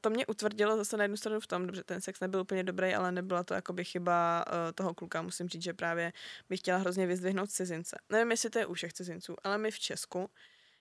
to 0.00 0.10
mě 0.10 0.26
utvrdilo 0.26 0.76
zase 0.76 0.96
na 0.96 1.04
jednu 1.04 1.16
stranu 1.16 1.40
v 1.40 1.46
tom, 1.46 1.66
dobře, 1.66 1.84
ten 1.84 2.00
sex 2.00 2.20
nebyl 2.20 2.40
úplně 2.40 2.64
dobrý, 2.64 2.94
ale 2.94 3.12
nebyla 3.12 3.44
to 3.44 3.54
jakoby 3.54 3.84
chyba 3.84 4.44
uh, 4.46 4.52
toho 4.74 4.94
kluka, 4.94 5.22
musím 5.22 5.48
říct, 5.48 5.62
že 5.62 5.72
právě 5.72 6.12
bych 6.48 6.60
chtěla 6.60 6.78
hrozně 6.78 7.06
vyzdvihnout 7.06 7.50
cizince. 7.50 7.98
Nevím, 8.08 8.30
jestli 8.30 8.50
to 8.50 8.58
je 8.58 8.66
u 8.66 8.74
všech 8.74 8.92
cizinců, 8.92 9.36
ale 9.44 9.58
my 9.58 9.70
v 9.70 9.78
Česku, 9.78 10.30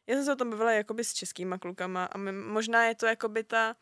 já 0.09 0.15
jsem 0.15 0.25
se 0.25 0.33
o 0.33 0.35
tom 0.35 0.49
bavila 0.49 0.71
jakoby 0.71 1.03
s 1.03 1.13
českýma 1.13 1.57
klukama 1.57 2.05
a 2.05 2.17
my, 2.17 2.31
možná 2.31 2.85
je 2.85 2.95
to 2.95 3.05
jakoby 3.05 3.43
ta 3.43 3.75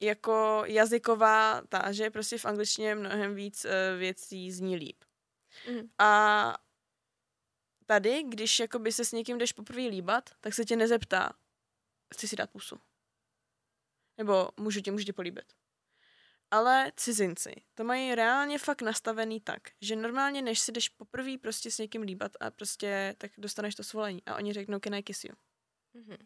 jako 0.00 0.62
jazyková 0.66 1.62
ta, 1.68 1.92
že 1.92 2.10
prostě 2.10 2.38
v 2.38 2.44
angličtině 2.44 2.94
mnohem 2.94 3.34
víc 3.34 3.64
uh, 3.64 3.70
věcí 3.98 4.52
zní 4.52 4.76
líp. 4.76 5.04
Mhm. 5.68 5.90
A 5.98 6.54
tady, 7.86 8.22
když 8.22 8.60
jakoby 8.60 8.92
se 8.92 9.04
s 9.04 9.12
někým 9.12 9.38
jdeš 9.38 9.52
poprvé 9.52 9.82
líbat, 9.82 10.30
tak 10.40 10.54
se 10.54 10.64
tě 10.64 10.76
nezeptá, 10.76 11.32
chci 12.14 12.28
si 12.28 12.36
dát 12.36 12.50
pusu. 12.50 12.80
Nebo 14.18 14.48
můžu 14.56 14.80
tě, 14.80 14.92
můžu 14.92 15.04
tě 15.04 15.12
políbit. 15.12 15.52
Ale 16.50 16.92
cizinci 16.96 17.54
to 17.74 17.84
mají 17.84 18.14
reálně 18.14 18.58
fakt 18.58 18.82
nastavený 18.82 19.40
tak, 19.40 19.62
že 19.80 19.96
normálně 19.96 20.42
než 20.42 20.60
si 20.60 20.72
jdeš 20.72 20.88
poprvé 20.88 21.38
prostě 21.38 21.70
s 21.70 21.78
někým 21.78 22.02
líbat 22.02 22.32
a 22.40 22.50
prostě 22.50 23.14
tak 23.18 23.30
dostaneš 23.38 23.74
to 23.74 23.84
svolení 23.84 24.22
a 24.26 24.36
oni 24.36 24.52
řeknou 24.52 24.78
can 24.78 24.94
I 24.94 25.02
kiss 25.02 25.24
you. 25.24 25.34
Mhm. 25.94 26.16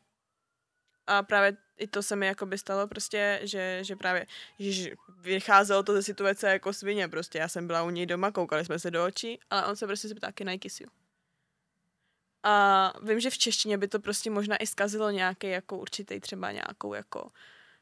A 1.07 1.23
právě 1.23 1.57
i 1.77 1.87
to 1.87 2.03
se 2.03 2.17
mi 2.17 2.27
jako 2.27 2.47
by 2.47 2.59
stalo 2.59 2.89
prostě, 2.89 3.41
že, 3.43 3.79
že 3.83 3.97
právě 3.97 4.27
že 4.59 4.91
vycházelo 5.19 5.83
to 5.83 5.93
ze 5.93 6.03
situace 6.03 6.51
jako 6.51 6.73
svině 6.73 7.09
prostě. 7.09 7.39
Já 7.39 7.49
jsem 7.49 7.67
byla 7.67 7.83
u 7.83 7.91
něj 7.91 8.07
doma, 8.07 8.31
koukali 8.31 8.65
jsme 8.65 8.79
se 8.79 8.91
do 8.91 9.05
očí, 9.05 9.41
ale 9.51 9.67
on 9.67 9.77
se 9.77 9.87
prostě 9.87 10.09
se 10.09 10.15
ptá, 10.15 10.33
can 10.33 10.49
I 10.49 10.59
kiss 10.59 10.81
you? 10.81 10.87
A 12.43 12.93
vím, 13.03 13.21
že 13.21 13.31
v 13.31 13.39
češtině 13.39 13.79
by 13.79 13.89
to 13.89 14.01
prostě 14.01 14.31
možná 14.31 14.57
i 14.57 14.67
zkazilo 14.67 15.11
nějaký 15.11 15.49
jako 15.49 15.79
určitý 15.79 16.21
třeba 16.21 16.53
nějakou 16.53 16.95
jako, 16.95 17.31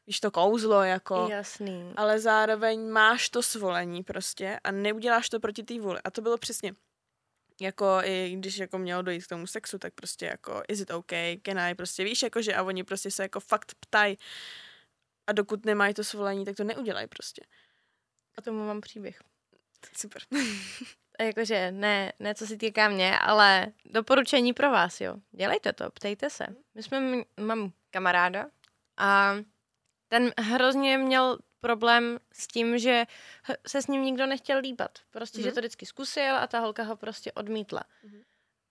víš 0.09 0.19
to 0.19 0.31
kouzlo 0.31 0.83
jako, 0.83 1.27
Jasný. 1.31 1.93
ale 1.95 2.19
zároveň 2.19 2.89
máš 2.89 3.29
to 3.29 3.43
svolení 3.43 4.03
prostě 4.03 4.59
a 4.63 4.71
neuděláš 4.71 5.29
to 5.29 5.39
proti 5.39 5.63
té 5.63 5.79
vůli. 5.79 5.99
A 6.03 6.11
to 6.11 6.21
bylo 6.21 6.37
přesně 6.37 6.73
jako 7.61 7.85
i 8.03 8.35
když 8.35 8.57
jako 8.57 8.77
mělo 8.77 9.01
dojít 9.01 9.25
k 9.25 9.27
tomu 9.27 9.47
sexu, 9.47 9.77
tak 9.77 9.93
prostě 9.93 10.25
jako 10.25 10.61
is 10.67 10.79
it 10.79 10.91
okay, 10.91 11.37
can 11.45 11.59
I, 11.59 11.75
prostě 11.75 12.03
víš, 12.03 12.21
jako 12.23 12.41
že 12.41 12.55
a 12.55 12.63
oni 12.63 12.83
prostě 12.83 13.11
se 13.11 13.23
jako 13.23 13.39
fakt 13.39 13.75
ptají 13.79 14.17
a 15.27 15.31
dokud 15.31 15.65
nemají 15.65 15.93
to 15.93 16.03
svolení, 16.03 16.45
tak 16.45 16.55
to 16.55 16.63
neudělají 16.63 17.07
prostě. 17.07 17.41
K 18.37 18.41
tomu 18.41 18.67
mám 18.67 18.81
příběh. 18.81 19.19
Super. 19.97 20.21
A 21.19 21.23
Jakože 21.23 21.71
ne, 21.71 22.13
ne 22.19 22.35
co 22.35 22.47
se 22.47 22.57
týká 22.57 22.89
mě, 22.89 23.19
ale 23.19 23.67
doporučení 23.85 24.53
pro 24.53 24.71
vás, 24.71 25.01
jo. 25.01 25.15
Dělejte 25.31 25.73
to, 25.73 25.91
ptejte 25.91 26.29
se. 26.29 26.45
My 26.75 26.83
jsme, 26.83 27.23
mám 27.39 27.71
kamaráda 27.91 28.47
a 28.97 29.35
ten 30.09 30.31
hrozně 30.37 30.97
měl 30.97 31.37
problém 31.59 32.19
s 32.31 32.47
tím, 32.47 32.77
že 32.79 33.05
se 33.67 33.81
s 33.81 33.87
ním 33.87 34.01
nikdo 34.01 34.25
nechtěl 34.25 34.59
líbat. 34.59 34.99
Prostě, 35.11 35.37
mm-hmm. 35.37 35.41
že 35.43 35.47
Mhm. 35.47 35.55
to 35.55 35.61
vždycky 35.61 35.85
zkusil 35.85 36.35
a 36.35 36.47
ta 36.47 36.59
holka 36.59 36.83
ho 36.83 36.95
prostě 36.95 37.31
odmítla. 37.31 37.83
Mhm. 38.03 38.23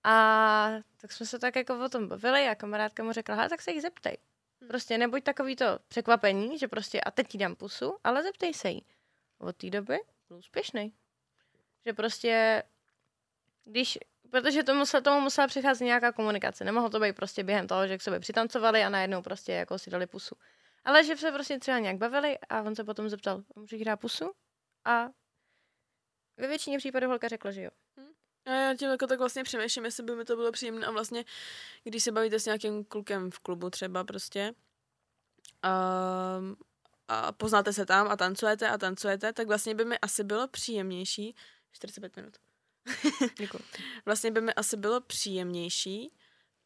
A 0.04 0.70
tak 1.00 1.12
jsme 1.12 1.26
se 1.26 1.38
tak 1.38 1.56
jako 1.56 1.84
o 1.84 1.88
tom 1.88 2.08
bavili 2.08 2.48
a 2.48 2.54
kamarádka 2.54 3.02
mu 3.02 3.12
řekla, 3.12 3.34
"Hele, 3.34 3.48
tak 3.48 3.62
se 3.62 3.70
jí 3.72 3.80
zeptej. 3.80 4.16
Mhm. 4.60 4.68
Prostě 4.68 4.98
nebuď 4.98 5.24
takový 5.24 5.56
to 5.56 5.64
překvapení, 5.88 6.58
že 6.58 6.68
prostě 6.68 7.00
a 7.00 7.10
teď 7.10 7.28
ti 7.28 7.38
dám 7.38 7.56
pusu, 7.56 7.96
ale 8.04 8.22
zeptej 8.22 8.54
se 8.54 8.70
jí. 8.70 8.84
Od 9.38 9.56
té 9.56 9.70
doby 9.70 9.98
byl 10.28 10.38
úspěšný. 10.38 10.92
Že 11.86 11.92
prostě, 11.92 12.62
když, 13.64 13.98
protože 14.30 14.62
to 14.62 14.74
musel, 14.74 15.02
tomu 15.02 15.20
musela 15.20 15.46
přicházet 15.46 15.84
nějaká 15.84 16.12
komunikace. 16.12 16.64
Nemohlo 16.64 16.90
to 16.90 17.00
být 17.00 17.16
prostě 17.16 17.44
během 17.44 17.66
toho, 17.66 17.86
že 17.86 17.98
k 17.98 18.02
sobě 18.02 18.20
přitancovali 18.20 18.84
a 18.84 18.88
najednou 18.88 19.22
prostě 19.22 19.52
jako 19.52 19.78
si 19.78 19.90
dali 19.90 20.06
pusu. 20.06 20.34
Ale 20.88 21.04
že 21.04 21.16
se 21.16 21.32
prostě 21.32 21.58
třeba 21.58 21.78
nějak 21.78 21.96
bavili 21.96 22.38
a 22.38 22.62
on 22.62 22.74
se 22.74 22.84
potom 22.84 23.08
zeptal, 23.08 23.42
můžu 23.56 23.84
dát 23.84 23.96
pusu? 23.96 24.30
A 24.84 25.08
ve 26.36 26.48
většině 26.48 26.78
případů 26.78 27.06
holka 27.06 27.28
řekla, 27.28 27.50
že 27.50 27.62
jo. 27.62 27.70
A 28.46 28.50
já 28.50 28.74
tím 28.74 28.90
jako 28.90 29.06
tak 29.06 29.18
vlastně 29.18 29.44
přemýšlím, 29.44 29.84
jestli 29.84 30.02
by 30.02 30.16
mi 30.16 30.24
to 30.24 30.36
bylo 30.36 30.52
příjemné 30.52 30.86
a 30.86 30.90
vlastně, 30.90 31.24
když 31.84 32.04
se 32.04 32.12
bavíte 32.12 32.40
s 32.40 32.44
nějakým 32.44 32.84
klukem 32.84 33.30
v 33.30 33.38
klubu 33.38 33.70
třeba 33.70 34.04
prostě 34.04 34.54
um, 35.64 36.56
a 37.08 37.32
poznáte 37.32 37.72
se 37.72 37.86
tam 37.86 38.08
a 38.08 38.16
tancujete 38.16 38.68
a 38.68 38.78
tancujete, 38.78 39.32
tak 39.32 39.46
vlastně 39.46 39.74
by 39.74 39.84
mi 39.84 39.98
asi 39.98 40.24
bylo 40.24 40.48
příjemnější 40.48 41.36
45 41.72 42.16
minut. 42.16 42.36
Vlastně 44.06 44.30
by 44.30 44.40
mi 44.40 44.54
asi 44.54 44.76
bylo 44.76 45.00
příjemnější, 45.00 46.12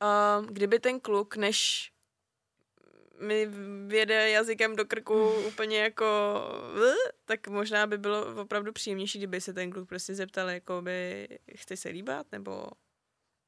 uh, 0.02 0.46
kdyby 0.46 0.78
ten 0.78 1.00
kluk, 1.00 1.36
než 1.36 1.91
mi 3.22 3.46
věde 3.86 4.30
jazykem 4.30 4.76
do 4.76 4.84
krku 4.84 5.32
úplně 5.46 5.78
jako 5.80 6.06
tak 7.24 7.48
možná 7.48 7.86
by 7.86 7.98
bylo 7.98 8.42
opravdu 8.42 8.72
příjemnější, 8.72 9.18
kdyby 9.18 9.40
se 9.40 9.52
ten 9.52 9.70
kluk 9.70 9.88
prostě 9.88 10.14
zeptal, 10.14 10.50
jako 10.50 10.82
by 10.82 11.28
chce 11.56 11.76
se 11.76 11.88
líbat, 11.88 12.26
nebo 12.32 12.66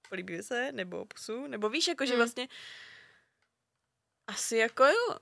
políbí 0.09 0.43
se, 0.43 0.72
nebo 0.72 1.05
pusu, 1.05 1.47
nebo 1.47 1.68
víš, 1.68 1.89
jako 1.89 2.07
že 2.07 2.12
Hmm. 2.12 2.18
vlastně 2.18 2.49
asi 4.27 4.57
jako 4.57 4.85
jo. 4.85 5.16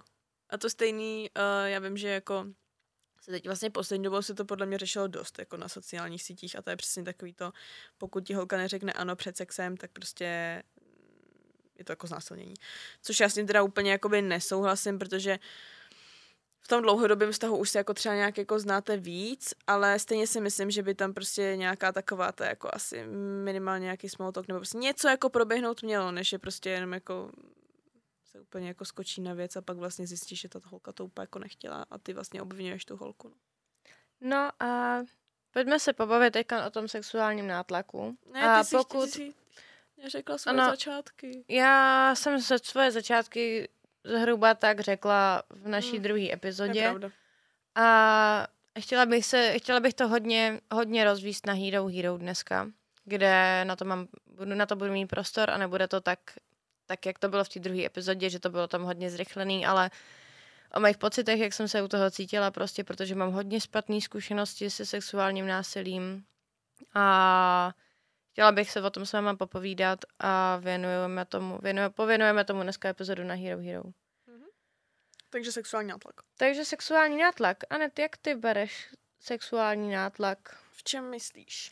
A 0.50 0.58
to 0.58 0.70
stejný, 0.70 1.30
uh, 1.36 1.68
já 1.68 1.78
vím, 1.78 1.96
že 1.96 2.08
jako 2.08 2.46
se 3.20 3.30
teď 3.30 3.46
vlastně 3.46 3.70
poslední 3.70 4.04
dobou 4.04 4.22
se 4.22 4.34
to 4.34 4.44
podle 4.44 4.66
mě 4.66 4.78
řešilo 4.78 5.08
dost 5.08 5.38
jako 5.38 5.56
na 5.56 5.68
sociálních 5.68 6.22
sítích 6.22 6.58
a 6.58 6.62
to 6.62 6.70
je 6.70 6.76
přesně 6.76 7.02
takový 7.02 7.34
to, 7.34 7.52
pokud 7.98 8.26
ti 8.26 8.34
holka 8.34 8.56
neřekne 8.56 8.92
ano 8.92 9.16
před 9.16 9.36
sexem, 9.36 9.76
tak 9.76 9.90
prostě 9.90 10.62
je 11.78 11.84
to 11.84 11.92
jako 11.92 12.06
znásilnění. 12.06 12.54
Což 13.02 13.20
já 13.20 13.28
s 13.28 13.34
tím 13.34 13.46
teda 13.46 13.62
úplně 13.62 13.92
jakoby 13.92 14.22
nesouhlasím, 14.22 14.98
protože 14.98 15.38
v 16.60 16.68
tom 16.68 16.82
dlouhodobém 16.82 17.32
vztahu 17.32 17.56
už 17.56 17.70
se 17.70 17.78
jako 17.78 17.94
třeba 17.94 18.14
nějak 18.14 18.38
jako 18.38 18.58
znáte 18.58 18.96
víc, 18.96 19.54
ale 19.66 19.98
stejně 19.98 20.26
si 20.26 20.40
myslím, 20.40 20.70
že 20.70 20.82
by 20.82 20.94
tam 20.94 21.14
prostě 21.14 21.56
nějaká 21.56 21.92
taková 21.92 22.32
ta 22.32 22.46
jako 22.46 22.68
asi 22.72 23.04
minimálně 23.44 23.84
nějaký 23.84 24.08
small 24.08 24.32
talk 24.32 24.48
nebo 24.48 24.60
prostě 24.60 24.78
něco 24.78 25.08
jako 25.08 25.30
proběhnout 25.30 25.82
mělo, 25.82 26.12
než 26.12 26.32
je 26.32 26.38
prostě 26.38 26.70
jenom 26.70 26.92
jako 26.92 27.30
se 28.24 28.40
úplně 28.40 28.68
jako 28.68 28.84
skočí 28.84 29.20
na 29.20 29.34
věc 29.34 29.56
a 29.56 29.62
pak 29.62 29.76
vlastně 29.76 30.06
zjistíš, 30.06 30.40
že 30.40 30.48
ta 30.48 30.60
holka 30.64 30.92
to 30.92 31.04
úplně 31.04 31.22
jako 31.22 31.38
nechtěla 31.38 31.86
a 31.90 31.98
ty 31.98 32.12
vlastně 32.12 32.42
obvinuješ 32.42 32.84
tu 32.84 32.96
holku. 32.96 33.28
No. 33.28 33.34
No 34.20 34.50
a 34.60 34.98
pojďme 35.50 35.80
se 35.80 35.92
pobavit 35.92 36.32
teďka 36.32 36.66
o 36.66 36.70
tom 36.70 36.88
sexuálním 36.88 37.46
nátlaku. 37.46 38.16
Ne, 38.32 38.42
a 38.42 38.62
ty 38.62 38.68
jsi, 38.68 38.76
pokud... 38.76 39.04
ty 39.04 39.10
jsi 39.10 39.34
neřekla 40.02 40.38
svoje 40.38 40.58
Ano. 40.58 40.70
začátky. 40.70 41.44
Já 41.48 42.14
jsem 42.14 42.40
se 42.40 42.58
svoje 42.58 42.90
začátky 42.90 43.68
zhruba 44.04 44.54
tak 44.54 44.80
řekla 44.80 45.42
v 45.50 45.68
naší 45.68 45.92
Hmm, 45.92 46.02
druhé 46.02 46.20
je 46.20 46.32
epizodě. 46.34 46.82
pravda. 46.82 47.10
A 47.74 48.46
chtěla 48.80 49.06
bych, 49.06 49.26
se, 49.26 49.58
chtěla 49.58 49.80
bych 49.80 49.94
to 49.94 50.08
hodně, 50.08 50.60
hodně 50.72 51.04
rozvíst 51.04 51.46
na 51.46 51.52
Hero 51.52 51.86
Hero 51.86 52.18
dneska, 52.18 52.70
kde 53.04 53.64
na 53.64 53.76
to, 53.76 53.84
mám, 53.84 54.06
budu, 54.26 54.54
na 54.54 54.66
to 54.66 54.76
budu 54.76 54.92
mít 54.92 55.06
prostor 55.06 55.50
a 55.50 55.58
nebude 55.58 55.88
to 55.88 56.00
tak, 56.00 56.18
tak, 56.86 57.06
jak 57.06 57.18
to 57.18 57.28
bylo 57.28 57.44
v 57.44 57.48
té 57.48 57.60
druhé 57.60 57.84
epizodě, 57.86 58.30
že 58.30 58.38
to 58.40 58.50
bylo 58.50 58.68
tam 58.68 58.82
hodně 58.82 59.10
zrychlený, 59.10 59.66
ale 59.66 59.90
o 60.74 60.80
mých 60.80 60.98
pocitech, 60.98 61.40
jak 61.40 61.52
jsem 61.52 61.68
se 61.68 61.82
u 61.82 61.88
toho 61.88 62.10
cítila, 62.10 62.50
prostě 62.50 62.84
protože 62.84 63.14
mám 63.14 63.32
hodně 63.32 63.60
špatné 63.60 64.00
zkušenosti 64.00 64.70
se 64.70 64.86
sexuálním 64.86 65.46
násilím 65.46 66.24
a 66.94 67.72
chtěla 68.32 68.52
bych 68.52 68.70
se 68.70 68.82
o 68.82 68.90
tom 68.90 69.06
s 69.06 69.12
váma 69.12 69.36
popovídat 69.36 69.98
a 70.18 70.56
věnujeme 70.56 71.24
tomu, 71.24 71.58
věnujeme, 71.62 71.90
pověnujeme 71.90 72.44
tomu 72.44 72.62
dneska 72.62 72.88
epizodu 72.88 73.24
na 73.24 73.34
Hero 73.34 73.62
Hero. 73.62 73.82
Takže 75.30 75.52
sexuální 75.52 75.88
nátlak. 75.88 76.14
Takže 76.38 76.64
sexuální 76.64 77.18
nátlak. 77.18 77.56
Anet, 77.70 77.98
jak 77.98 78.16
ty 78.16 78.34
bereš 78.34 78.94
sexuální 79.20 79.92
nátlak? 79.92 80.38
V 80.70 80.82
čem 80.82 81.10
myslíš? 81.10 81.70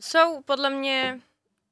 Jsou 0.00 0.42
podle 0.42 0.70
mě, 0.70 1.20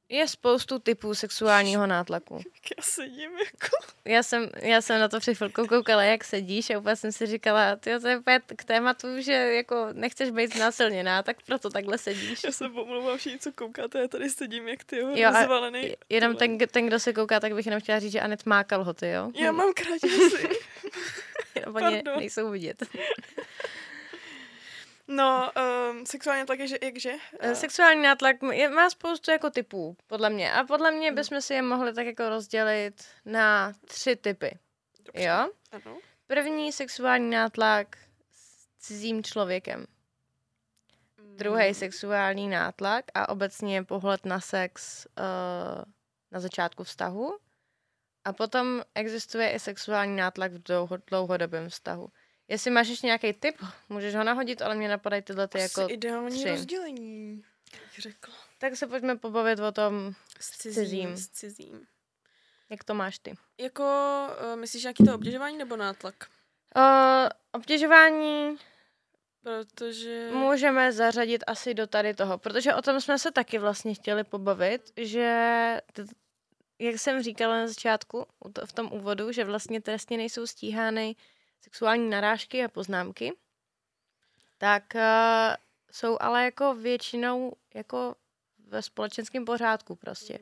je 0.09 0.29
spoustu 0.29 0.79
typů 0.79 1.15
sexuálního 1.15 1.87
nátlaku. 1.87 2.35
Já 2.77 2.83
sedím 2.83 3.31
jako... 3.39 3.77
Já 4.05 4.23
jsem, 4.23 4.51
já 4.63 4.81
jsem 4.81 5.01
na 5.01 5.09
to 5.09 5.21
před 5.21 5.35
chvilkou 5.35 5.67
koukala, 5.67 6.03
jak 6.03 6.25
sedíš 6.25 6.71
a 6.71 6.79
úplně 6.79 6.97
jsem 6.97 7.13
si 7.13 7.27
říkala, 7.27 7.77
ty 7.77 8.01
to 8.01 8.09
je 8.09 8.19
úplně 8.19 8.41
k 8.57 8.65
tématu, 8.65 9.21
že 9.21 9.33
jako 9.33 9.89
nechceš 9.93 10.31
být 10.31 10.55
znásilněná, 10.55 11.23
tak 11.23 11.37
proto 11.47 11.71
takhle 11.71 11.99
sedíš. 11.99 12.45
Já 12.45 12.53
se 12.53 12.69
pomlouvám 12.69 13.19
všichni, 13.19 13.39
co 13.39 13.53
koukáte, 13.53 13.99
já 13.99 14.09
tady 14.09 14.31
sedím 14.31 14.69
jak 14.69 14.85
ty 14.85 14.97
Jo, 14.97 15.29
a 15.29 15.41
rozvalený. 15.41 15.97
Jenom 16.09 16.37
ten, 16.37 16.59
ten, 16.59 16.87
kdo 16.87 17.01
se 17.01 17.13
kouká, 17.13 17.41
tak 17.41 17.55
bych 17.55 17.67
jenom 17.67 17.81
chtěla 17.81 17.99
říct, 17.99 18.13
že 18.13 18.21
Anet 18.21 18.47
má 18.47 18.65
kalhoty, 18.65 19.09
jo? 19.09 19.31
Já 19.35 19.53
mám 19.53 19.73
krátěsy. 19.75 20.49
Oni 21.75 22.03
nejsou 22.17 22.51
vidět. 22.51 22.83
No, 25.09 25.53
um, 25.91 26.07
sexuální 26.07 26.47
tlak 26.47 26.59
je, 26.59 26.69
že, 26.69 26.79
jakže? 26.83 27.13
Eh, 27.41 27.55
Sexuální 27.55 28.03
nátlak 28.03 28.37
je, 28.53 28.69
má 28.69 28.91
spoustu 28.91 29.31
jako 29.31 29.51
typů, 29.51 29.97
podle 30.07 30.31
mě. 30.31 30.53
A 30.53 30.65
podle 30.65 30.91
mě 30.91 31.09
Hmm. 31.09 31.15
bychom 31.15 31.41
si 31.41 31.55
je 31.55 31.63
mohli 31.63 31.95
tak 31.95 32.07
jako 32.07 32.29
rozdělit 32.29 33.05
na 33.25 33.73
tři 33.85 34.17
typy. 34.17 34.59
Dobře. 35.05 35.23
Jo? 35.25 35.51
Ano. 35.73 35.99
První 36.27 36.73
sexuální 36.73 37.31
nátlak 37.31 37.97
s 38.33 38.67
cizím 38.79 39.23
člověkem. 39.23 39.87
Druhý 41.37 41.69
Mm, 41.69 41.75
sexuální 41.75 42.49
nátlak 42.49 43.05
a 43.15 43.29
obecně 43.29 43.85
pohled 43.85 44.27
na 44.27 44.41
sex 44.41 45.07
uh, 45.19 45.85
na 46.31 46.41
začátku 46.41 46.85
vztahu. 46.85 47.39
A 48.25 48.33
potom 48.33 48.83
existuje 48.95 49.51
i 49.51 49.59
sexuální 49.59 50.17
nátlak 50.17 50.53
v 50.53 50.63
dlouho, 50.63 50.97
dlouhodobém 51.07 51.69
vztahu. 51.69 52.09
Jestli 52.49 52.71
máš 52.71 52.89
ještě 52.89 53.07
nějaký 53.07 53.33
tip, 53.33 53.57
můžeš 53.89 54.15
ho 54.15 54.25
nahodit, 54.25 54.63
ale 54.63 54.75
mě 54.75 54.89
napadají 54.89 55.23
tyhle 55.23 55.49
ty 55.49 55.59
Asi 55.65 55.81
jako... 55.81 55.93
ideální 55.93 56.39
tři. 56.39 56.51
rozdělení, 56.51 57.43
bych 57.73 57.99
řekla. 58.03 58.35
Tak 58.59 58.77
se 58.77 58.87
pojďme 58.87 59.17
pobavit 59.17 59.59
o 59.59 59.73
tom, 59.73 60.13
S 60.41 60.51
cizím. 60.51 60.85
cizím. 60.85 61.17
S 61.17 61.29
cizím. 61.29 61.87
jak 62.71 62.85
to 62.85 62.95
máš 62.95 63.19
ty. 63.19 63.37
Jako, 63.59 63.85
uh, 64.53 64.57
myslíš 64.57 64.83
nějaký 64.83 65.05
to 65.05 65.15
obtěžování 65.15 65.57
nebo 65.59 65.77
nátlak? 65.77 66.15
Uh, 66.77 67.29
obtěžování 67.53 68.57
Protože... 69.43 70.29
můžeme 70.33 70.93
zařadit 70.93 71.45
asi 71.47 71.75
do 71.75 71.87
tady 71.87 72.15
toho, 72.15 72.39
protože 72.39 72.75
o 72.75 72.83
tom 72.83 73.01
jsme 73.01 73.19
se 73.19 73.31
taky 73.33 73.59
vlastně 73.59 73.95
chtěli 73.95 74.25
pobavit, 74.25 74.93
že 74.97 75.31
jak 76.79 76.99
jsem 76.99 77.23
říkala 77.23 77.57
na 77.59 77.67
začátku 77.69 78.27
v 78.65 78.73
tom 78.73 78.93
úvodu, 78.93 79.33
že 79.33 79.45
vlastně 79.45 79.81
trestně 79.81 80.17
nejsou 80.17 80.47
stíhány 80.47 81.17
sexuální 81.61 82.11
narážky 82.11 82.65
a 82.65 82.69
poznámky, 82.69 83.33
tak 84.59 84.85
uh, 84.95 85.01
jsou 85.91 86.17
ale 86.21 86.45
jako 86.45 86.75
většinou 86.75 87.53
jako 87.75 88.15
ve 88.67 88.83
společenském 88.83 89.45
pořádku 89.45 89.97
prostě. 89.97 90.39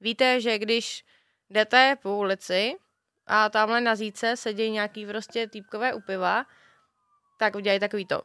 Víte, 0.00 0.40
že 0.40 0.58
když 0.58 1.04
jdete 1.50 1.96
po 2.02 2.16
ulici 2.16 2.76
a 3.26 3.48
tamhle 3.48 3.80
na 3.80 3.96
zíce 3.96 4.36
sedí 4.36 4.70
nějaký 4.70 5.06
prostě 5.06 5.48
týpkové 5.48 5.94
u 5.94 6.00
piva, 6.00 6.46
tak 7.38 7.54
udělají 7.54 7.80
takový 7.80 8.06
to. 8.06 8.22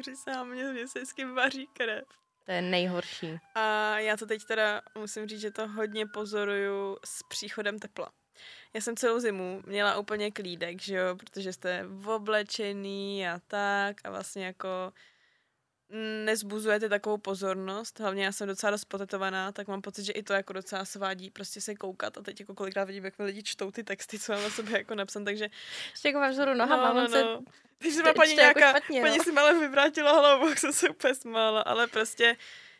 Přisám, 0.00 0.48
mě, 0.48 0.64
mě 0.64 0.88
se 0.88 0.98
vždycky 0.98 1.24
vaří 1.24 1.68
krev. 1.72 2.04
To 2.44 2.52
je 2.52 2.62
nejhorší. 2.62 3.38
A 3.54 3.98
já 3.98 4.16
to 4.16 4.26
teď 4.26 4.44
teda 4.44 4.82
musím 4.94 5.26
říct, 5.26 5.40
že 5.40 5.50
to 5.50 5.68
hodně 5.68 6.06
pozoruju 6.06 6.96
s 7.04 7.22
příchodem 7.22 7.78
tepla. 7.78 8.12
Já 8.74 8.80
jsem 8.80 8.96
celou 8.96 9.20
zimu 9.20 9.62
měla 9.66 9.98
úplně 9.98 10.30
klídek, 10.30 10.82
že 10.82 10.96
jo, 10.96 11.16
protože 11.16 11.52
jste 11.52 11.86
oblečený 12.06 13.28
a 13.28 13.40
tak 13.48 13.96
a 14.04 14.10
vlastně 14.10 14.46
jako 14.46 14.92
nezbuzujete 16.24 16.88
takovou 16.88 17.18
pozornost, 17.18 18.00
hlavně 18.00 18.24
já 18.24 18.32
jsem 18.32 18.48
docela 18.48 18.70
dost 18.70 18.84
potetovaná, 18.84 19.52
tak 19.52 19.68
mám 19.68 19.82
pocit, 19.82 20.04
že 20.04 20.12
i 20.12 20.22
to 20.22 20.32
jako 20.32 20.52
docela 20.52 20.84
svádí 20.84 21.30
prostě 21.30 21.60
se 21.60 21.74
koukat 21.74 22.18
a 22.18 22.22
teď 22.22 22.40
jako 22.40 22.54
kolikrát 22.54 22.84
vidím, 22.84 23.04
jak 23.04 23.18
mi 23.18 23.24
lidi 23.24 23.42
čtou 23.42 23.70
ty 23.70 23.84
texty, 23.84 24.18
co 24.18 24.32
mám 24.32 24.42
na 24.42 24.50
sobě 24.50 24.78
jako 24.78 24.94
napsan, 24.94 25.24
takže 25.24 25.48
Ještě 25.90 26.08
jako 26.08 26.30
vzhůru 26.30 26.54
nohama, 26.54 26.92
no, 26.92 27.00
no, 27.00 27.08
se 27.08 27.24
Teď 27.78 27.92
se 27.92 28.02
paní 28.02 28.36
jako 28.36 28.58
nějaká, 28.58 28.70
špatně, 28.70 29.00
no. 29.00 29.08
paní 29.08 29.20
si 29.20 29.32
mi 29.32 29.40
ale 29.40 29.60
vyvrátila 29.60 30.12
hlavu, 30.12 30.48
jak 30.48 30.58
jsem 30.58 30.72
se 30.72 30.88
úplně 30.88 31.14
smála, 31.14 31.60
ale 31.60 31.86
prostě 31.86 32.36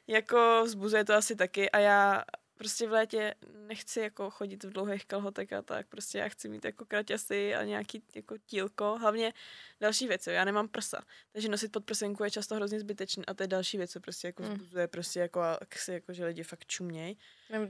jako 0.07 0.63
vzbuzuje 0.65 1.05
to 1.05 1.15
asi 1.15 1.37
taky 1.37 1.71
a 1.71 1.79
já 1.79 2.25
prostě 2.59 2.89
v 2.89 2.93
létě 2.93 3.35
nechci 3.67 4.01
jako 4.01 4.31
chodit 4.31 4.65
v 4.65 4.71
dlouhých 4.71 5.07
kalhotek 5.07 5.53
a 5.53 5.63
tak, 5.63 5.87
prostě 5.87 6.19
já 6.19 6.29
chci 6.29 6.49
mít 6.49 6.65
jako 6.65 6.85
kraťasy 6.85 7.55
a 7.55 7.65
nějaký 7.65 8.03
jako 8.15 8.35
tílko, 8.47 8.99
hlavně 8.99 9.33
další 9.81 10.09
věc, 10.09 10.27
jo, 10.27 10.33
já 10.33 10.45
nemám 10.45 10.69
prsa, 10.69 11.05
takže 11.33 11.49
nosit 11.49 11.73
podprsenku 11.73 12.25
je 12.25 12.31
často 12.31 12.55
hrozně 12.55 12.81
zbytečný 12.81 13.27
a 13.27 13.35
to 13.35 13.43
je 13.43 13.47
další 13.47 13.77
věc, 13.79 13.91
co 13.93 14.01
prostě 14.01 14.29
jako 14.29 14.43
Mm. 14.43 14.49
vzbuzuje 14.49 14.89
prostě 14.89 15.21
jako, 15.21 15.41
a 15.41 15.59
si 15.77 15.93
jako, 15.93 16.13
že 16.13 16.25
lidi 16.25 16.43
fakt 16.43 16.67
čuměj. 16.67 17.17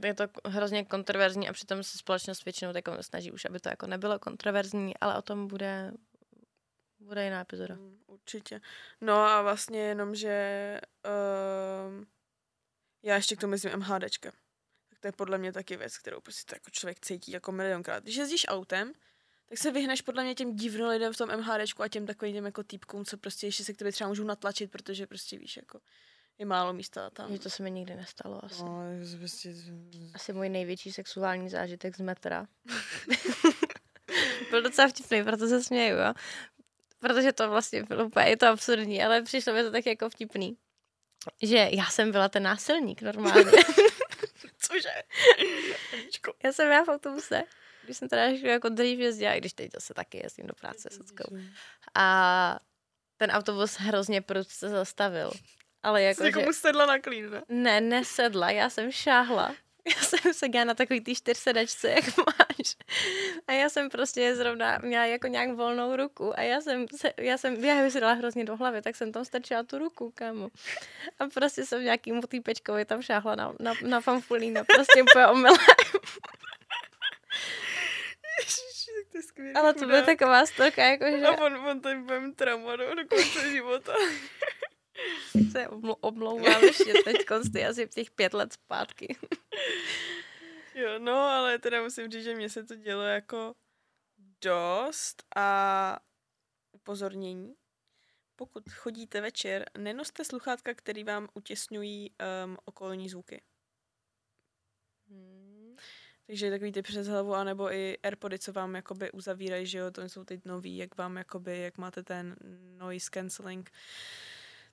je 0.05 0.15
to 0.15 0.25
hrozně 0.45 0.85
kontroverzní 0.85 1.49
a 1.49 1.53
přitom 1.53 1.83
se 1.83 1.99
společnost 1.99 2.45
většinou 2.45 2.73
tak 2.73 2.85
snaží 3.01 3.33
už, 3.33 3.45
aby 3.45 3.61
to 3.61 3.69
jako 3.69 3.87
nebylo 3.87 4.19
kontroverzní, 4.19 4.97
ale 4.97 5.19
o 5.19 5.23
tom 5.23 5.49
bude, 5.49 5.93
bude 6.99 7.25
jiná 7.25 7.41
epizoda. 7.41 7.75
Mm, 7.75 7.99
Určitě. 8.07 8.61
No 9.01 9.15
a 9.15 9.43
vlastně 9.43 9.81
jenom, 9.81 10.15
že 10.15 10.81
uh, 11.07 12.05
já 13.03 13.15
ještě 13.17 13.37
k 13.37 13.41
tomu 13.41 13.51
myslím 13.51 13.73
MHDčka. 13.77 14.33
To 15.01 15.09
je 15.09 15.13
podle 15.13 15.39
mě 15.39 15.53
taky 15.53 15.77
věc, 15.77 15.99
kterou 15.99 16.21
prostě 16.21 16.43
to 16.47 16.57
jako 16.57 16.71
člověk 16.71 17.01
cítí 17.01 17.33
jako 17.33 17.53
milionkrát. 17.53 18.03
Když 18.03 18.17
jezdíš 18.17 18.47
autem, 18.49 18.93
tak 19.49 19.59
se 19.59 19.71
vyhneš 19.71 20.03
podle 20.03 20.25
mě 20.25 20.35
těm 20.35 20.57
divno 20.57 20.89
lidem 20.89 21.13
v 21.13 21.17
tom 21.17 21.29
MHDčku 21.37 21.83
a 21.83 21.89
těm 21.89 22.07
takovým 22.07 22.35
těm 22.35 22.45
jako 22.45 22.63
týpkům, 22.63 23.05
co 23.05 23.17
prostě 23.17 23.47
ještě 23.47 23.65
se 23.65 23.73
k 23.73 23.77
tebe 23.77 23.93
třeba 23.93 24.09
můžou 24.09 24.25
natlačit, 24.25 24.71
protože 24.71 25.07
prostě 25.07 25.39
víš, 25.39 25.57
jako 25.57 25.81
je 26.39 26.47
málo 26.47 26.73
místa 26.73 27.11
tam. 27.11 27.33
Že 27.33 27.39
to 27.39 27.51
se 27.51 27.63
mi 27.63 27.71
nikdy 27.71 27.95
nestalo 27.95 28.45
asi. 28.45 28.63
No, 28.63 28.83
prostě... 29.19 29.55
Asi 30.15 30.33
můj 30.33 30.49
největší 30.49 30.93
sexuální 30.93 31.49
zážitek 31.49 31.97
z 31.97 32.01
metra. 32.01 32.47
Byl 34.51 34.63
docela 34.63 34.89
vtipný, 34.89 35.25
proto 35.25 35.49
se 35.49 35.63
směju, 35.63 35.97
jo. 35.97 36.15
Protože 36.99 37.33
to 37.33 37.51
vlastně 37.51 37.83
bylo 37.83 38.07
úplně, 38.07 38.27
je 38.27 38.37
to 38.37 38.47
absurdní, 38.47 39.03
ale 39.03 39.23
přišlo 39.23 39.53
mi 39.53 39.63
to 39.63 39.71
tak 39.71 39.87
jako 39.87 40.11
vtipný. 40.11 40.57
že 41.43 41.69
já 41.73 41.85
jsem 41.85 42.13
byla 42.13 42.29
ten 42.29 42.43
násilník 42.43 43.03
normálně. 43.03 43.45
Cože? 44.69 45.03
já 46.45 46.53
jsem 46.53 46.71
já 46.71 46.85
v 46.85 46.89
autobuse, 46.89 47.43
když 47.85 47.97
jsem 47.97 48.09
teda 48.09 48.23
jako 48.25 48.69
dřív 48.69 48.99
jezdila, 48.99 49.33
i 49.33 49.41
když 49.41 49.53
teď 49.53 49.73
zase 49.73 49.95
taky 49.95 50.21
jezdím 50.23 50.47
do 50.47 50.55
práce 50.55 50.89
s 50.93 51.13
A 51.95 52.59
ten 53.17 53.31
autobus 53.31 53.77
hrozně 53.77 54.21
prudce 54.23 54.69
zastavil. 54.69 55.31
Ale 55.83 56.03
jako, 56.03 56.25
Jsi 56.25 56.33
že... 56.33 56.53
sedla 56.53 56.87
na 56.87 56.99
klín, 56.99 57.31
ne? 57.31 57.43
Ne, 57.49 57.81
nesedla, 57.81 58.51
já 58.51 58.71
jsem 58.71 58.93
šáhla. 58.93 59.55
Já 59.97 60.03
jsem 60.03 60.35
se 60.35 60.49
na 60.65 60.75
takový 60.75 61.01
tý 61.01 61.15
čtyřsedačce, 61.15 61.91
jak 61.91 62.05
máš. 62.17 62.77
A 63.47 63.53
já 63.53 63.69
jsem 63.69 63.89
prostě 63.89 64.37
zrovna 64.37 64.79
měla 64.83 65.05
jako 65.05 65.27
nějak 65.27 65.51
volnou 65.51 65.97
ruku 65.97 66.39
a 66.39 66.43
já 66.43 66.61
jsem, 66.61 66.87
se, 66.97 67.13
já 67.17 67.39
jsem, 67.39 67.65
já 67.65 67.91
si 67.91 68.01
dala 68.01 68.13
hrozně 68.13 68.45
do 68.45 68.57
hlavy, 68.57 68.83
tak 68.83 68.97
jsem 68.97 69.13
tam 69.13 69.25
stačila 69.25 69.63
tu 69.63 69.79
ruku, 69.79 70.13
kámo. 70.15 70.49
A 71.19 71.27
prostě 71.35 71.67
jsem 71.67 71.85
nějakým 71.85 72.23
týpečkovi 72.23 72.85
tam 72.85 73.03
šáhla 73.03 73.35
na, 73.35 73.55
na, 73.61 73.73
na 73.83 74.01
fanfulína, 74.01 74.65
prostě 74.65 75.03
úplně 75.03 75.27
omylem. 75.27 75.59
Ale 79.55 79.75
to 79.75 79.87
byla 79.87 80.03
taková 80.03 80.47
storka, 80.47 80.85
jako 80.85 81.05
že... 81.19 81.27
A 81.27 81.45
on, 81.45 81.57
on 81.57 81.81
tady 81.81 81.99
budem 81.99 82.35
trauma 82.35 82.77
do, 82.77 82.95
do 82.95 83.07
konce 83.09 83.51
života. 83.51 83.93
se 85.53 85.69
omlouvám 86.01 86.63
ještě 86.63 86.93
teď 87.05 87.27
konsty 87.27 87.67
asi 87.67 87.89
těch 87.89 88.11
pět 88.11 88.35
let 88.35 88.53
zpátky. 88.53 89.17
jo, 90.75 90.99
no, 90.99 91.15
ale 91.15 91.59
teda 91.59 91.83
musím 91.83 92.11
říct, 92.11 92.25
že 92.25 92.35
mně 92.35 92.51
se 92.51 92.65
to 92.65 92.77
dělo 92.77 93.03
jako 93.03 93.55
dost 94.41 95.23
a 95.37 95.99
upozornění. 96.73 97.55
Pokud 98.37 98.71
chodíte 98.73 99.21
večer, 99.21 99.71
nenoste 99.79 100.25
sluchátka, 100.25 100.75
který 100.75 101.05
vám 101.05 101.29
utěsňují 101.35 102.11
um, 102.45 102.57
okolní 102.65 103.09
zvuky. 103.09 103.43
Hmm. 105.09 105.77
Takže 106.27 106.51
takový 106.51 106.73
ty 106.73 106.83
přes 106.83 107.07
hlavu, 107.07 107.35
anebo 107.35 107.73
i 107.73 107.99
Airpody, 108.03 108.39
co 108.39 108.53
vám 108.53 108.75
jakoby 108.75 109.11
uzavírají, 109.13 109.67
že 109.67 109.79
jo, 109.79 109.91
to 109.91 110.03
jsou 110.03 110.25
ty 110.25 110.41
nový, 110.45 110.77
jak 110.77 110.97
vám 110.97 111.17
jakoby, 111.17 111.59
jak 111.59 111.79
máte 111.79 112.03
ten 112.03 112.37
noise 112.79 113.11
cancelling. 113.11 113.71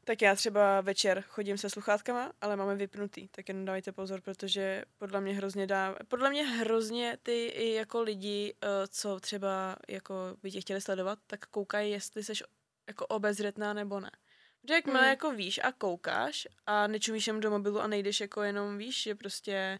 Tak 0.08 0.22
já 0.22 0.36
třeba 0.36 0.82
večer 0.82 1.22
chodím 1.28 1.58
se 1.58 1.70
sluchátkama, 1.70 2.34
ale 2.42 2.56
máme 2.56 2.76
vypnutý, 2.76 3.28
tak 3.28 3.50
jenom 3.50 3.66
dávajte 3.66 3.92
pozor, 3.92 4.22
protože 4.22 4.84
podle 4.98 5.22
mě 5.22 5.34
hrozně 5.34 5.68
dá, 5.68 5.96
podle 6.08 6.30
mě 6.30 6.44
hrozně 6.44 7.18
ty 7.24 7.46
i 7.46 7.74
jako 7.74 8.02
lidi, 8.02 8.56
eh, 8.64 8.68
co 8.88 9.20
třeba 9.20 9.76
jako 9.90 10.14
by 10.44 10.52
tě 10.52 10.62
chtěli 10.62 10.82
sledovat, 10.82 11.20
tak 11.28 11.46
koukají, 11.46 11.92
jestli 11.92 12.24
jsi 12.24 12.34
jako 12.88 13.06
obezřetná 13.06 13.74
nebo 13.74 14.00
ne. 14.00 14.12
Protože 14.62 14.74
jakmile 14.74 15.02
mm. 15.02 15.08
jako 15.08 15.32
víš 15.32 15.60
a 15.64 15.72
koukáš 15.72 16.48
a 16.66 16.88
nečumíš 16.88 17.28
jen 17.28 17.40
do 17.40 17.52
mobilu 17.52 17.80
a 17.80 17.88
nejdeš 17.88 18.20
jako 18.20 18.44
jenom 18.44 18.78
víš, 18.78 19.04
že 19.04 19.16
prostě 19.16 19.80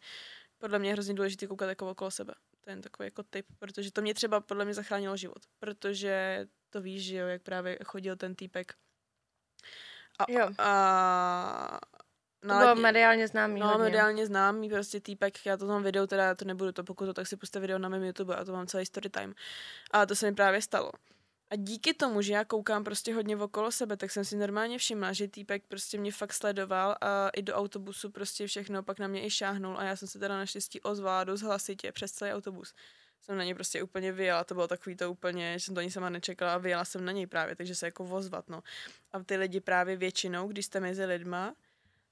podle 0.58 0.80
mě 0.80 0.90
je 0.90 0.94
hrozně 0.94 1.14
důležité 1.14 1.48
koukat 1.48 1.70
jako 1.70 1.92
okolo 1.92 2.12
sebe. 2.12 2.34
To 2.62 2.70
je 2.70 2.72
jen 2.72 2.82
takový 2.82 3.08
jako 3.08 3.24
tip, 3.24 3.46
protože 3.60 3.92
to 3.92 4.02
mě 4.02 4.14
třeba 4.14 4.42
podle 4.42 4.66
mě 4.66 4.74
zachránilo 4.74 5.18
život, 5.18 5.40
protože 5.60 6.46
to 6.70 6.82
víš, 6.82 7.04
že 7.04 7.18
jo, 7.18 7.28
jak 7.28 7.42
právě 7.42 7.80
chodil 7.84 8.16
ten 8.16 8.36
týpek 8.36 8.74
a, 10.20 10.26
jo. 10.30 10.50
a 10.58 11.80
to 12.42 12.58
bylo 12.58 12.76
mediálně 12.76 13.28
známý. 13.28 13.60
No, 13.60 13.68
hodně. 13.68 13.84
mediálně 13.84 14.26
známý, 14.26 14.70
prostě 14.70 15.00
týpek, 15.00 15.46
já 15.46 15.58
to 15.58 15.68
tam 15.68 15.84
video, 15.84 16.08
teda 16.08 16.36
to 16.36 16.46
nebudu 16.46 16.72
to, 16.72 16.84
pokud 16.84 17.06
to, 17.06 17.14
tak 17.14 17.28
si 17.28 17.38
puste 17.38 17.60
video 17.60 17.80
na 17.80 17.90
mém 17.90 18.04
YouTube 18.04 18.36
a 18.36 18.46
to 18.46 18.52
mám 18.52 18.68
celý 18.68 18.86
story 18.86 19.10
time. 19.10 19.34
A 19.92 20.06
to 20.06 20.16
se 20.16 20.26
mi 20.30 20.36
právě 20.36 20.62
stalo. 20.62 20.92
A 21.50 21.56
díky 21.56 21.94
tomu, 21.94 22.22
že 22.22 22.34
já 22.34 22.46
koukám 22.46 22.84
prostě 22.84 23.14
hodně 23.14 23.38
okolo 23.38 23.72
sebe, 23.72 23.98
tak 23.98 24.12
jsem 24.12 24.26
si 24.26 24.38
normálně 24.38 24.78
všimla, 24.78 25.14
že 25.14 25.28
týpek 25.28 25.64
prostě 25.68 25.98
mě 25.98 26.12
fakt 26.12 26.34
sledoval 26.34 26.96
a 27.02 27.30
i 27.30 27.42
do 27.42 27.54
autobusu 27.54 28.12
prostě 28.12 28.48
všechno, 28.48 28.84
pak 28.84 29.00
na 29.00 29.08
mě 29.08 29.26
i 29.26 29.30
šáhnul 29.30 29.78
a 29.78 29.84
já 29.84 29.96
jsem 29.96 30.08
se 30.08 30.20
teda 30.20 30.38
naštěstí 30.38 30.82
ozvala 30.82 31.24
dost 31.24 31.42
hlasitě 31.42 31.92
přes 31.92 32.12
celý 32.12 32.32
autobus 32.32 32.74
jsem 33.26 33.38
na 33.38 33.44
něj 33.44 33.54
prostě 33.54 33.84
úplně 33.84 34.12
vyjela, 34.12 34.44
to 34.44 34.54
bylo 34.54 34.68
takový 34.68 34.96
to 34.96 35.12
úplně, 35.12 35.54
že 35.54 35.66
jsem 35.66 35.76
to 35.76 35.80
ani 35.80 35.92
sama 35.92 36.10
nečekala 36.10 36.54
a 36.54 36.58
vyjela 36.58 36.86
jsem 36.86 37.06
na 37.06 37.12
něj 37.12 37.28
právě, 37.28 37.56
takže 37.56 37.76
se 37.76 37.88
jako 37.88 38.04
vozvat, 38.04 38.50
no. 38.50 38.64
A 39.12 39.20
ty 39.24 39.38
lidi 39.38 39.60
právě 39.60 39.96
většinou, 39.96 40.48
když 40.48 40.66
jste 40.66 40.80
mezi 40.80 41.06
lidma, 41.06 41.56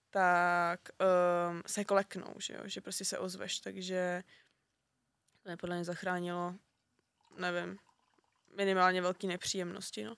tak 0.10 0.80
um, 1.50 1.62
se 1.66 1.82
jako 1.82 1.94
leknou, 1.94 2.34
že 2.38 2.54
jo, 2.54 2.60
že 2.66 2.82
prostě 2.82 3.06
se 3.06 3.18
ozveš, 3.20 3.60
takže 3.60 4.24
to 5.44 5.50
mě 5.50 5.58
podle 5.58 5.76
mě 5.76 5.86
zachránilo, 5.86 6.56
nevím, 7.38 7.78
minimálně 8.56 9.02
velké 9.02 9.28
nepříjemnosti, 9.28 10.04
no. 10.04 10.16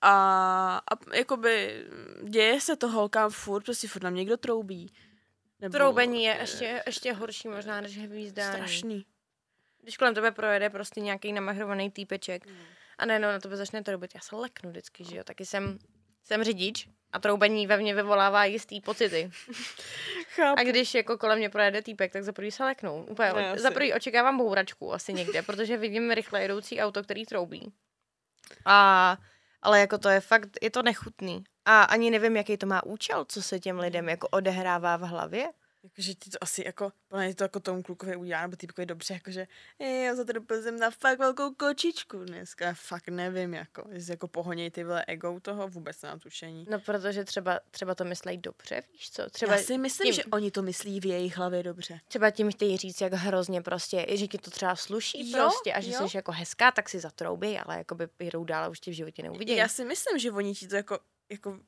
A, 0.00 0.82
a 0.92 1.16
jakoby 1.16 1.84
děje 2.22 2.60
se 2.60 2.76
to 2.76 2.88
holkám 2.88 3.30
furt, 3.30 3.64
prostě 3.64 3.88
furt 3.88 4.02
nám 4.02 4.14
někdo 4.14 4.36
troubí. 4.36 4.94
Nebo, 5.60 5.72
Troubení 5.72 6.24
je 6.24 6.36
ještě, 6.40 6.82
ještě 6.86 7.12
horší 7.12 7.48
možná 7.48 7.80
než 7.80 7.98
hvízdání. 7.98 8.54
Strašný 8.54 9.06
když 9.82 9.96
kolem 9.96 10.14
tebe 10.14 10.30
projede 10.30 10.70
prostě 10.70 11.00
nějaký 11.00 11.32
namahrovaný 11.32 11.90
týpeček 11.90 12.46
mm. 12.46 12.56
a 12.98 13.06
najednou 13.06 13.28
na 13.28 13.38
tebe 13.38 13.56
začne 13.56 13.82
troubit, 13.82 14.14
já 14.14 14.20
se 14.20 14.36
leknu 14.36 14.70
vždycky, 14.70 15.04
že 15.04 15.16
jo, 15.16 15.24
taky 15.24 15.46
jsem, 15.46 15.78
jsem 16.24 16.44
řidič 16.44 16.88
a 17.12 17.18
troubení 17.18 17.66
ve 17.66 17.76
mně 17.76 17.94
vyvolává 17.94 18.44
jistý 18.44 18.80
pocity. 18.80 19.30
Chápu. 20.34 20.60
A 20.60 20.64
když 20.64 20.94
jako 20.94 21.18
kolem 21.18 21.38
mě 21.38 21.50
projede 21.50 21.82
týpek, 21.82 22.12
tak 22.12 22.22
za 22.22 22.32
prvý 22.32 22.50
se 22.50 22.64
leknu. 22.64 23.06
Úplně, 23.10 23.32
ne, 23.32 23.58
za 23.58 23.70
prvý 23.70 23.94
očekávám 23.94 24.38
bouračku 24.38 24.92
asi 24.92 25.12
někde, 25.12 25.42
protože 25.42 25.76
vidím 25.76 26.10
rychle 26.10 26.42
jedoucí 26.42 26.80
auto, 26.80 27.02
který 27.02 27.26
troubí. 27.26 27.72
A, 28.64 29.16
ale 29.62 29.80
jako 29.80 29.98
to 29.98 30.08
je 30.08 30.20
fakt, 30.20 30.48
je 30.62 30.70
to 30.70 30.82
nechutný. 30.82 31.44
A 31.64 31.82
ani 31.82 32.10
nevím, 32.10 32.36
jaký 32.36 32.56
to 32.56 32.66
má 32.66 32.86
účel, 32.86 33.24
co 33.24 33.42
se 33.42 33.60
těm 33.60 33.78
lidem 33.78 34.08
jako 34.08 34.28
odehrává 34.28 34.96
v 34.96 35.00
hlavě. 35.00 35.48
Jakože 35.84 36.14
ti 36.14 36.30
to 36.30 36.38
asi 36.40 36.62
jako, 36.66 36.92
podle 37.08 37.34
to 37.34 37.44
jako 37.44 37.60
tomu 37.60 37.82
klukovi 37.82 38.16
udělá, 38.16 38.42
nebo 38.42 38.56
týpkovi 38.56 38.86
dobře, 38.86 39.14
jakože 39.14 39.46
já 39.78 40.14
za 40.14 40.24
to 40.24 40.62
jsem 40.62 40.78
na 40.78 40.90
fakt 40.90 41.18
velkou 41.18 41.54
kočičku 41.54 42.24
dneska, 42.24 42.74
fakt 42.74 43.08
nevím, 43.08 43.54
jako, 43.54 43.88
jestli 43.92 44.12
jako 44.12 44.28
pohoněj 44.28 44.70
ty 44.70 44.84
vole 44.84 45.04
ego 45.06 45.40
toho, 45.40 45.68
vůbec 45.68 46.02
nemám 46.02 46.18
tušení. 46.18 46.66
No 46.70 46.80
protože 46.80 47.24
třeba, 47.24 47.60
třeba 47.70 47.94
to 47.94 48.04
myslí 48.04 48.38
dobře, 48.38 48.82
víš 48.92 49.10
co? 49.10 49.30
Třeba 49.30 49.52
já 49.52 49.62
si 49.62 49.78
myslím, 49.78 50.04
tím, 50.04 50.14
že 50.14 50.24
oni 50.24 50.50
to 50.50 50.62
myslí 50.62 51.00
v 51.00 51.06
jejich 51.06 51.36
hlavě 51.36 51.62
dobře. 51.62 52.00
Třeba 52.08 52.30
tím 52.30 52.52
chtějí 52.52 52.76
říct, 52.76 53.00
jak 53.00 53.12
hrozně 53.12 53.62
prostě, 53.62 54.06
že 54.08 54.26
ti 54.26 54.38
to 54.38 54.50
třeba 54.50 54.76
sluší 54.76 55.30
jo, 55.30 55.38
prostě 55.38 55.72
a 55.72 55.80
že 55.80 55.92
jo. 55.92 56.08
jsi 56.08 56.16
jako 56.16 56.32
hezká, 56.32 56.70
tak 56.70 56.88
si 56.88 57.00
zatroubí, 57.00 57.58
ale 57.58 57.78
jako 57.78 57.94
by 57.94 58.08
jdou 58.20 58.44
dál 58.44 58.64
a 58.64 58.68
už 58.68 58.80
tě 58.80 58.90
v 58.90 58.94
životě 58.94 59.22
neuvidí. 59.22 59.56
Já 59.56 59.68
si 59.68 59.84
myslím, 59.84 60.18
že 60.18 60.30
oni 60.32 60.54
ti 60.54 60.68
to 60.68 60.76
jako, 60.76 60.98
jako 61.30 61.58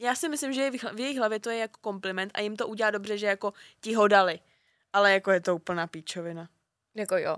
já 0.00 0.14
si 0.14 0.28
myslím, 0.28 0.52
že 0.52 0.70
v 0.70 1.00
jejich 1.00 1.18
hlavě 1.18 1.40
to 1.40 1.50
je 1.50 1.58
jako 1.58 1.80
kompliment 1.80 2.32
a 2.34 2.40
jim 2.40 2.56
to 2.56 2.68
udělá 2.68 2.90
dobře, 2.90 3.18
že 3.18 3.26
jako 3.26 3.52
ti 3.80 3.94
ho 3.94 4.08
dali. 4.08 4.40
Ale 4.92 5.12
jako 5.12 5.30
je 5.30 5.40
to 5.40 5.56
úplná 5.56 5.86
píčovina. 5.86 6.48
Jako 6.94 7.16
jo. 7.16 7.36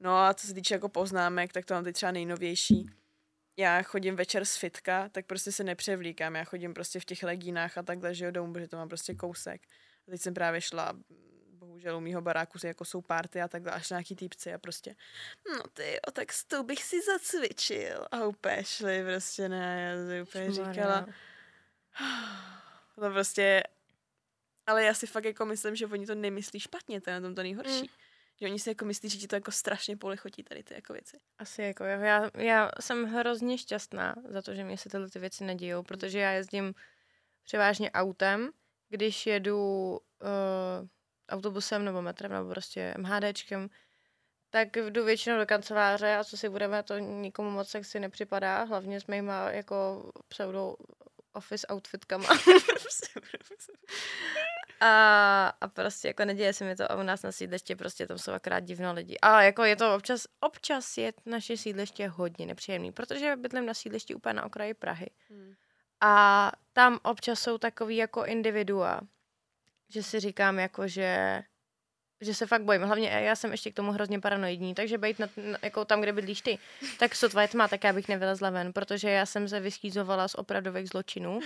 No 0.00 0.18
a 0.18 0.34
co 0.34 0.46
se 0.46 0.54
týče 0.54 0.74
jako 0.74 0.88
poznámek, 0.88 1.52
tak 1.52 1.64
to 1.64 1.74
mám 1.74 1.84
teď 1.84 1.94
třeba 1.94 2.12
nejnovější. 2.12 2.90
Já 3.56 3.82
chodím 3.82 4.16
večer 4.16 4.44
z 4.44 4.56
fitka, 4.56 5.08
tak 5.08 5.26
prostě 5.26 5.52
se 5.52 5.64
nepřevlíkám. 5.64 6.34
Já 6.34 6.44
chodím 6.44 6.74
prostě 6.74 7.00
v 7.00 7.04
těch 7.04 7.22
legínách 7.22 7.78
a 7.78 7.82
takhle, 7.82 8.14
že 8.14 8.24
jo, 8.24 8.30
domů, 8.30 8.52
protože 8.52 8.68
to 8.68 8.76
mám 8.76 8.88
prostě 8.88 9.14
kousek. 9.14 9.62
A 10.08 10.10
teď 10.10 10.20
jsem 10.20 10.34
právě 10.34 10.60
šla, 10.60 10.92
bohužel 11.78 11.96
u 11.96 12.00
mýho 12.00 12.20
baráku 12.20 12.58
jako 12.64 12.84
jsou 12.84 13.00
párty 13.00 13.42
a 13.42 13.48
takhle, 13.48 13.72
až 13.72 13.90
nějaký 13.90 14.16
týpci 14.16 14.54
a 14.54 14.58
prostě, 14.58 14.94
no 15.50 15.62
ty, 15.72 16.00
o 16.08 16.10
tak 16.10 16.32
s 16.32 16.44
tou 16.44 16.62
bych 16.62 16.82
si 16.82 16.96
zacvičil. 17.02 18.06
A 18.10 18.24
úplně 18.24 18.64
šli, 18.64 19.04
prostě 19.04 19.48
ne, 19.48 19.82
já 19.82 20.08
si 20.08 20.22
úplně 20.22 20.52
říkala, 20.52 21.06
to 22.94 23.10
prostě, 23.10 23.62
ale 24.66 24.84
já 24.84 24.94
si 24.94 25.06
fakt 25.06 25.24
jako 25.24 25.44
myslím, 25.44 25.76
že 25.76 25.86
oni 25.86 26.06
to 26.06 26.14
nemyslí 26.14 26.60
špatně, 26.60 27.00
to 27.00 27.10
je 27.10 27.20
na 27.20 27.26
tom 27.26 27.34
to 27.34 27.42
nejhorší. 27.42 27.82
Mm. 27.82 27.88
Že 28.40 28.46
oni 28.46 28.58
si 28.58 28.70
jako 28.70 28.84
myslí, 28.84 29.08
že 29.08 29.18
ti 29.18 29.26
to 29.26 29.36
jako 29.36 29.52
strašně 29.52 29.96
polichotí 29.96 30.42
tady 30.42 30.62
ty 30.62 30.74
jako 30.74 30.92
věci. 30.92 31.20
Asi 31.38 31.62
jako 31.62 31.84
já, 31.84 32.30
já 32.34 32.70
jsem 32.80 33.04
hrozně 33.04 33.58
šťastná 33.58 34.14
za 34.28 34.42
to, 34.42 34.54
že 34.54 34.64
mě 34.64 34.78
se 34.78 34.88
tyhle 34.88 35.10
ty 35.10 35.18
věci 35.18 35.44
nedějou, 35.44 35.82
protože 35.82 36.18
já 36.18 36.30
jezdím 36.30 36.74
převážně 37.44 37.90
autem, 37.90 38.50
když 38.88 39.26
jedu 39.26 39.90
uh, 39.90 40.88
autobusem 41.28 41.84
nebo 41.84 42.02
metrem 42.02 42.32
nebo 42.32 42.50
prostě 42.50 42.94
MHDčkem, 42.98 43.68
tak 44.50 44.76
jdu 44.76 45.04
většinou 45.04 45.38
do 45.38 45.46
kanceláře 45.46 46.16
a 46.16 46.24
co 46.24 46.36
si 46.36 46.48
budeme, 46.48 46.82
to 46.82 46.98
nikomu 46.98 47.50
moc 47.50 47.68
sexy 47.68 48.00
nepřipadá, 48.00 48.62
hlavně 48.62 49.00
s 49.00 49.06
mýma 49.06 49.50
jako 49.50 50.10
pseudo 50.28 50.76
office 51.38 51.66
outfitkama. 51.72 52.28
a, 54.80 55.46
a 55.60 55.68
prostě 55.68 56.08
jako 56.08 56.24
neděje 56.24 56.52
se 56.52 56.64
mi 56.64 56.76
to 56.76 56.92
a 56.92 56.96
u 56.96 57.02
nás 57.02 57.22
na 57.22 57.32
sídliště 57.32 57.76
prostě 57.76 58.06
tam 58.06 58.18
jsou 58.18 58.32
akorát 58.32 58.60
divno 58.60 58.92
lidi. 58.92 59.18
A 59.22 59.42
jako 59.42 59.64
je 59.64 59.76
to 59.76 59.94
občas, 59.94 60.26
občas 60.40 60.98
je 60.98 61.12
naše 61.26 61.56
sídliště 61.56 62.08
hodně 62.08 62.46
nepříjemný, 62.46 62.92
protože 62.92 63.36
bydlím 63.36 63.66
na 63.66 63.74
sídlišti 63.74 64.14
úplně 64.14 64.32
na 64.32 64.44
okraji 64.44 64.74
Prahy. 64.74 65.10
Hmm. 65.30 65.54
A 66.00 66.52
tam 66.72 66.98
občas 67.02 67.40
jsou 67.40 67.58
takový 67.58 67.96
jako 67.96 68.24
individua, 68.24 69.00
že 69.88 70.02
si 70.02 70.20
říkám 70.20 70.58
jako, 70.58 70.88
že 70.88 71.42
že 72.20 72.34
se 72.34 72.46
fakt 72.46 72.62
bojím. 72.62 72.82
Hlavně 72.82 73.08
já 73.08 73.36
jsem 73.36 73.50
ještě 73.50 73.70
k 73.70 73.74
tomu 73.74 73.92
hrozně 73.92 74.20
paranoidní, 74.20 74.74
takže 74.74 74.98
být 74.98 75.18
na, 75.18 75.28
na, 75.36 75.58
jako 75.62 75.84
tam, 75.84 76.00
kde 76.00 76.12
bydlíš 76.12 76.40
ty, 76.40 76.58
tak 76.98 77.14
sotva 77.14 77.42
je 77.42 77.48
tma, 77.48 77.68
tak 77.68 77.84
já 77.84 77.92
bych 77.92 78.08
nevylezla 78.08 78.50
ven, 78.50 78.72
protože 78.72 79.10
já 79.10 79.26
jsem 79.26 79.48
se 79.48 79.60
vyschýzovala 79.60 80.28
z 80.28 80.34
opravdových 80.34 80.88
zločinů. 80.88 81.40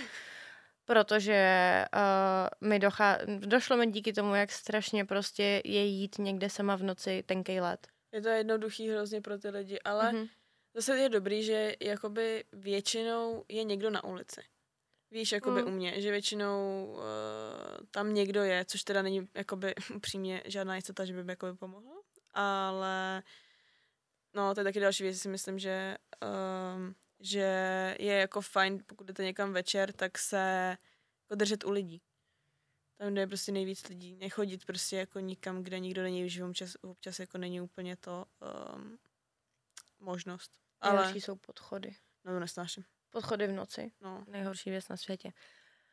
protože 0.85 1.85
uh, 1.95 2.69
mi 2.69 2.79
dochá... 2.79 3.17
došlo 3.39 3.77
mi 3.77 3.87
díky 3.87 4.13
tomu, 4.13 4.35
jak 4.35 4.51
strašně 4.51 5.05
prostě 5.05 5.61
je 5.65 5.83
jít 5.85 6.17
někde 6.17 6.49
sama 6.49 6.75
v 6.75 6.83
noci 6.83 7.23
tenkej 7.25 7.61
let. 7.61 7.87
Je 8.11 8.21
to 8.21 8.29
jednoduchý 8.29 8.89
hrozně 8.89 9.21
pro 9.21 9.37
ty 9.37 9.49
lidi, 9.49 9.79
ale 9.79 10.11
mm-hmm. 10.11 10.29
zase 10.75 10.97
je 10.97 11.09
dobrý, 11.09 11.43
že 11.43 11.75
jakoby 11.79 12.43
většinou 12.51 13.45
je 13.49 13.63
někdo 13.63 13.89
na 13.89 14.03
ulici. 14.03 14.41
Víš, 15.13 15.31
jakoby 15.31 15.61
mm. 15.61 15.67
u 15.67 15.71
mě, 15.71 16.01
že 16.01 16.11
většinou 16.11 16.85
uh, 16.85 17.01
tam 17.91 18.13
někdo 18.13 18.43
je, 18.43 18.65
což 18.65 18.83
teda 18.83 19.01
není 19.01 19.29
jakoby 19.33 19.75
upřímně 19.95 20.43
žádná 20.45 20.75
jistota, 20.75 21.05
že 21.05 21.13
by 21.13 21.23
mi 21.23 21.31
jakoby 21.31 21.57
pomohlo, 21.57 22.01
ale 22.33 23.23
no, 24.33 24.53
to 24.53 24.59
je 24.59 24.63
taky 24.63 24.79
další 24.79 25.03
věc, 25.03 25.19
si 25.19 25.29
myslím, 25.29 25.59
že 25.59 25.97
um, 26.75 26.95
že 27.19 27.95
je 27.99 28.13
jako 28.13 28.41
fajn, 28.41 28.83
pokud 28.87 29.07
jdete 29.07 29.23
někam 29.23 29.53
večer, 29.53 29.91
tak 29.93 30.17
se 30.17 30.77
jako 31.23 31.35
držet 31.35 31.63
u 31.63 31.71
lidí. 31.71 32.01
Tam, 32.97 33.11
kde 33.11 33.21
je 33.21 33.27
prostě 33.27 33.51
nejvíc 33.51 33.87
lidí. 33.89 34.15
Nechodit 34.15 34.65
prostě 34.65 34.97
jako 34.97 35.19
nikam, 35.19 35.63
kde 35.63 35.79
nikdo 35.79 36.03
není, 36.03 36.29
že 36.29 36.45
občas, 36.45 36.75
občas 36.81 37.19
jako 37.19 37.37
není 37.37 37.61
úplně 37.61 37.95
to 37.95 38.25
um, 38.75 38.99
možnost. 39.99 40.51
Ale... 40.81 40.95
Nejhorší 40.95 41.21
jsou 41.21 41.35
podchody. 41.35 41.95
No 42.25 42.33
to 42.33 42.39
nesnáším. 42.39 42.83
Podchody 43.13 43.47
v 43.47 43.51
noci. 43.51 43.91
No. 44.01 44.23
Nejhorší 44.27 44.69
věc 44.69 44.87
na 44.89 44.97
světě. 44.97 45.31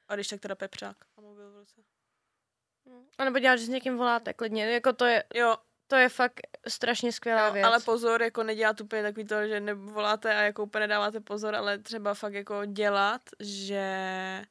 A 0.09 0.15
když 0.15 0.29
tak 0.29 0.41
teda 0.41 0.55
pepřák 0.55 0.97
a 1.17 1.21
mobil 1.21 1.53
v 1.53 1.57
ruce. 1.57 1.81
A 3.19 3.25
nebo 3.25 3.39
dělat, 3.39 3.57
že 3.57 3.65
s 3.65 3.69
někým 3.69 3.97
voláte 3.97 4.35
klidně. 4.35 4.73
Jako 4.73 4.93
to 4.93 5.05
je... 5.05 5.25
Jo, 5.35 5.57
to 5.87 5.97
je 5.97 6.09
fakt 6.09 6.41
strašně 6.69 7.13
skvělá 7.13 7.47
jo, 7.47 7.53
věc. 7.53 7.67
Ale 7.67 7.81
pozor, 7.81 8.23
jako 8.23 8.43
nedělat 8.43 8.81
úplně 8.81 9.03
takový 9.03 9.27
to, 9.27 9.47
že 9.47 9.61
nevoláte 9.61 10.35
a 10.35 10.41
jako 10.41 10.63
úplně 10.63 10.81
nedáváte 10.81 11.21
pozor, 11.21 11.55
ale 11.55 11.79
třeba 11.79 12.15
fakt 12.15 12.35
jako 12.35 12.65
dělat, 12.65 13.23
že 13.41 14.45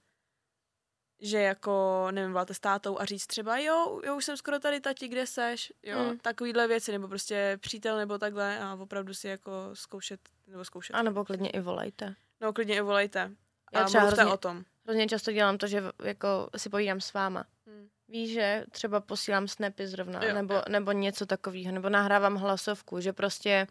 že 1.22 1.38
jako, 1.40 2.08
nevím, 2.12 2.32
voláte 2.32 2.54
s 2.54 2.60
tátou 2.60 3.00
a 3.00 3.06
říct 3.06 3.28
třeba, 3.28 3.58
jo, 3.58 4.02
jo, 4.06 4.16
už 4.18 4.26
jsem 4.26 4.38
skoro 4.38 4.60
tady, 4.60 4.80
tati, 4.80 5.08
kde 5.08 5.28
seš, 5.28 5.74
jo, 5.84 6.00
mm. 6.00 6.20
takovýhle 6.20 6.68
věci, 6.68 6.92
nebo 6.92 7.08
prostě 7.08 7.58
přítel, 7.62 7.98
nebo 7.98 8.18
takhle 8.18 8.60
a 8.60 8.76
opravdu 8.76 9.14
si 9.14 9.28
jako 9.28 9.52
zkoušet, 9.74 10.20
nebo 10.48 10.66
zkoušet. 10.66 10.94
A 10.94 11.02
nebo 11.02 11.26
klidně 11.26 11.50
i 11.50 11.60
volejte. 11.60 12.16
No, 12.42 12.54
klidně 12.54 12.76
i 12.76 12.82
volejte. 12.82 13.32
Já 13.74 13.82
a 13.82 13.86
třeba 13.86 14.04
hrozně, 14.04 14.26
o 14.26 14.38
tom. 14.38 14.64
Hrozně 14.86 15.08
často 15.08 15.32
dělám 15.32 15.58
to, 15.58 15.68
že 15.68 15.84
jako 16.04 16.50
si 16.58 16.70
povídám 16.70 17.02
s 17.02 17.14
váma. 17.14 17.46
Mm. 17.66 17.90
Víš, 18.08 18.34
že 18.34 18.66
třeba 18.72 19.00
posílám 19.00 19.48
snapy 19.48 19.88
zrovna, 19.88 20.24
jo, 20.24 20.34
nebo, 20.34 20.54
jo. 20.54 20.62
nebo 20.70 20.92
něco 20.92 21.26
takového, 21.26 21.72
nebo 21.72 21.90
nahrávám 21.90 22.36
hlasovku, 22.36 23.00
že 23.00 23.14
prostě 23.14 23.68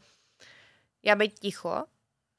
já 1.02 1.16
být 1.16 1.38
ticho 1.38 1.84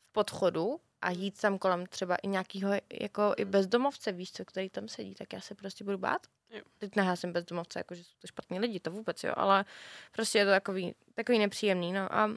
v 0.10 0.12
podchodu 0.12 0.80
a 1.02 1.12
jít 1.12 1.42
tam 1.42 1.58
kolem 1.58 1.86
třeba 1.86 2.16
i 2.16 2.28
nějakého 2.28 2.72
jako 2.94 3.34
i 3.38 3.46
bezdomovce, 3.46 4.12
víš 4.12 4.32
co, 4.32 4.46
který 4.46 4.70
tam 4.70 4.88
sedí, 4.88 5.16
tak 5.16 5.34
já 5.34 5.42
se 5.42 5.56
prostě 5.56 5.84
budu 5.84 5.98
bát. 5.98 6.28
Jo. 6.50 6.62
Teď 6.78 6.96
nehlásím 6.96 7.34
bezdomovce, 7.34 7.80
jako 7.80 7.96
že 7.96 8.04
jsou 8.04 8.16
to 8.22 8.28
špatní 8.28 8.60
lidi, 8.60 8.80
to 8.80 8.92
vůbec, 8.92 9.24
jo, 9.24 9.34
ale 9.36 9.66
prostě 10.12 10.38
je 10.38 10.46
to 10.46 10.52
takový, 10.52 10.96
takový 11.14 11.40
nepříjemný, 11.40 11.94
no 11.94 12.16
a 12.16 12.32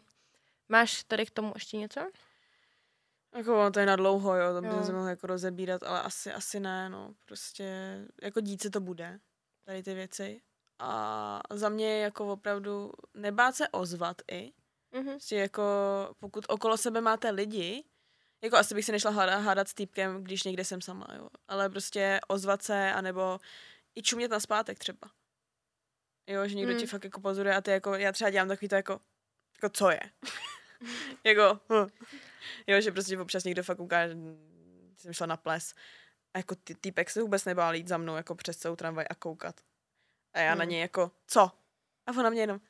máš 0.69 1.05
tady 1.05 1.27
k 1.27 1.31
tomu 1.31 1.53
ještě 1.57 1.77
něco? 1.77 2.11
Jako 3.35 3.71
to 3.71 3.81
je 3.81 3.87
na 3.87 3.97
dlouho, 3.97 4.37
jo, 4.37 4.55
to 4.55 4.63
by 4.63 4.85
se 4.85 4.93
mohlo 4.93 5.09
jako 5.09 5.27
rozebírat, 5.27 5.83
ale 5.83 6.03
asi, 6.03 6.33
asi 6.33 6.61
ne, 6.61 6.89
no, 6.89 7.15
prostě 7.27 7.99
jako 8.23 8.41
dít 8.41 8.63
se 8.63 8.71
to 8.71 8.81
bude 8.81 9.21
tady 9.65 9.83
ty 9.83 9.95
věci. 9.95 10.43
A 10.79 11.41
za 11.51 11.69
mě 11.69 11.87
je 11.87 11.99
jako 11.99 12.33
opravdu 12.33 12.93
nebát 13.15 13.55
se 13.55 13.69
ozvat 13.69 14.17
i. 14.31 14.53
Mm-hmm. 14.93 15.11
Prostě 15.11 15.37
jako 15.37 15.63
pokud 16.19 16.45
okolo 16.49 16.77
sebe 16.77 17.01
máte 17.01 17.31
lidi, 17.31 17.85
jako 18.43 18.57
asi 18.57 18.75
bych 18.75 18.85
si 18.85 18.93
nešla 18.93 19.11
hádat, 19.11 19.43
hádat 19.43 19.69
s 19.69 19.75
týpkem, 19.75 20.25
když 20.25 20.45
někde 20.45 20.65
jsem 20.65 20.81
sama, 20.81 21.07
jo. 21.17 21.29
Ale 21.49 21.71
prostě 21.71 22.21
ozvat 22.29 22.63
se, 22.63 22.93
anebo 22.93 23.41
i 23.95 24.03
čumět 24.03 24.31
na 24.31 24.41
zpátek 24.41 24.79
třeba. 24.79 25.11
Jo, 26.27 26.49
že 26.49 26.55
někdo 26.55 26.73
mm. 26.73 26.79
ti 26.79 26.87
fakt 26.87 27.05
jako 27.05 27.21
pozoruje 27.21 27.55
a 27.55 27.61
ty 27.61 27.71
jako, 27.71 27.95
já 27.95 28.13
třeba 28.13 28.31
dělám 28.31 28.49
takový 28.49 28.69
to 28.69 28.75
jako, 28.75 29.01
jako 29.63 29.77
co 29.77 29.91
je? 29.91 30.01
jako, 31.25 31.61
hm. 31.73 31.89
jo, 32.67 32.81
že 32.81 32.93
prostě 32.93 33.19
občas 33.19 33.45
někdo 33.45 33.63
fakt 33.63 33.81
ukáže, 33.81 34.17
jsem 34.97 35.13
šla 35.13 35.27
na 35.27 35.37
ples 35.37 35.75
a 36.35 36.39
jako 36.39 36.55
ty, 36.55 36.75
týpek 36.75 37.11
se 37.11 37.23
vůbec 37.23 37.45
nebál 37.45 37.75
jít 37.75 37.89
za 37.89 37.99
mnou 37.99 38.17
jako 38.17 38.35
přes 38.35 38.57
celou 38.57 38.77
tramvaj 38.77 39.07
a 39.11 39.15
koukat. 39.15 39.61
A 40.33 40.41
já 40.41 40.51
hmm. 40.51 40.59
na 40.59 40.65
něj 40.65 40.81
jako, 40.81 41.11
co? 41.27 41.41
A 42.07 42.11
ona 42.19 42.31
mě 42.31 42.41
jenom, 42.41 42.61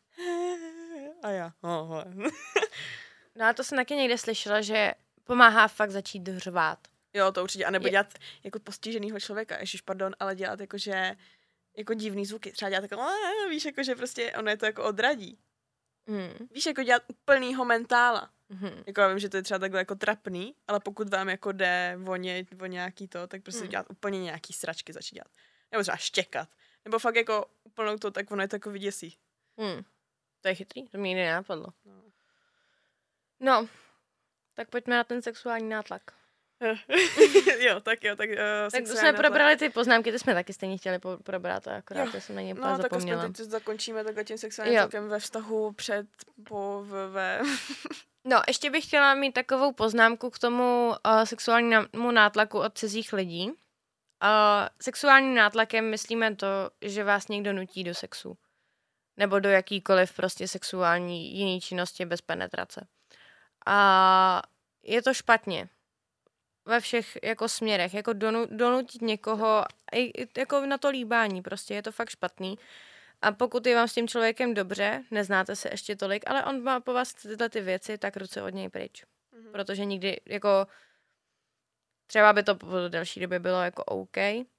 a 1.22 1.30
já, 1.30 1.52
oh, 1.60 2.04
No 3.36 3.46
a 3.46 3.52
to 3.52 3.64
jsem 3.64 3.78
taky 3.78 3.94
někde 3.94 4.18
slyšela, 4.18 4.60
že 4.60 4.92
pomáhá 5.24 5.68
fakt 5.68 5.90
začít 5.90 6.28
řvát. 6.28 6.78
Jo, 7.14 7.32
to 7.32 7.42
určitě. 7.42 7.64
A 7.64 7.70
nebo 7.70 7.86
je... 7.86 7.90
dělat 7.90 8.06
jako 8.44 8.58
postiženýho 8.58 9.20
člověka, 9.20 9.60
ježiš, 9.60 9.80
pardon, 9.80 10.14
ale 10.20 10.36
dělat 10.36 10.60
jako, 10.60 10.78
že 10.78 11.16
jako 11.76 11.94
divný 11.94 12.26
zvuky. 12.26 12.52
Třeba 12.52 12.68
dělat 12.68 12.82
jako, 12.82 13.06
víš, 13.50 13.64
jako, 13.64 13.82
že 13.82 13.94
prostě 13.94 14.32
ono 14.32 14.50
je 14.50 14.56
to 14.56 14.66
jako 14.66 14.84
odradí. 14.84 15.38
Mm. 16.06 16.48
Víš, 16.50 16.66
jako 16.66 16.82
dělat 16.82 17.02
úplnýho 17.08 17.64
mentála. 17.64 18.30
Mm-hmm. 18.52 18.84
Jako 18.86 19.00
já 19.00 19.08
vím, 19.08 19.18
že 19.18 19.28
to 19.28 19.36
je 19.36 19.42
třeba 19.42 19.58
takhle 19.58 19.80
jako 19.80 19.94
trapný, 19.94 20.54
ale 20.68 20.80
pokud 20.80 21.08
vám 21.08 21.28
jako 21.28 21.52
jde 21.52 21.98
o, 22.06 22.16
ně, 22.16 22.46
o 22.60 22.66
nějaký 22.66 23.08
to, 23.08 23.26
tak 23.26 23.42
prostě 23.42 23.64
mm. 23.64 23.70
dělat 23.70 23.86
úplně 23.90 24.22
nějaký 24.22 24.52
sračky 24.52 24.92
začít 24.92 25.14
dělat. 25.14 25.30
Nebo 25.72 25.82
třeba 25.82 25.96
štěkat. 25.96 26.48
Nebo 26.84 26.98
fakt 26.98 27.16
jako 27.16 27.46
úplnou 27.64 27.96
to, 27.96 28.10
tak 28.10 28.30
ono 28.30 28.42
je 28.42 28.48
to 28.48 28.56
jako 28.56 28.70
vyděsí. 28.70 29.18
Mm. 29.56 29.82
To 30.40 30.48
je 30.48 30.54
chytrý, 30.54 30.88
to 30.88 30.98
mi 30.98 31.08
nikdy 31.08 31.22
nenapadlo. 31.22 31.66
No. 31.84 32.02
no, 33.40 33.68
tak 34.54 34.70
pojďme 34.70 34.96
na 34.96 35.04
ten 35.04 35.22
sexuální 35.22 35.68
nátlak. 35.68 36.02
jo, 37.58 37.80
tak 37.80 38.04
jo, 38.04 38.16
tak 38.16 38.30
uh, 38.30 38.36
Tak 38.72 38.86
jsme 38.86 38.94
nátlak. 38.94 39.16
probrali 39.16 39.56
ty 39.56 39.68
poznámky, 39.68 40.12
ty 40.12 40.18
jsme 40.18 40.34
taky 40.34 40.52
stejně 40.52 40.78
chtěli 40.78 40.98
po- 40.98 41.18
probrat, 41.22 41.68
akorát 41.68 42.14
jo. 42.14 42.20
jsem 42.20 42.36
na 42.36 42.42
ně 42.42 42.54
no, 42.54 42.76
zapomněla. 42.76 43.22
No, 43.22 43.28
tak 43.28 43.36
teď 43.36 43.46
zakončíme 43.46 44.04
takhle 44.04 44.24
tím 44.24 44.38
sexuálním 44.38 44.76
nátlakem 44.76 45.08
ve 45.08 45.18
vztahu 45.18 45.72
před, 45.72 46.06
po, 46.44 46.84
v, 46.86 47.10
ve... 47.12 47.40
No, 48.24 48.42
ještě 48.48 48.70
bych 48.70 48.84
chtěla 48.84 49.14
mít 49.14 49.32
takovou 49.32 49.72
poznámku 49.72 50.30
k 50.30 50.38
tomu 50.38 50.88
uh, 51.06 51.22
sexuálnímu 51.22 52.10
nátlaku 52.10 52.58
od 52.58 52.78
cizích 52.78 53.12
lidí. 53.12 53.46
Uh, 53.48 53.54
sexuálním 54.82 55.34
nátlakem 55.34 55.90
myslíme 55.90 56.36
to, 56.36 56.46
že 56.80 57.04
vás 57.04 57.28
někdo 57.28 57.52
nutí 57.52 57.84
do 57.84 57.94
sexu. 57.94 58.38
Nebo 59.16 59.38
do 59.38 59.48
jakýkoliv 59.48 60.12
prostě 60.12 60.48
sexuální 60.48 61.38
jiný 61.38 61.60
činnosti 61.60 62.04
bez 62.04 62.20
penetrace. 62.20 62.86
A 63.66 64.42
je 64.82 65.02
to 65.02 65.14
špatně. 65.14 65.68
Ve 66.66 66.80
všech 66.80 67.18
jako 67.22 67.48
směrech. 67.48 67.94
Jako 67.94 68.12
donu, 68.12 68.46
donutit 68.50 69.02
někoho, 69.02 69.64
jako 70.38 70.66
na 70.66 70.78
to 70.78 70.88
líbání 70.88 71.42
prostě. 71.42 71.74
Je 71.74 71.82
to 71.82 71.92
fakt 71.92 72.10
špatný. 72.10 72.58
A 73.22 73.32
pokud 73.32 73.66
je 73.66 73.76
vám 73.76 73.88
s 73.88 73.94
tím 73.94 74.08
člověkem 74.08 74.54
dobře, 74.54 75.02
neznáte 75.10 75.56
se 75.56 75.68
ještě 75.72 75.96
tolik, 75.96 76.22
ale 76.26 76.44
on 76.44 76.62
má 76.62 76.80
po 76.80 76.92
vás 76.92 77.14
tyhle 77.14 77.48
ty 77.48 77.60
věci, 77.60 77.98
tak 77.98 78.16
ruce 78.16 78.42
od 78.42 78.54
něj 78.54 78.68
pryč. 78.68 79.04
Mm-hmm. 79.04 79.52
Protože 79.52 79.84
nikdy, 79.84 80.20
jako, 80.26 80.66
třeba 82.06 82.32
by 82.32 82.42
to 82.42 82.54
po 82.54 82.66
delší 82.88 83.20
době 83.20 83.38
bylo 83.38 83.62
jako 83.62 83.84
OK, 83.84 84.16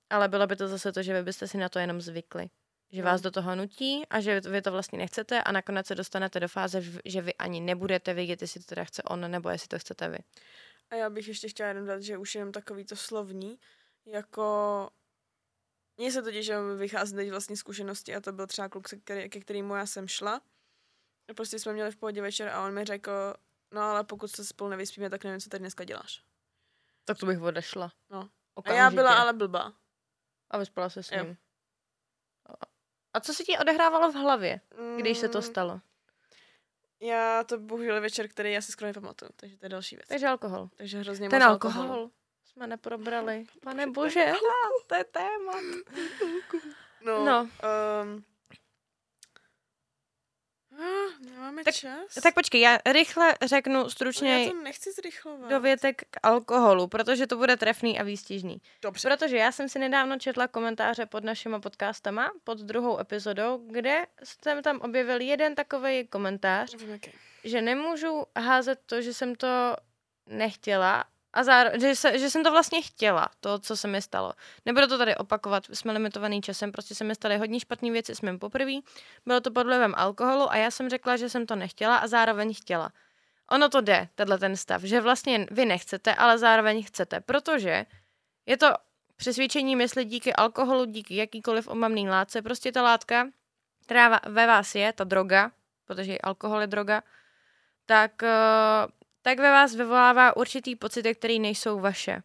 ale 0.10 0.28
bylo 0.28 0.47
by 0.47 0.56
to 0.56 0.68
zase 0.68 0.91
to, 0.91 1.04
že 1.04 1.14
vy 1.14 1.24
byste 1.24 1.47
si 1.47 1.58
na 1.58 1.70
to 1.70 1.80
jenom 1.80 2.01
zvykli. 2.01 2.49
Že 2.91 3.01
mm. 3.01 3.06
vás 3.06 3.22
do 3.22 3.32
toho 3.32 3.56
nutí 3.56 4.04
a 4.10 4.22
že 4.22 4.41
vy 4.41 4.62
to 4.62 4.72
vlastně 4.72 4.97
nechcete 4.97 5.43
a 5.43 5.51
nakonec 5.51 5.88
se 5.88 5.95
dostanete 5.95 6.39
do 6.39 6.47
fáze, 6.47 6.84
že 7.06 7.22
vy 7.22 7.34
ani 7.34 7.62
nebudete 7.62 8.14
vědět, 8.14 8.41
jestli 8.41 8.60
to 8.60 8.66
teda 8.66 8.84
chce 8.84 9.04
on, 9.04 9.32
nebo 9.32 9.49
jestli 9.49 9.68
to 9.68 9.80
chcete 9.80 10.10
vy. 10.10 10.18
A 10.93 10.95
já 10.95 11.09
bych 11.09 11.27
ještě 11.27 11.49
chtěla 11.49 11.69
jenom 11.69 11.85
dát, 11.85 12.01
že 12.01 12.17
už 12.17 12.35
jenom 12.35 12.51
takový 12.51 12.85
to 12.85 12.95
slovní, 12.95 13.59
jako 14.05 14.89
mně 15.97 16.11
se 16.11 16.21
totiž 16.21 16.51
vychází 16.77 17.15
teď 17.15 17.29
vlastní 17.29 17.57
zkušenosti 17.57 18.15
a 18.15 18.21
to 18.21 18.31
byl 18.31 18.47
třeba 18.47 18.69
kluk, 18.69 18.87
který, 19.03 19.29
ke 19.29 19.39
kterému 19.39 19.75
já 19.75 19.85
jsem 19.85 20.07
šla. 20.07 20.41
A 21.29 21.33
prostě 21.33 21.59
jsme 21.59 21.73
měli 21.73 21.91
v 21.91 21.95
pohodě 21.95 22.21
večer 22.21 22.49
a 22.49 22.65
on 22.65 22.73
mi 22.73 22.85
řekl, 22.85 23.33
no 23.71 23.81
ale 23.81 24.03
pokud 24.03 24.27
se 24.27 24.45
spolu 24.45 24.69
nevyspíme, 24.69 25.09
tak 25.09 25.23
nevím, 25.23 25.39
co 25.39 25.49
tady 25.49 25.59
dneska 25.59 25.83
děláš. 25.83 26.23
Tak 27.05 27.17
to 27.17 27.25
bych 27.25 27.41
odešla. 27.41 27.91
No. 28.09 28.29
Okamžitě. 28.53 28.81
A 28.81 28.83
já 28.83 28.91
byla 28.91 29.21
ale 29.21 29.33
blbá. 29.33 29.73
A 30.49 30.57
vyspala 30.57 30.89
se 30.89 31.03
s 31.03 31.11
ním. 31.11 31.19
Jo. 31.19 31.35
A 33.13 33.19
co 33.19 33.33
se 33.33 33.43
ti 33.43 33.57
odehrávalo 33.57 34.11
v 34.11 34.15
hlavě, 34.15 34.61
když 34.97 35.17
se 35.17 35.29
to 35.29 35.37
mm. 35.37 35.43
stalo? 35.43 35.81
Já 37.06 37.43
to 37.43 37.58
bohužel 37.58 38.01
večer, 38.01 38.28
který 38.28 38.51
já 38.54 38.62
si 38.62 38.72
skoro 38.72 38.88
nepamatuju, 38.88 39.32
takže 39.36 39.58
to 39.58 39.66
je 39.66 39.70
další 39.70 39.95
věc. 39.95 40.08
Takže 40.08 40.28
alkohol. 40.28 40.70
Takže 40.76 40.99
hrozně 40.99 41.30
Ten 41.30 41.41
moc 41.41 41.49
alkohol. 41.49 41.82
alkohol 41.82 42.10
jsme 42.45 42.68
neprobrali. 42.68 43.45
Pane 43.64 43.88
bože, 43.91 44.26
to 44.88 44.95
je 44.95 45.04
téma. 45.04 45.54
No, 47.06 47.26
no. 47.26 47.49
Um, 48.04 48.24
Nemáme 51.26 51.63
tak, 51.63 51.74
čas? 51.74 52.13
Tak 52.24 52.34
počkej, 52.34 52.61
já 52.61 52.78
rychle 52.86 53.34
řeknu 53.45 53.89
stručně 53.89 54.43
já 54.43 54.51
to 54.51 54.63
nechci 54.63 54.91
zrychlovat. 54.91 55.49
dovětek 55.49 56.01
k 56.09 56.19
alkoholu, 56.24 56.88
protože 56.88 57.28
to 57.28 57.38
bude 57.38 57.57
trefný 57.57 57.99
a 57.99 58.03
výstižný. 58.03 58.61
Dobře. 58.82 59.09
Protože 59.09 59.38
já 59.38 59.51
jsem 59.51 59.69
si 59.69 59.80
nedávno 59.80 60.19
četla 60.19 60.47
komentáře 60.47 61.05
pod 61.05 61.24
našimi 61.24 61.59
podcastama, 61.59 62.32
pod 62.43 62.59
druhou 62.59 62.99
epizodou, 62.99 63.67
kde 63.71 64.05
jsem 64.24 64.61
tam 64.61 64.78
objevil 64.78 65.21
jeden 65.21 65.55
takový 65.55 66.07
komentář, 66.07 66.74
okay. 66.74 67.13
že 67.43 67.61
nemůžu 67.61 68.24
házet 68.38 68.80
to, 68.86 69.01
že 69.01 69.13
jsem 69.13 69.36
to 69.36 69.76
nechtěla 70.28 71.03
a 71.34 71.43
zároveň, 71.43 71.81
že, 71.81 71.95
se, 71.95 72.19
že 72.19 72.29
jsem 72.29 72.43
to 72.43 72.51
vlastně 72.51 72.81
chtěla, 72.81 73.29
to, 73.39 73.59
co 73.59 73.77
se 73.77 73.88
mi 73.88 74.01
stalo. 74.01 74.34
Nebudu 74.65 74.88
to 74.88 74.97
tady 74.97 75.15
opakovat, 75.15 75.63
jsme 75.73 75.93
limitovaný 75.93 76.41
časem, 76.41 76.71
prostě 76.71 76.95
se 76.95 77.03
mi 77.03 77.15
staly 77.15 77.38
hodně 77.38 77.59
špatné 77.59 77.91
věci 77.91 78.15
s 78.15 78.21
mým 78.21 78.39
poprvé. 78.39 78.71
Bylo 79.25 79.41
to 79.41 79.51
pod 79.51 79.63
vlivem 79.63 79.93
alkoholu 79.97 80.51
a 80.51 80.55
já 80.55 80.71
jsem 80.71 80.89
řekla, 80.89 81.17
že 81.17 81.29
jsem 81.29 81.45
to 81.45 81.55
nechtěla 81.55 81.97
a 81.97 82.07
zároveň 82.07 82.53
chtěla. 82.53 82.91
Ono 83.49 83.69
to 83.69 83.81
jde, 83.81 84.07
tenhle 84.15 84.38
ten 84.38 84.55
stav, 84.57 84.81
že 84.81 85.01
vlastně 85.01 85.47
vy 85.51 85.65
nechcete, 85.65 86.15
ale 86.15 86.38
zároveň 86.38 86.84
chcete, 86.84 87.21
protože 87.21 87.86
je 88.45 88.57
to 88.57 88.67
přesvědčení 89.15 89.75
mysli 89.75 90.05
díky 90.05 90.34
alkoholu, 90.34 90.86
díky 90.86 91.15
jakýkoliv 91.15 91.67
omamný 91.67 92.09
látce, 92.09 92.41
prostě 92.41 92.71
ta 92.71 92.81
látka, 92.81 93.27
která 93.84 94.19
ve 94.25 94.47
vás 94.47 94.75
je, 94.75 94.93
ta 94.93 95.03
droga, 95.03 95.51
protože 95.86 96.17
alkohol 96.17 96.61
je 96.61 96.67
droga, 96.67 97.03
tak, 97.86 98.23
eh, 98.23 98.88
tak 99.24 99.38
ve 99.39 99.51
vás 99.51 99.76
vyvolává 99.76 100.38
určitý 100.38 100.76
pocity, 100.76 101.15
které 101.15 101.39
nejsou 101.39 101.80
vaše. 101.80 102.24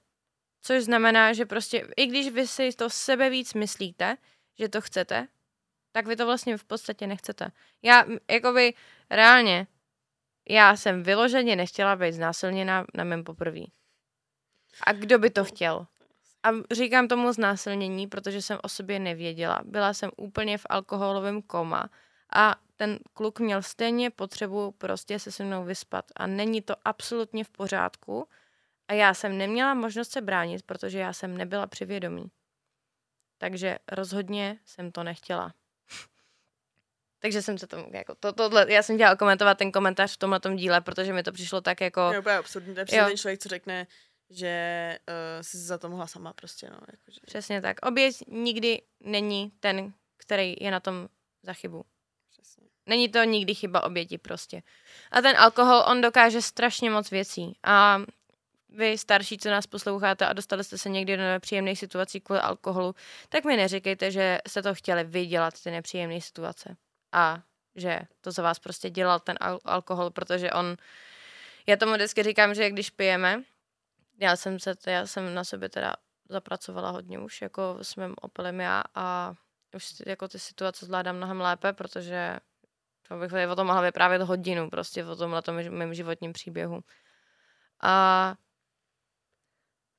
Což 0.62 0.84
znamená, 0.84 1.32
že 1.32 1.46
prostě, 1.46 1.88
i 1.96 2.07
když 2.07 2.28
vy 2.28 2.46
si 2.46 2.72
to 2.72 2.90
sebe 2.90 3.30
víc 3.30 3.55
myslíte, 3.55 4.16
že 4.59 4.68
to 4.68 4.80
chcete, 4.80 5.28
tak 5.92 6.07
vy 6.07 6.16
to 6.16 6.26
vlastně 6.26 6.57
v 6.57 6.64
podstatě 6.64 7.07
nechcete. 7.07 7.53
Já, 7.82 8.05
jakoby, 8.30 8.74
reálně, 9.11 9.66
já 10.49 10.76
jsem 10.76 11.03
vyloženě 11.03 11.57
nechtěla 11.57 11.96
být 11.96 12.12
znásilněna 12.12 12.84
na 12.94 13.05
mém 13.05 13.24
poprví. 13.24 13.72
A 14.86 14.92
kdo 14.92 15.18
by 15.18 15.30
to 15.30 15.44
chtěl? 15.44 15.86
A 16.42 16.49
říkám 16.74 17.09
tomu 17.09 17.32
znásilnění, 17.32 18.07
protože 18.07 18.42
jsem 18.42 18.59
o 18.62 18.68
sobě 18.68 18.99
nevěděla. 18.99 19.61
Byla 19.64 19.94
jsem 19.94 20.11
úplně 20.16 20.59
v 20.59 20.66
alkoholovém 20.70 21.42
koma 21.42 21.90
a 22.34 22.57
ten 22.79 22.99
kluk 23.14 23.41
měl 23.41 23.62
stejně 23.62 24.11
potřebu 24.11 24.70
prostě 24.70 25.18
se 25.18 25.33
se 25.33 25.45
mnou 25.45 25.64
vyspat 25.64 26.05
a 26.16 26.26
není 26.26 26.62
to 26.62 26.74
absolutně 26.85 27.45
v 27.45 27.51
pořádku 27.51 28.29
a 28.89 28.93
já 28.93 29.14
jsem 29.14 29.39
neměla 29.39 29.74
možnost 29.74 30.12
se 30.12 30.20
bránit, 30.20 30.62
protože 30.62 30.99
já 30.99 31.12
jsem 31.12 31.37
nebyla 31.37 31.66
při 31.66 31.85
vědomí. 31.85 32.31
Takže 33.39 33.79
rozhodně 33.93 34.59
jsem 34.64 34.93
to 34.93 35.03
nechtěla. 35.03 35.55
Takže 37.18 37.43
jsem 37.43 37.59
se 37.59 37.66
tomu, 37.66 37.91
jako, 37.93 38.14
to, 38.14 38.33
tohle, 38.33 38.72
já 38.72 38.83
jsem 38.83 38.97
chtěla 38.97 39.16
komentovat 39.16 39.59
ten 39.59 39.72
komentář 39.72 40.14
v 40.14 40.16
tomhle 40.16 40.41
díle, 40.57 40.81
protože 40.81 41.12
mi 41.12 41.22
to 41.22 41.33
přišlo 41.33 41.61
tak 41.61 41.81
jako... 41.81 42.11
Je 42.12 42.18
úplně 42.18 42.37
absurdní, 42.37 42.74
to 42.74 42.81
je 42.81 42.87
ten 42.87 43.16
člověk, 43.16 43.41
co 43.41 43.49
řekne, 43.49 43.87
že 44.31 44.99
uh, 45.09 45.43
si 45.43 45.59
za 45.59 45.79
to 45.79 45.89
mohla 45.89 46.07
sama 46.07 46.33
prostě, 46.33 46.70
no. 46.70 46.79
Jakože. 46.93 47.20
Přesně 47.26 47.62
tak. 47.62 47.87
Oběť 47.87 48.16
nikdy 48.29 48.83
není 49.01 49.53
ten, 49.61 49.93
který 50.16 50.57
je 50.61 50.70
na 50.70 50.81
tom 50.81 51.09
za 51.43 51.53
chybu. 51.53 51.85
Není 52.89 53.09
to 53.09 53.24
nikdy 53.24 53.55
chyba 53.55 53.82
oběti 53.82 54.18
prostě. 54.18 54.62
A 55.11 55.20
ten 55.20 55.36
alkohol, 55.36 55.84
on 55.86 56.01
dokáže 56.01 56.43
strašně 56.43 56.91
moc 56.91 57.11
věcí. 57.11 57.59
A 57.64 58.03
vy 58.68 58.99
starší, 58.99 59.39
co 59.39 59.51
nás 59.51 59.66
posloucháte 59.66 60.26
a 60.26 60.32
dostali 60.32 60.64
jste 60.64 60.78
se 60.78 60.89
někdy 60.89 61.16
do 61.16 61.22
nepříjemných 61.22 61.78
situací 61.78 62.20
kvůli 62.20 62.41
alkoholu, 62.41 62.95
tak 63.28 63.45
mi 63.45 63.57
neříkejte, 63.57 64.11
že 64.11 64.39
jste 64.49 64.62
to 64.62 64.74
chtěli 64.74 65.05
vydělat, 65.05 65.55
ty 65.62 65.70
nepříjemné 65.70 66.20
situace. 66.20 66.76
A 67.12 67.43
že 67.74 68.01
to 68.20 68.32
za 68.32 68.43
vás 68.43 68.59
prostě 68.59 68.91
dělal 68.91 69.20
ten 69.20 69.36
al- 69.41 69.61
alkohol, 69.64 70.11
protože 70.11 70.53
on, 70.53 70.76
já 71.66 71.76
tomu 71.76 71.95
vždycky 71.95 72.22
říkám, 72.22 72.55
že 72.55 72.70
když 72.70 72.91
pijeme, 72.91 73.43
já 74.20 74.36
jsem, 74.36 74.61
se, 74.61 74.74
já 74.86 75.07
jsem 75.07 75.34
na 75.34 75.45
sobě 75.45 75.68
teda 75.68 75.95
zapracovala 76.28 76.91
hodně 76.91 77.18
už, 77.18 77.43
jako 77.43 77.78
s 77.82 77.97
mým 77.97 78.14
opilem 78.20 78.61
já 78.61 78.82
a 78.95 79.34
už 79.74 79.95
jako 80.07 80.28
ty 80.28 80.39
situace 80.39 80.86
zvládám 80.86 81.16
mnohem 81.16 81.41
lépe, 81.41 81.72
protože 81.72 82.36
to 83.09 83.16
bych 83.16 83.32
o 83.50 83.56
tom 83.56 83.66
mohla 83.66 83.82
vyprávět 83.82 84.22
hodinu, 84.22 84.70
prostě 84.70 85.04
o 85.04 85.16
tomhle 85.16 85.42
tom 85.42 85.70
mém 85.70 85.94
životním 85.94 86.32
příběhu. 86.32 86.80
A 87.82 88.34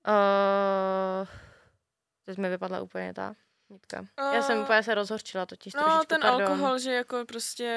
uh, 0.08 1.28
teď 2.26 2.38
mi 2.38 2.50
vypadla 2.50 2.82
úplně 2.82 3.14
ta 3.14 3.36
nitka. 3.70 4.00
Uh, 4.00 4.34
Já 4.34 4.42
jsem 4.42 4.62
úplně 4.62 4.84
se 4.84 4.96
rozhorčila 4.96 5.46
totiž 5.46 5.74
No, 5.74 5.84
trošičku, 5.84 6.06
ten 6.06 6.22
pardon. 6.22 6.42
alkohol, 6.42 6.80
že 6.80 6.94
jako 6.94 7.26
prostě, 7.28 7.72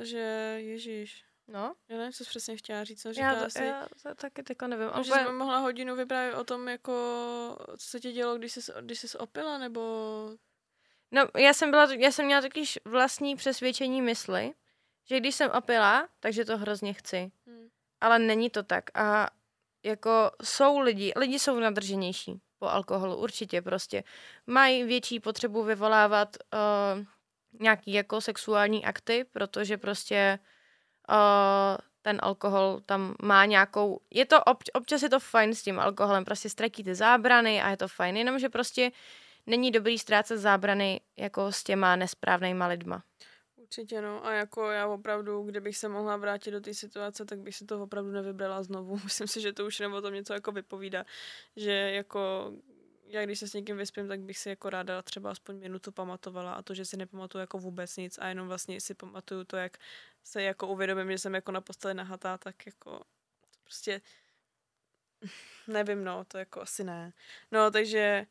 že 0.00 0.18
ježíš. 0.58 1.24
No. 1.48 1.74
Já 1.88 1.96
nevím, 1.96 2.12
co 2.12 2.24
jsi 2.24 2.30
přesně 2.30 2.56
chtěla 2.56 2.84
říct, 2.84 3.02
co 3.02 3.12
říká 3.12 3.32
já, 3.32 3.44
asi. 3.44 3.64
Já 3.64 3.86
to 4.02 4.14
taky 4.14 4.42
teďka 4.42 4.66
nevím. 4.66 4.88
Že 5.02 5.12
jsi 5.12 5.32
mohla 5.32 5.58
hodinu 5.58 5.96
vyprávět 5.96 6.34
o 6.34 6.44
tom, 6.44 6.68
jako, 6.68 6.92
co 7.78 7.86
se 7.88 8.00
ti 8.00 8.12
dělo, 8.12 8.38
když 8.38 8.52
jsi, 8.52 8.72
když 8.80 8.98
jsi 9.00 9.18
opila, 9.18 9.58
nebo... 9.58 10.28
No, 11.14 11.26
já 11.36 11.52
jsem, 11.52 11.70
byla, 11.70 11.88
já 11.98 12.10
jsem 12.10 12.26
měla 12.26 12.40
totiž 12.40 12.78
vlastní 12.84 13.36
přesvědčení 13.36 14.02
mysli, 14.02 14.52
že 15.08 15.20
když 15.20 15.34
jsem 15.34 15.50
opila, 15.50 16.08
takže 16.20 16.44
to 16.44 16.58
hrozně 16.58 16.92
chci. 16.92 17.32
Hmm. 17.46 17.68
Ale 18.00 18.18
není 18.18 18.50
to 18.50 18.62
tak. 18.62 18.98
A 18.98 19.30
jako 19.82 20.30
jsou 20.42 20.78
lidi, 20.78 21.12
lidi 21.16 21.38
jsou 21.38 21.60
nadrženější 21.60 22.40
po 22.58 22.66
alkoholu, 22.66 23.16
určitě 23.16 23.62
prostě. 23.62 24.04
Mají 24.46 24.84
větší 24.84 25.20
potřebu 25.20 25.62
vyvolávat 25.62 26.36
uh, 26.36 27.04
nějaký 27.60 27.92
jako 27.92 28.20
sexuální 28.20 28.84
akty, 28.84 29.24
protože 29.32 29.78
prostě 29.78 30.38
uh, 31.08 31.76
ten 32.02 32.18
alkohol 32.22 32.80
tam 32.86 33.14
má 33.22 33.44
nějakou, 33.44 34.00
je 34.10 34.26
to, 34.26 34.44
ob, 34.44 34.62
občas 34.72 35.02
je 35.02 35.08
to 35.08 35.20
fajn 35.20 35.54
s 35.54 35.62
tím 35.62 35.80
alkoholem, 35.80 36.24
prostě 36.24 36.50
ztratíte 36.50 36.94
zábrany 36.94 37.62
a 37.62 37.70
je 37.70 37.76
to 37.76 37.88
fajn, 37.88 38.16
jenomže 38.16 38.48
prostě 38.48 38.90
není 39.46 39.70
dobrý 39.70 39.98
ztrácet 39.98 40.38
zábrany 40.38 41.00
jako 41.16 41.52
s 41.52 41.64
těma 41.64 41.96
nesprávnýma 41.96 42.66
lidma. 42.66 43.04
Určitě 43.56 44.00
no 44.00 44.26
a 44.26 44.32
jako 44.32 44.70
já 44.70 44.86
opravdu, 44.86 45.42
kdybych 45.42 45.76
se 45.76 45.88
mohla 45.88 46.16
vrátit 46.16 46.50
do 46.50 46.60
té 46.60 46.74
situace, 46.74 47.24
tak 47.24 47.38
bych 47.38 47.56
si 47.56 47.64
to 47.64 47.82
opravdu 47.82 48.10
nevybrala 48.10 48.62
znovu. 48.62 49.00
Myslím 49.04 49.26
si, 49.26 49.40
že 49.40 49.52
to 49.52 49.66
už 49.66 49.80
nebo 49.80 50.02
tom 50.02 50.14
něco 50.14 50.32
jako 50.32 50.52
vypovídá, 50.52 51.04
že 51.56 51.72
jako 51.72 52.52
já 53.06 53.24
když 53.24 53.38
se 53.38 53.48
s 53.48 53.52
někým 53.52 53.76
vyspím, 53.76 54.08
tak 54.08 54.20
bych 54.20 54.38
si 54.38 54.48
jako 54.48 54.70
ráda 54.70 55.02
třeba 55.02 55.30
aspoň 55.30 55.58
minutu 55.58 55.92
pamatovala 55.92 56.52
a 56.52 56.62
to, 56.62 56.74
že 56.74 56.84
si 56.84 56.96
nepamatuju 56.96 57.40
jako 57.40 57.58
vůbec 57.58 57.96
nic 57.96 58.18
a 58.18 58.28
jenom 58.28 58.48
vlastně 58.48 58.80
si 58.80 58.94
pamatuju 58.94 59.44
to, 59.44 59.56
jak 59.56 59.78
se 60.24 60.42
jako 60.42 60.68
uvědomím, 60.68 61.12
že 61.12 61.18
jsem 61.18 61.34
jako 61.34 61.52
na 61.52 61.60
posteli 61.60 61.94
nahatá, 61.94 62.38
tak 62.38 62.66
jako 62.66 63.00
prostě 63.62 64.00
nevím, 65.68 66.04
no, 66.04 66.24
to 66.24 66.38
jako 66.38 66.60
asi 66.60 66.84
ne. 66.84 67.12
No, 67.52 67.70
takže 67.70 68.26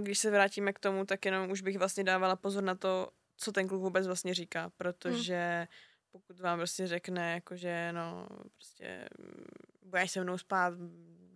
když 0.00 0.18
se 0.18 0.30
vrátíme 0.30 0.72
k 0.72 0.78
tomu, 0.78 1.04
tak 1.04 1.24
jenom 1.24 1.50
už 1.50 1.60
bych 1.60 1.78
vlastně 1.78 2.04
dávala 2.04 2.36
pozor 2.36 2.62
na 2.64 2.74
to, 2.74 3.10
co 3.36 3.52
ten 3.52 3.68
kluk 3.68 3.82
vůbec 3.82 4.06
vlastně 4.06 4.34
říká, 4.34 4.70
protože 4.76 5.56
hmm. 5.58 5.66
pokud 6.12 6.40
vám 6.40 6.58
prostě 6.58 6.86
řekne, 6.86 7.32
jakože 7.34 7.92
no, 7.92 8.26
prostě 8.54 9.08
mm, 9.18 9.46
budeš 9.82 10.10
se 10.10 10.20
mnou 10.20 10.38
spát, 10.38 10.74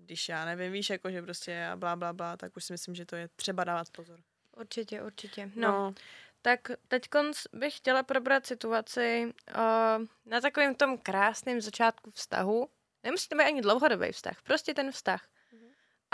když 0.05 0.29
já 0.29 0.45
nevím, 0.45 0.73
víš, 0.73 0.91
jakože 0.91 1.23
prostě 1.23 1.67
a 1.67 1.77
blá, 1.77 1.97
blá, 1.97 2.13
blá, 2.13 2.37
tak 2.37 2.57
už 2.57 2.65
si 2.65 2.73
myslím, 2.73 2.95
že 2.95 3.07
to 3.07 3.17
je 3.17 3.29
třeba 3.37 3.65
dávat 3.65 3.91
pozor. 3.91 4.21
Určitě, 4.57 5.03
určitě. 5.03 5.51
No, 5.55 5.69
no. 5.69 5.95
tak 6.43 6.61
teď 6.89 7.09
bych 7.53 7.77
chtěla 7.77 8.03
probrat 8.03 8.47
situaci 8.47 9.33
uh, 9.55 10.07
na 10.27 10.41
takovém 10.41 10.75
tom 10.75 10.99
krásném 10.99 11.61
začátku 11.61 12.11
vztahu. 12.11 12.69
Nemusí 13.03 13.29
to 13.29 13.37
být 13.37 13.45
ani 13.45 13.63
dlouhodobý 13.63 14.13
vztah, 14.13 14.43
prostě 14.43 14.75
ten 14.75 14.93
vztah. 14.93 15.29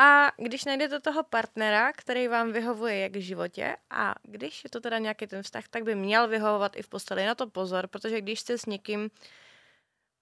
A 0.01 0.33
když 0.37 0.65
najdete 0.65 1.01
toho 1.01 1.23
partnera, 1.23 1.93
který 1.93 2.29
vám 2.29 2.53
vyhovuje 2.53 2.99
jak 2.99 3.13
v 3.13 3.21
životě, 3.21 3.77
a 3.91 4.15
když 4.23 4.65
je 4.65 4.71
to 4.71 4.81
teda 4.81 4.99
nějaký 4.99 5.27
ten 5.27 5.43
vztah, 5.43 5.69
tak 5.69 5.83
by 5.83 5.95
měl 5.95 6.29
vyhovovat 6.29 6.77
i 6.77 6.83
v 6.83 6.89
posteli. 6.89 7.27
Na 7.27 7.35
to 7.35 7.47
pozor, 7.47 7.87
protože 7.87 8.21
když 8.21 8.41
jste 8.41 8.59
s 8.59 8.67
někým, 8.67 9.11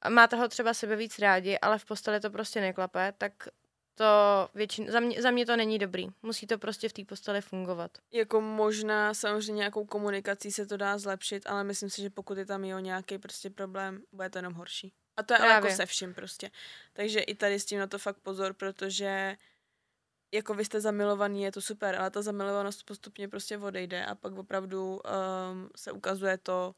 máte 0.09 0.37
ho 0.37 0.49
třeba 0.49 0.75
sebe 0.75 0.97
víc 0.97 1.19
rádi, 1.19 1.59
ale 1.59 1.79
v 1.79 1.85
posteli 1.85 2.21
to 2.21 2.31
prostě 2.31 2.61
neklape, 2.61 3.13
tak 3.19 3.33
to 3.95 4.05
většin, 4.55 4.91
za, 4.91 5.01
mě, 5.01 5.23
za 5.23 5.31
mě 5.31 5.47
to 5.47 5.57
není 5.57 5.79
dobrý. 5.79 6.07
Musí 6.23 6.47
to 6.47 6.59
prostě 6.59 6.89
v 6.89 6.93
té 6.93 7.05
posteli 7.05 7.41
fungovat. 7.41 7.91
Jako 8.13 8.41
možná 8.41 9.15
samozřejmě 9.15 9.59
nějakou 9.59 9.85
komunikací 9.85 10.53
se 10.53 10.67
to 10.67 10.77
dá 10.77 10.99
zlepšit, 10.99 11.47
ale 11.47 11.65
myslím 11.65 11.91
si, 11.91 12.03
že 12.03 12.11
pokud 12.11 12.39
je 12.39 12.47
tam 12.47 12.65
jo 12.65 12.79
nějaký 12.79 13.19
prostě 13.19 13.51
problém, 13.51 14.03
bude 14.13 14.31
to 14.31 14.39
jenom 14.39 14.55
horší. 14.55 14.93
A 15.17 15.23
to 15.23 15.35
je 15.35 15.39
ale 15.39 15.53
jako 15.53 15.71
se 15.71 15.87
vším 15.87 16.15
prostě. 16.15 16.51
Takže 16.93 17.21
i 17.21 17.35
tady 17.35 17.61
s 17.61 17.65
tím 17.65 17.79
na 17.79 17.87
to 17.87 17.99
fakt 17.99 18.17
pozor, 18.17 18.55
protože 18.55 19.37
jako 20.33 20.55
vy 20.55 20.65
jste 20.65 20.81
zamilovaný, 20.81 21.43
je 21.43 21.53
to 21.53 21.61
super, 21.61 21.97
ale 21.97 22.11
ta 22.11 22.23
zamilovanost 22.23 22.87
postupně 22.87 23.29
prostě 23.29 23.59
odejde 23.59 24.07
a 24.07 24.15
pak 24.15 24.39
opravdu 24.39 24.93
um, 24.95 25.71
se 25.77 25.93
ukazuje 25.93 26.39
to, 26.39 26.75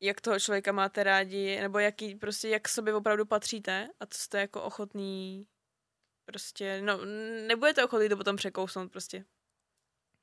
jak 0.00 0.20
toho 0.20 0.40
člověka 0.40 0.72
máte 0.72 1.04
rádi, 1.04 1.60
nebo 1.60 1.78
jaký, 1.78 2.14
prostě 2.14 2.48
jak 2.48 2.68
sobě 2.68 2.94
opravdu 2.94 3.26
patříte 3.26 3.88
a 4.00 4.06
co 4.06 4.18
jste 4.18 4.40
jako 4.40 4.62
ochotný 4.62 5.46
prostě, 6.24 6.82
no, 6.82 7.04
nebudete 7.46 7.84
ochotný 7.84 8.08
to 8.08 8.16
potom 8.16 8.36
překousnout 8.36 8.92
prostě. 8.92 9.24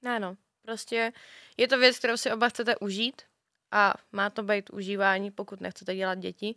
Ano, 0.05 0.37
prostě 0.61 1.13
je 1.57 1.67
to 1.67 1.77
věc, 1.77 1.99
kterou 1.99 2.17
si 2.17 2.31
oba 2.31 2.49
chcete 2.49 2.77
užít 2.77 3.21
a 3.71 3.93
má 4.11 4.29
to 4.29 4.43
být 4.43 4.69
užívání, 4.69 5.31
pokud 5.31 5.61
nechcete 5.61 5.95
dělat 5.95 6.19
děti. 6.19 6.55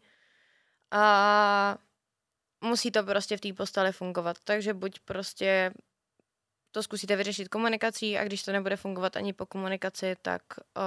A 0.90 1.78
musí 2.64 2.90
to 2.90 3.02
prostě 3.02 3.36
v 3.36 3.40
té 3.40 3.52
posteli 3.52 3.92
fungovat. 3.92 4.36
Takže 4.44 4.74
buď 4.74 5.00
prostě 5.04 5.72
to 6.70 6.82
zkusíte 6.82 7.16
vyřešit 7.16 7.48
komunikací 7.48 8.18
a 8.18 8.24
když 8.24 8.42
to 8.42 8.52
nebude 8.52 8.76
fungovat 8.76 9.16
ani 9.16 9.32
po 9.32 9.46
komunikaci, 9.46 10.16
tak 10.22 10.42
uh, 10.58 10.84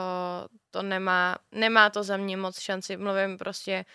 to 0.71 0.81
nemá, 0.81 1.37
nemá 1.51 1.89
to 1.89 2.03
za 2.03 2.17
mě 2.17 2.37
moc 2.37 2.59
šanci. 2.59 2.97
Mluvím 2.97 3.37
prostě 3.37 3.85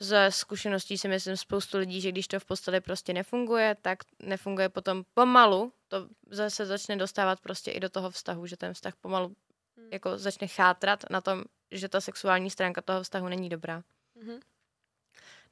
ze 0.00 0.30
zkušeností 0.30 0.98
si 0.98 1.08
myslím 1.08 1.36
spoustu 1.36 1.78
lidí, 1.78 2.00
že 2.00 2.12
když 2.12 2.28
to 2.28 2.40
v 2.40 2.44
posteli 2.44 2.80
prostě 2.80 3.12
nefunguje, 3.12 3.76
tak 3.82 3.98
nefunguje 4.18 4.68
potom 4.68 5.04
pomalu, 5.14 5.72
to 5.88 6.08
zase 6.30 6.66
začne 6.66 6.96
dostávat 6.96 7.40
prostě 7.40 7.70
i 7.70 7.80
do 7.80 7.88
toho 7.88 8.10
vztahu, 8.10 8.46
že 8.46 8.56
ten 8.56 8.74
vztah 8.74 8.94
pomalu 9.00 9.36
Hmm. 9.76 9.88
jako 9.92 10.18
začne 10.18 10.46
chátrat 10.46 11.10
na 11.10 11.20
tom, 11.20 11.44
že 11.70 11.88
ta 11.88 12.00
sexuální 12.00 12.50
stránka 12.50 12.82
toho 12.82 13.02
vztahu 13.02 13.28
není 13.28 13.48
dobrá. 13.48 13.82
Mhm. 14.14 14.40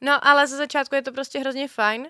No, 0.03 0.27
ale 0.27 0.47
ze 0.47 0.57
začátku 0.57 0.95
je 0.95 1.03
to 1.03 1.13
prostě 1.13 1.39
hrozně 1.39 1.69
fajn 1.69 2.09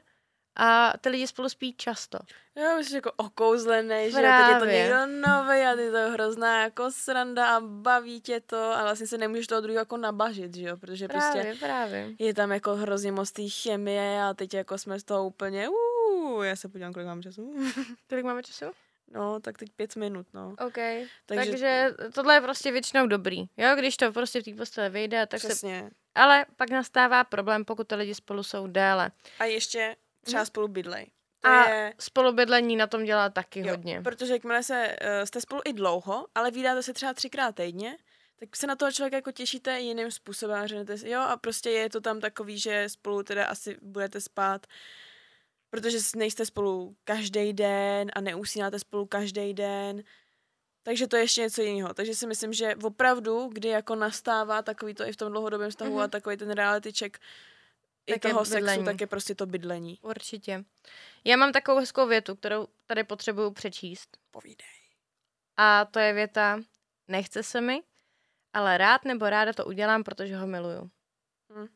a 0.56 0.92
ty 1.00 1.08
lidi 1.08 1.26
spolu 1.26 1.48
spí 1.48 1.74
často. 1.74 2.18
Jo, 2.56 2.78
jsi 2.78 2.94
jako 2.94 3.12
okouzlený, 3.16 4.10
že 4.10 4.16
teď 4.16 4.48
je 4.48 4.58
to 4.58 4.64
někdo 4.64 5.06
nový 5.06 5.60
a 5.60 5.76
ty 5.76 5.90
to 5.90 5.96
je 5.96 6.10
hrozná 6.10 6.62
jako 6.62 6.90
sranda 6.90 7.56
a 7.56 7.60
baví 7.60 8.20
tě 8.20 8.40
to 8.40 8.72
a 8.72 8.82
vlastně 8.82 9.06
se 9.06 9.18
nemůžeš 9.18 9.46
toho 9.46 9.60
druhého 9.60 9.80
jako 9.80 9.96
nabažit, 9.96 10.56
že 10.56 10.66
jo, 10.68 10.76
protože 10.76 11.08
prostě 11.08 11.32
Právě, 11.32 11.54
právě. 11.54 12.10
je 12.18 12.34
tam 12.34 12.52
jako 12.52 12.74
hrozně 12.74 13.12
moc 13.12 13.32
té 13.32 13.48
chemie 13.48 14.22
a 14.22 14.34
teď 14.34 14.54
jako 14.54 14.78
jsme 14.78 15.00
z 15.00 15.04
toho 15.04 15.26
úplně, 15.26 15.68
uh, 15.68 16.44
já 16.44 16.56
se 16.56 16.68
podívám, 16.68 16.92
kolik 16.92 17.06
mám 17.06 17.22
času. 17.22 17.54
Kolik 18.08 18.24
máme 18.24 18.42
času? 18.42 18.64
No, 19.14 19.40
tak 19.40 19.58
teď 19.58 19.70
pět 19.76 19.96
minut, 19.96 20.26
no. 20.34 20.54
OK. 20.66 20.74
Takže, 21.26 21.50
Takže, 21.50 21.88
tohle 22.14 22.34
je 22.34 22.40
prostě 22.40 22.72
většinou 22.72 23.06
dobrý. 23.06 23.38
Jo, 23.56 23.76
když 23.76 23.96
to 23.96 24.12
prostě 24.12 24.40
v 24.40 24.44
té 24.44 24.54
posteli 24.54 24.88
vyjde, 24.90 25.26
tak 25.26 25.40
se... 25.40 25.48
přesně. 25.48 25.90
Ale 26.14 26.46
pak 26.56 26.70
nastává 26.70 27.24
problém, 27.24 27.64
pokud 27.64 27.88
ty 27.88 27.94
lidi 27.94 28.14
spolu 28.14 28.42
jsou 28.42 28.66
déle. 28.66 29.10
A 29.38 29.44
ještě 29.44 29.96
třeba 30.24 30.40
Mhm. 30.40 30.46
spolu 30.46 30.68
bydlej. 30.68 31.06
To 31.40 31.48
A 31.48 31.68
je, 31.68 31.94
spolubydlení 31.98 32.76
na 32.76 32.86
tom 32.86 33.04
dělá 33.04 33.28
taky 33.28 33.60
jo, 33.60 33.66
hodně. 33.70 34.00
protože 34.02 34.32
jakmile 34.32 34.62
se, 34.62 34.96
uh, 35.02 35.24
jste 35.26 35.40
spolu 35.40 35.62
i 35.64 35.72
dlouho, 35.72 36.26
ale 36.34 36.50
vydáte 36.50 36.82
se 36.82 36.92
třeba 36.92 37.14
třikrát 37.14 37.54
týdně, 37.54 37.96
tak 38.40 38.56
se 38.56 38.66
na 38.66 38.76
toho 38.76 38.92
člověka 38.92 39.16
jako 39.16 39.32
těšíte 39.32 39.80
jiným 39.80 40.10
způsobem 40.10 40.56
a 40.60 40.66
řeknete 40.66 40.98
si, 40.98 41.08
jo, 41.08 41.20
a 41.20 41.36
prostě 41.36 41.70
je 41.70 41.90
to 41.90 42.00
tam 42.00 42.20
takový, 42.20 42.58
že 42.58 42.88
spolu 42.88 43.22
teda 43.22 43.46
asi 43.46 43.76
budete 43.82 44.20
spát, 44.20 44.66
protože 45.72 45.98
nejste 46.16 46.46
spolu 46.46 46.96
každý 47.04 47.52
den 47.52 48.10
a 48.14 48.20
neusínáte 48.20 48.78
spolu 48.78 49.06
každý 49.06 49.54
den, 49.54 50.02
takže 50.82 51.06
to 51.06 51.16
je 51.16 51.22
ještě 51.22 51.40
něco 51.40 51.62
jiného. 51.62 51.94
Takže 51.94 52.14
si 52.14 52.26
myslím, 52.26 52.52
že 52.52 52.76
opravdu, 52.82 53.48
kdy 53.52 53.68
jako 53.68 53.94
nastává 53.94 54.62
takový 54.62 54.94
to 54.94 55.08
i 55.08 55.12
v 55.12 55.16
tom 55.16 55.32
dlouhodobém 55.32 55.70
vztahu 55.70 55.96
mm-hmm. 55.96 56.02
a 56.02 56.08
takový 56.08 56.36
ten 56.36 56.50
reality 56.50 56.92
check 56.92 57.18
i 58.06 58.12
Tak 58.12 58.24
je 58.24 58.30
toho 58.30 58.44
sexu, 58.44 58.56
bydlení. 58.56 58.84
tak 58.84 59.00
je 59.00 59.06
prostě 59.06 59.34
to 59.34 59.46
bydlení. 59.46 59.98
Určitě. 60.02 60.64
Já 61.24 61.36
mám 61.36 61.52
takovou 61.52 61.78
hezkou 61.78 62.06
větu, 62.06 62.34
kterou 62.34 62.68
tady 62.86 63.04
potřebuju 63.04 63.50
přečíst. 63.50 64.18
Povídej. 64.30 64.66
A 65.56 65.84
to 65.84 65.98
je 65.98 66.12
věta, 66.12 66.60
nechce 67.08 67.42
se 67.42 67.60
mi, 67.60 67.82
ale 68.52 68.78
rád 68.78 69.04
nebo 69.04 69.30
ráda 69.30 69.52
to 69.52 69.64
udělám, 69.64 70.04
protože 70.04 70.36
ho 70.36 70.46
miluju. 70.46 70.90
Hm. 71.54 71.66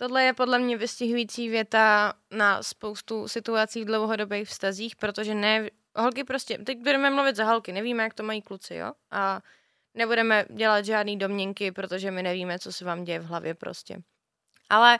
Tohle 0.00 0.24
je 0.24 0.32
podle 0.32 0.58
mě 0.58 0.76
vystihující 0.76 1.48
věta 1.48 2.12
na 2.30 2.62
spoustu 2.62 3.28
situací 3.28 3.82
v 3.82 3.84
dlouhodobých 3.84 4.48
vztazích, 4.48 4.96
protože 4.96 5.34
ne, 5.34 5.70
holky 5.96 6.24
prostě, 6.24 6.58
teď 6.58 6.78
budeme 6.78 7.10
mluvit 7.10 7.36
za 7.36 7.44
holky, 7.44 7.72
nevíme, 7.72 8.02
jak 8.02 8.14
to 8.14 8.22
mají 8.22 8.42
kluci, 8.42 8.74
jo? 8.74 8.92
A 9.10 9.40
nebudeme 9.94 10.44
dělat 10.50 10.84
žádný 10.84 11.18
domněnky, 11.18 11.72
protože 11.72 12.10
my 12.10 12.22
nevíme, 12.22 12.58
co 12.58 12.72
se 12.72 12.84
vám 12.84 13.04
děje 13.04 13.18
v 13.18 13.24
hlavě 13.24 13.54
prostě. 13.54 14.02
Ale 14.70 14.98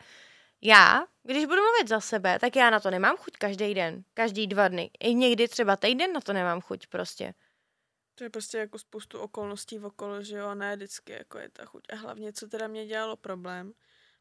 já, 0.62 1.06
když 1.22 1.44
budu 1.44 1.62
mluvit 1.62 1.88
za 1.88 2.00
sebe, 2.00 2.38
tak 2.38 2.56
já 2.56 2.70
na 2.70 2.80
to 2.80 2.90
nemám 2.90 3.16
chuť 3.16 3.36
každý 3.36 3.74
den, 3.74 4.04
každý 4.14 4.46
dva 4.46 4.68
dny. 4.68 4.90
I 5.00 5.14
někdy 5.14 5.48
třeba 5.48 5.76
týden 5.76 6.12
na 6.12 6.20
to 6.20 6.32
nemám 6.32 6.60
chuť 6.60 6.86
prostě. 6.86 7.34
To 8.14 8.24
je 8.24 8.30
prostě 8.30 8.58
jako 8.58 8.78
spoustu 8.78 9.18
okolností 9.18 9.78
okolo, 9.78 10.22
že 10.22 10.36
jo, 10.36 10.46
a 10.46 10.54
ne 10.54 10.76
vždycky 10.76 11.12
jako 11.12 11.38
je 11.38 11.48
ta 11.48 11.64
chuť. 11.64 11.82
A 11.92 11.96
hlavně, 11.96 12.32
co 12.32 12.48
teda 12.48 12.66
mě 12.66 12.86
dělalo 12.86 13.16
problém 13.16 13.72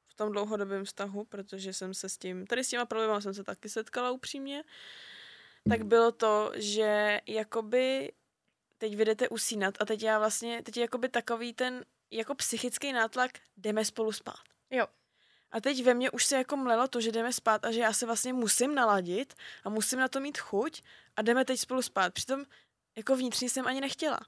v 0.09 0.13
tom 0.13 0.31
dlouhodobém 0.31 0.85
vztahu, 0.85 1.23
protože 1.23 1.73
jsem 1.73 1.93
se 1.93 2.09
s 2.09 2.17
tím, 2.17 2.47
tady 2.47 2.63
s 2.63 2.69
těma 2.69 2.85
problémy 2.85 3.21
jsem 3.21 3.33
se 3.33 3.43
taky 3.43 3.69
setkala 3.69 4.11
upřímně, 4.11 4.63
tak 5.69 5.83
bylo 5.83 6.11
to, 6.11 6.51
že 6.55 7.21
jakoby 7.27 8.11
teď 8.77 8.95
vy 8.95 9.05
jdete 9.05 9.29
usínat 9.29 9.81
a 9.81 9.85
teď 9.85 10.03
já 10.03 10.19
vlastně, 10.19 10.63
teď 10.63 10.77
je 10.77 10.81
jakoby 10.81 11.09
takový 11.09 11.53
ten 11.53 11.85
jako 12.11 12.35
psychický 12.35 12.93
nátlak, 12.93 13.31
jdeme 13.57 13.85
spolu 13.85 14.11
spát. 14.11 14.43
Jo. 14.69 14.87
A 15.51 15.61
teď 15.61 15.83
ve 15.83 15.93
mně 15.93 16.11
už 16.11 16.25
se 16.25 16.35
jako 16.35 16.57
mlelo 16.57 16.87
to, 16.87 17.01
že 17.01 17.11
jdeme 17.11 17.33
spát 17.33 17.65
a 17.65 17.71
že 17.71 17.79
já 17.79 17.93
se 17.93 18.05
vlastně 18.05 18.33
musím 18.33 18.75
naladit 18.75 19.33
a 19.63 19.69
musím 19.69 19.99
na 19.99 20.07
to 20.07 20.19
mít 20.19 20.37
chuť 20.37 20.81
a 21.15 21.21
jdeme 21.21 21.45
teď 21.45 21.59
spolu 21.59 21.81
spát. 21.81 22.13
Přitom 22.13 22.45
jako 22.95 23.15
vnitřně 23.15 23.49
jsem 23.49 23.67
ani 23.67 23.81
nechtěla. 23.81 24.19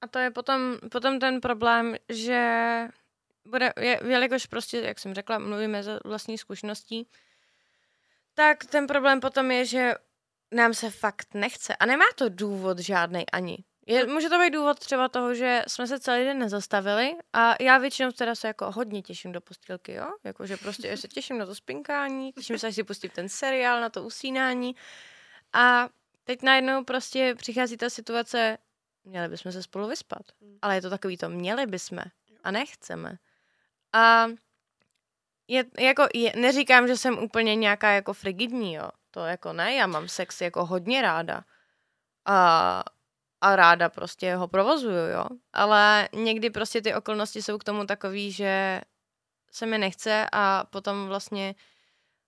A 0.00 0.06
to 0.06 0.18
je 0.18 0.30
potom, 0.30 0.78
potom 0.90 1.18
ten 1.18 1.40
problém, 1.40 1.96
že 2.08 2.88
bude, 3.44 3.72
je, 3.80 4.00
jelikož 4.08 4.46
prostě, 4.46 4.80
jak 4.80 4.98
jsem 4.98 5.14
řekla, 5.14 5.38
mluvíme 5.38 5.82
ze 5.82 5.98
vlastní 6.04 6.38
zkušeností, 6.38 7.08
tak 8.34 8.64
ten 8.64 8.86
problém 8.86 9.20
potom 9.20 9.50
je, 9.50 9.64
že 9.64 9.94
nám 10.52 10.74
se 10.74 10.90
fakt 10.90 11.34
nechce. 11.34 11.76
A 11.76 11.86
nemá 11.86 12.04
to 12.14 12.28
důvod 12.28 12.78
žádný 12.78 13.30
ani. 13.30 13.58
Je, 13.86 14.06
může 14.06 14.28
to 14.28 14.38
být 14.38 14.50
důvod 14.50 14.78
třeba 14.78 15.08
toho, 15.08 15.34
že 15.34 15.64
jsme 15.68 15.86
se 15.86 16.00
celý 16.00 16.24
den 16.24 16.38
nezastavili 16.38 17.16
a 17.32 17.54
já 17.60 17.78
většinou 17.78 18.12
teda 18.12 18.34
se 18.34 18.46
jako 18.46 18.70
hodně 18.70 19.02
těším 19.02 19.32
do 19.32 19.40
postýlky, 19.40 19.92
jo? 19.92 20.06
Jakože 20.24 20.56
prostě 20.56 20.88
já 20.88 20.96
se 20.96 21.08
těším 21.08 21.38
na 21.38 21.46
to 21.46 21.54
spinkání, 21.54 22.32
těším 22.32 22.58
se, 22.58 22.66
až 22.66 22.74
si 22.74 22.84
pustím 22.84 23.10
ten 23.10 23.28
seriál, 23.28 23.80
na 23.80 23.88
to 23.88 24.02
usínání 24.02 24.76
a 25.52 25.88
teď 26.24 26.42
najednou 26.42 26.84
prostě 26.84 27.34
přichází 27.34 27.76
ta 27.76 27.90
situace, 27.90 28.58
měli 29.04 29.28
bychom 29.28 29.52
se 29.52 29.62
spolu 29.62 29.88
vyspat. 29.88 30.22
Mm. 30.40 30.58
Ale 30.62 30.74
je 30.74 30.82
to 30.82 30.90
takový 30.90 31.16
to, 31.16 31.28
měli 31.28 31.66
bychom 31.66 31.98
a 32.44 32.50
nechceme. 32.50 33.18
A 33.92 34.26
je, 35.48 35.64
jako, 35.78 36.06
je, 36.14 36.32
neříkám, 36.36 36.88
že 36.88 36.96
jsem 36.96 37.18
úplně 37.18 37.56
nějaká 37.56 37.90
jako 37.90 38.12
frigidní, 38.12 38.74
jo. 38.74 38.88
To 39.10 39.20
jako 39.20 39.52
ne, 39.52 39.74
já 39.74 39.86
mám 39.86 40.08
sex 40.08 40.40
jako 40.40 40.66
hodně 40.66 41.02
ráda. 41.02 41.44
A, 42.26 42.82
a 43.40 43.56
ráda 43.56 43.88
prostě 43.88 44.34
ho 44.34 44.48
provozuju, 44.48 45.08
jo. 45.08 45.24
Ale 45.52 46.08
někdy 46.12 46.50
prostě 46.50 46.82
ty 46.82 46.94
okolnosti 46.94 47.42
jsou 47.42 47.58
k 47.58 47.64
tomu 47.64 47.86
takový, 47.86 48.32
že 48.32 48.80
se 49.52 49.66
mi 49.66 49.78
nechce 49.78 50.26
a 50.32 50.64
potom 50.70 51.06
vlastně 51.06 51.54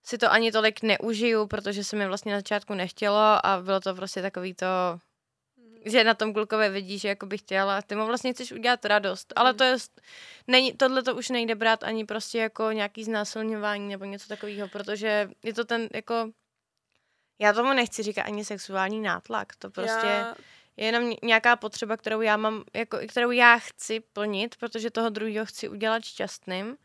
si 0.03 0.17
to 0.17 0.31
ani 0.31 0.51
tolik 0.51 0.83
neužiju, 0.83 1.47
protože 1.47 1.83
se 1.83 1.95
mi 1.95 2.07
vlastně 2.07 2.31
na 2.31 2.39
začátku 2.39 2.73
nechtělo 2.73 3.45
a 3.45 3.61
bylo 3.61 3.79
to 3.79 3.95
prostě 3.95 4.21
takový 4.21 4.53
to, 4.53 4.65
že 5.85 6.03
na 6.03 6.13
tom 6.13 6.33
klukovi 6.33 6.69
vidíš, 6.69 7.01
že 7.01 7.07
jako 7.07 7.25
bych 7.25 7.39
chtěla, 7.41 7.81
ty 7.81 7.95
mu 7.95 8.05
vlastně 8.05 8.33
chceš 8.33 8.51
udělat 8.51 8.85
radost, 8.85 9.33
ale 9.35 9.51
Mm. 9.51 9.57
to 9.57 9.63
je, 9.63 9.75
není, 10.47 10.73
tohle 10.73 11.03
to 11.03 11.15
už 11.15 11.29
nejde 11.29 11.55
brát 11.55 11.83
ani 11.83 12.05
prostě 12.05 12.37
jako 12.37 12.71
nějaký 12.71 13.03
znásilňování 13.03 13.87
nebo 13.89 14.05
něco 14.05 14.27
takového, 14.27 14.67
protože 14.67 15.29
je 15.43 15.53
to 15.53 15.65
ten 15.65 15.87
jako, 15.93 16.31
já 17.39 17.53
tomu 17.53 17.73
nechci 17.73 18.03
říkat 18.03 18.21
ani 18.21 18.45
sexuální 18.45 19.01
nátlak, 19.01 19.55
to 19.55 19.69
prostě 19.69 20.07
Já, 20.07 20.35
je 20.77 20.85
jenom 20.85 21.09
ně- 21.09 21.17
nějaká 21.23 21.55
potřeba, 21.55 21.97
kterou 21.97 22.21
já 22.21 22.37
mám, 22.37 22.63
jako, 22.73 22.97
kterou 23.07 23.31
já 23.31 23.57
chci 23.57 23.99
plnit, 23.99 24.55
protože 24.55 24.91
toho 24.91 25.09
druhého 25.09 25.45
chci 25.45 25.69
udělat 25.69 26.03
šťastným. 26.05 26.77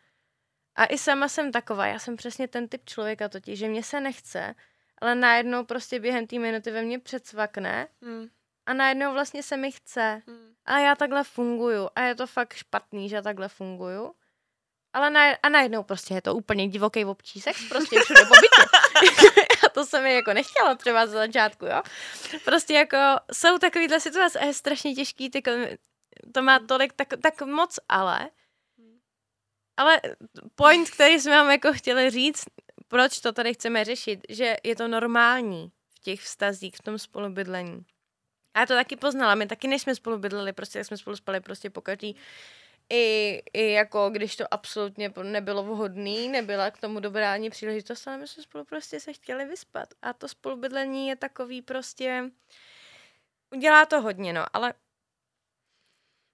A 0.77 0.85
i 0.87 0.99
sama 0.99 1.29
jsem 1.29 1.53
taková, 1.53 1.87
já 1.87 1.99
jsem 1.99 2.17
přesně 2.17 2.49
ten 2.49 2.69
typ 2.69 2.85
člověka 2.85 3.29
totiž, 3.29 3.59
že 3.59 3.69
mě 3.69 3.83
se 3.83 4.01
nechce, 4.01 4.55
ale 4.99 5.15
najednou 5.15 5.65
prostě 5.65 6.01
během 6.01 6.27
té 6.27 6.39
minuty 6.39 6.71
ve 6.71 6.83
mně 6.83 6.99
předsvakne 6.99 7.89
hm, 8.05 8.29
a 8.71 8.73
najednou 8.73 9.13
vlastně 9.13 9.43
se 9.43 9.57
mi 9.57 9.73
chce. 9.73 10.23
hm. 10.27 10.55
A 10.65 10.79
já 10.79 10.95
takhle 10.95 11.25
funguju. 11.25 11.89
A 11.95 12.03
je 12.03 12.15
to 12.15 12.27
fakt 12.27 12.55
špatný, 12.55 13.09
že 13.09 13.23
takhle 13.23 13.49
funguju. 13.49 14.15
Ale 14.93 15.11
na, 15.11 15.21
a 15.43 15.49
najednou 15.49 15.83
prostě 15.83 16.15
je 16.15 16.23
to 16.23 16.35
úplně 16.35 16.69
divoký 16.69 17.05
občí 17.05 17.41
sex, 17.41 17.69
prostě 17.69 18.01
všude 18.01 18.21
po 18.25 18.35
bytě. 18.35 18.71
a 19.67 19.69
to 19.69 19.87
se 19.87 20.01
mi 20.01 20.15
jako 20.15 20.33
nechtělo 20.33 20.75
třeba 20.75 21.07
za 21.07 21.13
začátku, 21.13 21.67
jo. 21.67 21.83
Prostě 22.45 22.75
jako 22.75 22.97
jsou 23.33 23.59
takovýhle 23.59 24.01
situace 24.01 24.39
a 24.39 24.45
je 24.45 24.55
strašně 24.55 24.95
těžký, 24.95 25.31
ty, 25.31 25.43
to 26.35 26.43
má 26.43 26.59
tolik, 26.59 26.93
tak, 26.93 27.09
tak 27.23 27.43
moc 27.43 27.79
ale. 27.89 28.31
Ale 29.77 30.01
point, 30.55 30.91
který 30.91 31.21
jsme 31.21 31.33
vám 31.33 31.51
jako 31.51 31.73
chtěli 31.73 32.11
říct, 32.11 32.45
proč 32.89 33.21
to 33.21 33.33
tady 33.33 33.55
chceme 33.55 33.85
řešit, 33.85 34.21
že 34.29 34.57
je 34.65 34.77
to 34.77 34.89
normální 34.89 35.73
v 35.95 35.99
těch 35.99 36.21
vztazích, 36.21 36.77
v 36.77 36.83
tom 36.83 36.99
spolubydlení. 36.99 37.85
A 38.55 38.61
já 38.61 38.67
to 38.67 38.75
taky 38.75 38.97
poznala, 38.97 39.35
my 39.35 39.47
taky 39.47 39.69
než 39.69 39.83
jsme 39.83 39.95
spolu 39.95 40.19
bydleli, 40.19 40.53
prostě 40.53 40.79
jak 40.79 40.87
jsme 40.87 40.97
spolu 40.97 41.17
spali 41.17 41.41
prostě 41.41 41.71
po 41.71 41.81
každý, 41.81 42.17
i, 42.93 43.43
i 43.53 43.71
jako 43.73 44.11
když 44.11 44.37
to 44.37 44.55
absolutně 44.55 45.13
nebylo 45.23 45.63
vhodný, 45.63 46.29
nebyla 46.29 46.71
k 46.71 46.81
tomu 46.81 47.01
dobrá 47.01 47.33
ani 47.35 47.51
příležitost, 47.51 48.09
ale 48.09 48.19
my 48.19 48.29
jsme 48.29 48.43
spolu 48.43 48.65
prostě 48.65 49.01
se 49.01 49.13
chtěli 49.13 49.45
vyspat. 49.45 49.89
A 50.03 50.13
to 50.13 50.29
spolubydlení 50.29 51.09
je 51.09 51.17
takový 51.17 51.63
prostě, 51.63 52.31
udělá 53.51 53.87
to 53.87 54.01
hodně, 54.01 54.33
no, 54.33 54.45
ale 54.53 54.75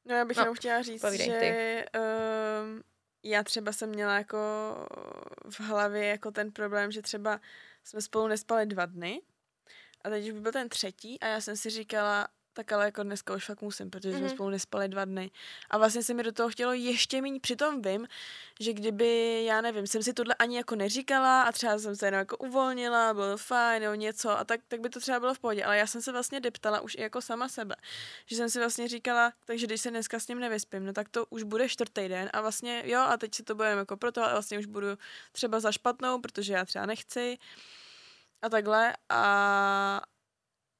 No 0.04 0.14
já 0.14 0.24
bych 0.24 0.36
No, 0.36 0.42
jenom 0.42 0.54
chtěla 0.54 0.82
říct, 0.82 1.00
povídej 1.00 1.26
ty. 1.26 1.46
že 1.46 1.84
um, 2.64 2.82
já 3.22 3.42
třeba 3.42 3.72
jsem 3.72 3.88
měla 3.88 4.18
jako 4.18 4.38
v 5.50 5.60
hlavě 5.60 6.06
jako 6.06 6.30
ten 6.30 6.52
problém, 6.52 6.92
že 6.92 7.02
třeba 7.02 7.40
jsme 7.84 8.00
spolu 8.00 8.28
nespali 8.28 8.66
dva 8.66 8.86
dny 8.86 9.22
a 10.06 10.10
teď 10.10 10.26
už 10.26 10.32
by 10.32 10.40
byl 10.40 10.52
ten 10.52 10.68
třetí 10.68 11.20
a 11.20 11.26
já 11.26 11.40
jsem 11.40 11.56
si 11.56 11.70
říkala, 11.70 12.28
tak 12.52 12.72
ale 12.72 12.84
jako 12.84 13.02
dneska 13.02 13.34
už 13.34 13.44
fakt 13.44 13.62
musím, 13.62 13.90
protože 13.90 14.08
mm-hmm. 14.08 14.16
jsme 14.18 14.26
Mhm. 14.26 14.34
spolu 14.34 14.50
nespali 14.50 14.88
dva 14.88 15.04
dny. 15.04 15.30
A 15.70 15.78
vlastně 15.78 16.02
se 16.02 16.14
mi 16.14 16.22
do 16.22 16.32
toho 16.32 16.48
chtělo 16.48 16.72
ještě 16.72 17.22
méně. 17.22 17.40
Přitom 17.40 17.82
vím, 17.82 18.08
že 18.60 18.72
kdyby, 18.72 19.44
já 19.44 19.60
nevím, 19.60 19.86
jsem 19.86 20.02
si 20.02 20.12
tohle 20.12 20.34
ani 20.34 20.56
jako 20.56 20.74
neříkala 20.74 21.42
a 21.42 21.52
třeba 21.52 21.78
jsem 21.78 21.96
se 21.96 22.06
jenom 22.06 22.18
jako 22.18 22.36
uvolnila, 22.36 23.14
bylo 23.14 23.30
to 23.30 23.36
fajn 23.36 23.82
nebo 23.82 23.94
něco 23.94 24.30
a 24.30 24.44
tak, 24.44 24.60
tak 24.68 24.80
by 24.80 24.88
to 24.88 25.00
třeba 25.00 25.20
bylo 25.20 25.34
v 25.34 25.38
pohodě. 25.38 25.64
Ale 25.64 25.78
já 25.78 25.86
jsem 25.86 26.02
se 26.02 26.12
vlastně 26.12 26.40
deptala 26.40 26.80
už 26.80 26.94
i 26.94 27.00
jako 27.02 27.20
sama 27.20 27.48
sebe. 27.48 27.76
Že 28.26 28.36
jsem 28.36 28.50
si 28.50 28.58
vlastně 28.58 28.88
říkala, 28.88 29.32
takže 29.44 29.66
když 29.66 29.80
se 29.80 29.90
dneska 29.90 30.20
s 30.20 30.28
ním 30.28 30.38
nevyspím, 30.40 30.86
no 30.86 30.92
tak 30.92 31.08
to 31.08 31.26
už 31.26 31.42
bude 31.42 31.68
čtvrtý 31.68 32.08
den 32.08 32.30
a 32.32 32.40
vlastně 32.40 32.82
jo 32.86 33.00
a 33.00 33.16
teď 33.16 33.34
si 33.34 33.42
to 33.42 33.54
budeme 33.54 33.78
jako 33.78 33.96
proto 33.96 34.24
a 34.24 34.30
vlastně 34.32 34.58
už 34.58 34.66
budu 34.66 34.88
třeba 35.32 35.60
za 35.60 35.72
špatnou, 35.72 36.20
protože 36.20 36.52
já 36.52 36.64
třeba 36.64 36.86
nechci 36.86 37.38
a 38.42 38.48
takhle 38.48 38.92
a, 39.08 40.00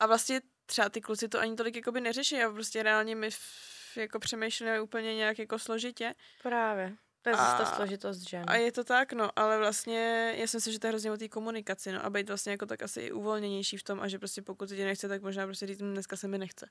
a 0.00 0.06
vlastně 0.06 0.40
třeba 0.66 0.88
ty 0.88 1.00
kluci 1.00 1.28
to 1.28 1.40
ani 1.40 1.56
tolik 1.56 1.76
jakoby 1.76 2.00
neřeší 2.00 2.42
a 2.42 2.50
prostě 2.50 2.82
reálně 2.82 3.14
my 3.14 3.26
f- 3.26 3.96
jako 3.96 4.18
přemýšlíme 4.18 4.80
úplně 4.80 5.14
nějak 5.14 5.38
jako 5.38 5.58
složitě 5.58 6.14
Právě. 6.42 6.96
To 7.22 7.30
je 7.30 7.36
zase 7.36 7.64
ta 7.64 7.76
složitost 7.76 8.28
žen. 8.28 8.44
a 8.48 8.54
je 8.56 8.72
to 8.72 8.84
tak, 8.84 9.12
no, 9.12 9.30
ale 9.36 9.58
vlastně 9.58 10.32
já 10.36 10.46
si 10.46 10.56
myslím, 10.56 10.72
že 10.72 10.78
to 10.78 10.86
je 10.86 10.90
hrozně 10.90 11.12
o 11.12 11.16
té 11.16 11.28
komunikaci, 11.28 11.92
no, 11.92 12.04
a 12.04 12.10
být 12.10 12.28
vlastně 12.28 12.52
jako 12.52 12.66
tak 12.66 12.82
asi 12.82 13.00
i 13.00 13.12
uvolněnější 13.12 13.76
v 13.76 13.82
tom 13.82 14.00
a 14.00 14.08
že 14.08 14.18
prostě 14.18 14.42
pokud 14.42 14.68
se 14.68 14.76
ti 14.76 14.84
nechce, 14.84 15.08
tak 15.08 15.22
možná 15.22 15.46
prostě 15.46 15.66
říct, 15.66 15.80
"Hm, 15.80 15.92
dneska 15.92 16.16
se 16.16 16.28
mi 16.28 16.38
nechce. 16.38 16.68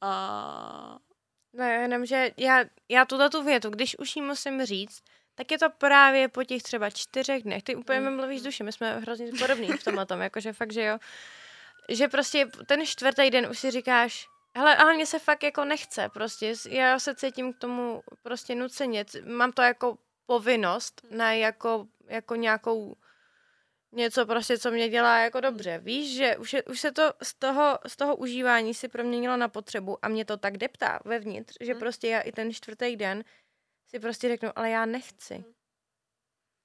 A 0.00 0.98
Ne, 1.52 1.72
jenom, 1.72 2.06
že 2.06 2.30
já, 2.36 2.64
já 2.88 3.04
tuhle 3.04 3.30
tu 3.30 3.42
větu, 3.42 3.70
když 3.70 3.98
už 3.98 4.16
jí 4.16 4.22
musím 4.22 4.64
říct, 4.64 5.02
tak 5.38 5.50
je 5.50 5.58
to 5.58 5.70
právě 5.70 6.28
po 6.28 6.44
těch 6.44 6.62
třeba 6.62 6.90
čtyřech 6.90 7.42
dnech. 7.42 7.62
Ty 7.62 7.76
úplně 7.76 8.00
Mm, 8.00 8.16
mluvíš 8.16 8.40
mm. 8.40 8.44
duši, 8.44 8.62
my 8.62 8.72
jsme 8.72 9.00
hrozně 9.00 9.30
podobní 9.38 9.68
v 9.72 9.84
tomhle 9.84 10.06
tom, 10.06 10.20
jakože 10.20 10.52
fakt, 10.52 10.72
že 10.72 10.84
jo. 10.84 10.98
Že 11.88 12.08
prostě 12.08 12.46
ten 12.66 12.86
čtvrtý 12.86 13.30
den 13.30 13.46
už 13.50 13.58
si 13.58 13.70
říkáš, 13.70 14.26
hele, 14.56 14.76
ale 14.76 14.94
mně 14.94 15.06
se 15.06 15.18
fakt 15.18 15.42
jako 15.42 15.64
nechce, 15.64 16.08
prostě, 16.08 16.54
já 16.68 16.98
se 16.98 17.14
cítím 17.14 17.52
k 17.52 17.58
tomu 17.58 18.02
prostě 18.22 18.54
nuceně, 18.54 19.04
mám 19.26 19.52
to 19.52 19.62
jako 19.62 19.98
povinnost, 20.26 21.02
ne 21.10 21.38
jako, 21.38 21.86
jako 22.08 22.34
nějakou 22.36 22.96
něco 23.92 24.26
prostě, 24.26 24.58
co 24.58 24.70
mě 24.70 24.88
dělá 24.88 25.18
jako 25.18 25.40
dobře. 25.40 25.78
Víš, 25.78 26.16
že 26.16 26.36
už, 26.36 26.52
je, 26.52 26.62
už 26.62 26.80
se 26.80 26.92
to 26.92 27.12
z 27.22 27.34
toho, 27.34 27.78
z 27.86 27.96
toho 27.96 28.16
užívání 28.16 28.74
si 28.74 28.88
proměnilo 28.88 29.36
na 29.36 29.48
potřebu 29.48 29.98
a 30.02 30.08
mě 30.08 30.24
to 30.24 30.36
tak 30.36 30.58
deptá 30.58 31.00
vevnitř, 31.04 31.54
že 31.60 31.74
Mm. 31.74 31.80
prostě 31.80 32.08
já 32.08 32.20
i 32.20 32.32
ten 32.32 32.52
čtvrtý 32.52 32.96
den 32.96 33.24
si 33.88 34.00
prostě 34.00 34.28
řeknu, 34.28 34.50
ale 34.56 34.70
já 34.70 34.86
nechci. 34.86 35.34
Mm. 35.34 35.44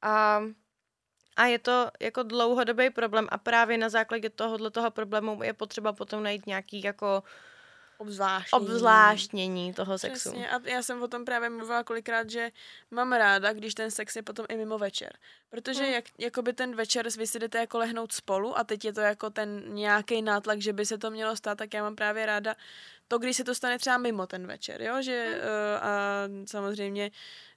A, 0.02 0.44
a 1.36 1.46
je 1.46 1.60
to 1.60 1.92
jako 2.00 2.24
dlouhodobý 2.24 2.90
problém 2.90 3.28
a 3.32 3.38
právě 3.38 3.78
na 3.78 3.90
základě 3.90 4.30
tohohle 4.30 4.72
toho 4.72 4.92
problému 4.92 5.44
je 5.44 5.54
potřeba 5.54 5.94
potom 5.94 6.24
najít 6.24 6.48
nějaký 6.48 6.84
jako 6.84 7.24
obzvláštní. 7.98 8.60
obzvláštnění 8.60 9.74
toho 9.74 9.98
sexu. 9.98 10.30
Přesně. 10.30 10.50
A 10.50 10.60
já 10.70 10.84
jsem 10.84 11.02
o 11.04 11.08
tom 11.08 11.26
právě 11.26 11.50
mluvila 11.50 11.84
kolikrát, 11.84 12.30
že 12.30 12.52
mám 12.92 13.14
ráda, 13.14 13.54
když 13.54 13.74
ten 13.74 13.92
sex 13.92 14.16
je 14.16 14.24
potom 14.24 14.46
i 14.50 14.58
mimo 14.58 14.78
večer. 14.78 15.18
Protože 15.50 15.84
Mm. 15.84 15.90
jak, 15.92 16.06
jakoby 16.18 16.54
ten 16.54 16.76
večer 16.76 17.08
vy 17.18 17.28
si 17.28 17.40
jdete 17.40 17.58
jako 17.58 17.78
lehnout 17.78 18.12
spolu 18.12 18.58
a 18.58 18.64
teď 18.64 18.86
je 18.86 18.94
to 18.94 19.02
jako 19.02 19.30
ten 19.30 19.74
nějaký 19.74 20.22
nátlak, 20.22 20.62
že 20.62 20.74
by 20.74 20.86
se 20.86 20.98
to 20.98 21.12
mělo 21.12 21.36
stát, 21.36 21.58
tak 21.58 21.74
já 21.74 21.84
mám 21.84 21.96
právě 21.96 22.26
ráda 22.26 22.56
to, 23.14 23.20
když 23.20 23.38
se 23.38 23.44
to 23.44 23.56
stane 23.56 23.80
třeba 23.80 23.98
mimo 23.98 24.28
ten 24.28 24.48
večer, 24.48 24.82
jo, 24.82 25.02
že 25.02 25.26
Mm. 25.34 25.40
uh, 25.40 25.88
a 25.88 25.92
samozřejmě 26.46 27.12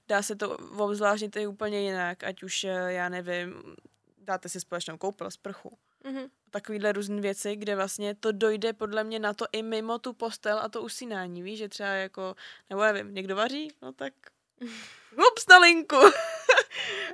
dá 0.07 0.21
se 0.21 0.35
to 0.35 0.57
obzvláštnit 0.77 1.35
i 1.35 1.47
úplně 1.47 1.81
jinak, 1.81 2.23
ať 2.23 2.43
už, 2.43 2.63
uh, 2.63 2.69
já 2.87 3.09
nevím, 3.09 3.75
dáte 4.17 4.49
si 4.49 4.59
společnou 4.59 4.97
koupel, 4.97 5.31
sprchu, 5.31 5.77
Mhm. 6.03 6.25
takovýhle 6.49 6.91
různé 6.91 7.21
věci, 7.21 7.55
kde 7.55 7.75
vlastně 7.75 8.15
to 8.15 8.31
dojde 8.31 8.73
podle 8.73 9.03
mě 9.03 9.19
na 9.19 9.33
to 9.33 9.45
i 9.51 9.63
mimo 9.63 9.99
tu 9.99 10.13
postel 10.13 10.59
a 10.59 10.69
to 10.69 10.81
usínání, 10.81 11.41
víš, 11.43 11.59
že 11.59 11.69
třeba 11.69 11.89
jako, 11.89 12.35
nebo 12.69 12.81
nevím, 12.81 13.13
někdo 13.13 13.35
vaří, 13.35 13.71
no 13.81 13.93
tak 13.93 14.13
hups 15.17 15.47
na 15.49 15.57
linku. 15.59 15.95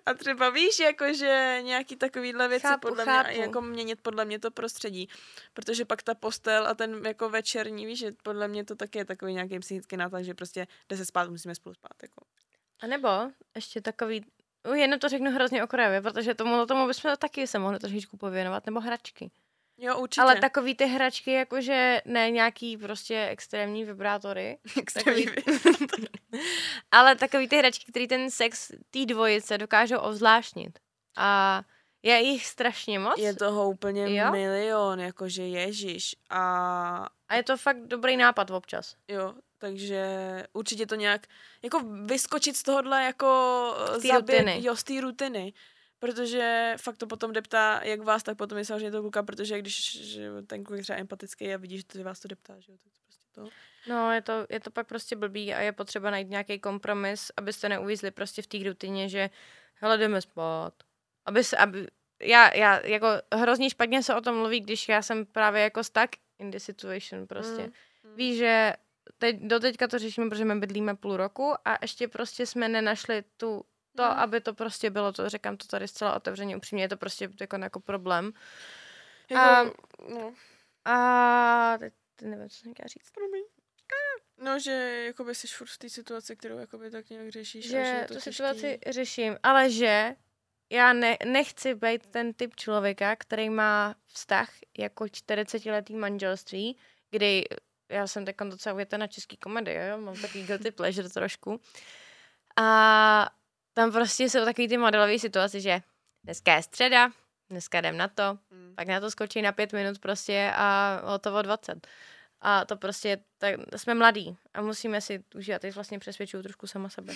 A 0.05 0.13
třeba 0.13 0.49
víš, 0.49 0.79
jako 0.79 1.13
že 1.13 1.59
nějaký 1.61 1.95
takovýhle 1.95 2.47
věci 2.47 2.67
Chápu, 2.67 2.87
podle 2.87 3.05
mě, 3.05 3.13
chápu. 3.13 3.39
jako 3.39 3.61
měnit 3.61 4.01
podle 4.01 4.25
mě 4.25 4.39
to 4.39 4.51
prostředí, 4.51 5.09
protože 5.53 5.85
pak 5.85 6.03
ta 6.03 6.15
postel 6.15 6.67
a 6.67 6.73
ten 6.73 7.05
jako 7.05 7.29
večerní, 7.29 7.85
víš, 7.85 7.99
že 7.99 8.11
podle 8.23 8.47
mě 8.47 8.65
to 8.65 8.75
taky 8.75 8.97
je 8.97 9.05
takový 9.05 9.33
nějaký 9.33 9.59
psychický 9.59 9.97
nátlak, 9.97 10.23
že 10.23 10.33
prostě 10.33 10.67
jde 10.89 10.97
se 10.97 11.05
spát, 11.05 11.29
musíme 11.29 11.55
spolu 11.55 11.73
spát, 11.73 12.03
jako. 12.03 12.25
A 12.79 12.87
nebo 12.87 13.09
ještě 13.55 13.81
takový, 13.81 14.25
uh, 14.67 14.75
jenom 14.75 14.99
to 14.99 15.09
řeknu 15.09 15.31
hrozně 15.31 15.63
okrajově, 15.63 16.01
protože 16.01 16.35
tomu, 16.35 16.65
tomu 16.65 16.87
bychom 16.87 17.15
taky 17.17 17.47
se 17.47 17.59
mohli 17.59 17.79
trošičku 17.79 18.17
pověnovat, 18.17 18.65
nebo 18.65 18.79
hračky. 18.79 19.31
Jo, 19.77 19.97
určitě. 19.99 20.21
Ale 20.21 20.39
takový 20.39 20.75
ty 20.75 20.85
hračky, 20.85 21.31
jakože 21.31 22.01
ne 22.05 22.31
nějaký 22.31 22.77
prostě 22.77 23.27
extrémní 23.31 23.83
vibrátory, 23.85 24.57
Extrémní 24.81 25.25
takový- 25.25 26.07
ale 26.91 27.15
takový 27.15 27.47
ty 27.47 27.57
hračky, 27.57 27.85
který 27.91 28.07
ten 28.07 28.31
sex 28.31 28.71
té 28.91 29.05
dvojice 29.05 29.57
dokážou 29.57 29.97
ovzláštnit. 29.97 30.79
A 31.17 31.61
je 32.03 32.19
jich 32.21 32.45
strašně 32.45 32.99
moc. 32.99 33.17
Je 33.17 33.35
toho 33.35 33.69
úplně 33.69 34.15
Jo? 34.17 34.31
milion, 34.31 34.99
jakože 34.99 35.43
ježíš. 35.43 36.15
A 36.29 37.07
A 37.29 37.35
je 37.35 37.43
to 37.43 37.57
fakt 37.57 37.87
dobrý 37.87 38.17
nápad 38.17 38.51
občas. 38.51 38.95
jo, 39.07 39.33
takže 39.57 40.03
určitě 40.53 40.85
to 40.85 40.95
nějak, 40.95 41.27
jako 41.63 41.79
vyskočit 42.05 42.55
z 42.57 42.63
tohohle 42.63 43.03
jako 43.03 43.27
Z 43.97 44.01
té 44.01 44.07
zaběh- 44.07 44.19
rutiny. 44.37 44.59
jo, 44.63 44.75
z 44.75 44.83
té 44.83 45.01
rutiny. 45.01 45.53
Protože 46.03 46.75
fakt 46.77 46.97
to 46.97 47.07
potom 47.07 47.33
deptá 47.33 47.81
jak 47.83 48.01
vás, 48.01 48.23
tak 48.23 48.37
potom 48.37 48.57
i 48.57 48.65
samozřejmě 48.65 48.91
toho 48.91 49.03
kluka, 49.03 49.23
protože 49.23 49.59
když 49.59 50.01
že 50.13 50.29
ten 50.47 50.63
kluk 50.63 50.77
je 50.77 50.83
třeba 50.83 50.99
empatický 50.99 51.53
a 51.53 51.57
vidí, 51.57 51.77
že 51.77 51.85
to 51.85 52.03
vás 52.03 52.19
to 52.19 52.27
deptá, 52.27 52.59
že 52.59 52.71
jo, 52.71 52.77
tak 52.83 52.93
to 52.93 52.99
prostě 53.05 53.25
to. 53.31 53.49
No, 53.89 54.11
je 54.11 54.21
to, 54.21 54.45
je 54.49 54.59
to 54.59 54.71
pak 54.71 54.87
prostě 54.87 55.15
blbý 55.15 55.53
a 55.53 55.59
je 55.61 55.71
potřeba 55.71 56.11
najít 56.11 56.29
nějaký 56.29 56.59
kompromis, 56.59 57.31
abyste 57.37 57.69
neuvízli 57.69 58.11
prostě 58.11 58.41
v 58.41 58.47
té 58.47 58.57
rutině, 58.57 59.09
že 59.09 59.29
hele, 59.75 59.97
jdeme 59.97 60.21
spát. 60.21 60.73
Aby 61.25 61.43
se, 61.43 61.57
aby, 61.57 61.87
já, 62.21 62.55
já, 62.55 62.85
jako 62.85 63.07
hrozně 63.33 63.69
špatně 63.69 64.03
se 64.03 64.15
o 64.15 64.21
tom 64.21 64.35
mluví, 64.35 64.59
když 64.59 64.89
já 64.89 65.01
jsem 65.01 65.25
právě 65.25 65.61
jako 65.61 65.83
stuck 65.83 66.15
in 66.39 66.51
the 66.51 66.59
situation 66.59 67.27
prostě. 67.27 67.61
Mm. 67.61 67.73
Mm. 68.03 68.15
Víš, 68.15 68.37
že 68.37 68.73
teď, 69.17 69.35
doteďka 69.41 69.87
to 69.87 69.99
řešíme, 69.99 70.29
protože 70.29 70.45
my 70.45 70.55
bydlíme 70.55 70.95
půl 70.95 71.17
roku 71.17 71.53
a 71.65 71.77
ještě 71.81 72.07
prostě 72.07 72.45
jsme 72.45 72.69
nenašli 72.69 73.23
tu, 73.37 73.65
to, 73.95 74.03
Mm. 74.03 74.09
aby 74.09 74.41
to 74.41 74.53
prostě 74.53 74.89
bylo, 74.89 75.11
to 75.13 75.29
říkám 75.29 75.57
to 75.57 75.67
tady 75.67 75.87
zcela 75.87 76.15
otevřeně, 76.15 76.57
upřímně, 76.57 76.83
je 76.83 76.89
to 76.89 76.97
prostě 76.97 77.29
jako, 77.41 77.55
jako 77.57 77.79
problém. 77.79 78.31
Jako, 79.29 79.73
no, 80.09 80.33
A 80.85 81.77
teď 81.79 81.93
nevím, 82.21 82.49
co 82.49 82.57
jsem 82.57 82.73
chtěla 82.73 82.87
říct. 82.87 83.11
promiň. 83.11 83.43
No, 84.37 84.59
že 84.59 85.03
jakoby 85.05 85.35
jsi 85.35 85.47
furt 85.47 85.67
v 85.67 85.77
té 85.77 85.89
situaci, 85.89 86.35
kterou 86.35 86.57
jakoby 86.57 86.91
tak 86.91 87.09
nějak 87.09 87.29
řešíš. 87.29 87.65
a 87.65 87.69
že 87.69 87.77
je 87.77 88.05
tu 88.07 88.13
to 88.13 88.19
situaci 88.21 88.79
řeším, 88.87 89.37
ale 89.43 89.69
že 89.71 90.15
já 90.69 90.93
ne, 90.93 91.17
nechci 91.25 91.75
být 91.75 92.05
ten 92.07 92.33
typ 92.33 92.55
člověka, 92.55 93.15
který 93.15 93.49
má 93.49 93.95
vztah 94.07 94.49
jako 94.77 95.03
40-letý 95.05 95.95
manželství, 95.95 96.77
kdy 97.11 97.43
já 97.89 98.07
jsem 98.07 98.25
teď 98.25 98.35
docela 98.37 98.73
uvěta 98.73 98.97
na 98.97 99.07
český 99.07 99.37
komedie, 99.37 99.87
jo? 99.87 99.97
mám 99.97 100.15
takový 100.21 100.45
guilty 100.45 100.71
pleasure 100.71 101.09
trošku. 101.09 101.61
A 102.57 103.29
tam 103.73 103.91
prostě 103.91 104.23
jsou 104.29 104.45
takový 104.45 104.67
ty 104.67 104.77
modelové 104.77 105.19
situace, 105.19 105.59
že 105.59 105.81
dneska 106.23 106.55
je 106.55 106.63
středa, 106.63 107.09
dneska 107.49 107.79
jdem 107.79 107.97
na 107.97 108.07
to, 108.07 108.37
Mm. 108.51 108.73
pak 108.75 108.87
na 108.87 108.99
to 108.99 109.11
skočí 109.11 109.41
na 109.41 109.51
pět 109.51 109.73
minut 109.73 109.99
prostě 109.99 110.51
a 110.55 110.99
hotovo 111.03 111.41
20. 111.41 111.87
A 112.41 112.65
to 112.65 112.77
prostě, 112.77 113.17
tak 113.37 113.55
jsme 113.77 113.93
mladí 113.93 114.37
a 114.53 114.61
musíme 114.61 115.01
si 115.01 115.23
užívat, 115.35 115.61
teď 115.61 115.75
vlastně 115.75 115.99
přesvědčuju 115.99 116.43
trošku 116.43 116.67
sama 116.67 116.89
sebe. 116.89 117.13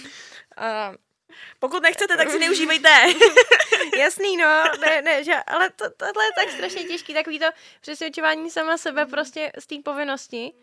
A 0.58 0.93
Pokud 1.60 1.84
nechcete, 1.84 2.18
tak 2.18 2.30
si 2.30 2.39
neužívejte. 2.39 2.89
Jasný, 3.99 4.38
no, 4.38 4.64
ne, 4.82 5.01
ne, 5.01 5.24
že, 5.24 5.34
ale 5.47 5.70
to, 5.70 5.86
tohle 5.89 6.26
je 6.26 6.30
tak 6.39 6.49
strašně 6.53 6.84
těžký, 6.84 7.14
takový 7.14 7.39
to 7.39 7.45
přesvědčování 7.82 8.49
sama 8.51 8.78
sebe 8.78 9.05
prostě 9.05 9.51
z 9.60 9.68
té 9.68 9.76
povinnosti, 9.86 10.53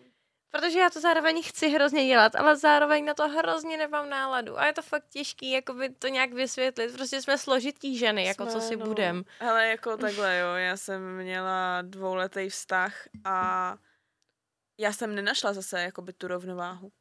protože 0.58 0.78
já 0.78 0.90
to 0.90 1.00
zároveň 1.00 1.42
chci 1.42 1.68
hrozně 1.68 2.06
dělat, 2.06 2.34
ale 2.34 2.56
zároveň 2.56 3.04
na 3.04 3.14
to 3.14 3.28
hrozně 3.28 3.76
nemám 3.76 4.08
náladu 4.10 4.58
a 4.58 4.66
je 4.66 4.72
to 4.72 4.82
fakt 4.82 5.08
těžký, 5.08 5.50
jakoby 5.50 5.90
to 5.90 6.08
nějak 6.08 6.32
vysvětlit, 6.32 6.92
prostě 6.92 7.22
jsme 7.22 7.38
složitý 7.38 7.98
ženy, 7.98 8.24
jako 8.24 8.46
co 8.46 8.50
Jsme, 8.50 8.60
si 8.60 8.76
no. 8.76 8.86
budem. 8.86 9.24
Ale 9.40 9.66
jako 9.68 9.96
takhle, 9.96 10.38
jo, 10.38 10.54
já 10.54 10.76
jsem 10.76 11.16
měla 11.16 11.82
dvouletý 11.82 12.48
vztah 12.48 12.94
a 13.24 13.76
já 14.78 14.92
jsem 14.92 15.14
nenašla 15.14 15.52
zase 15.52 15.80
jakoby 15.82 16.12
tu 16.12 16.28
rovnováhu. 16.28 16.92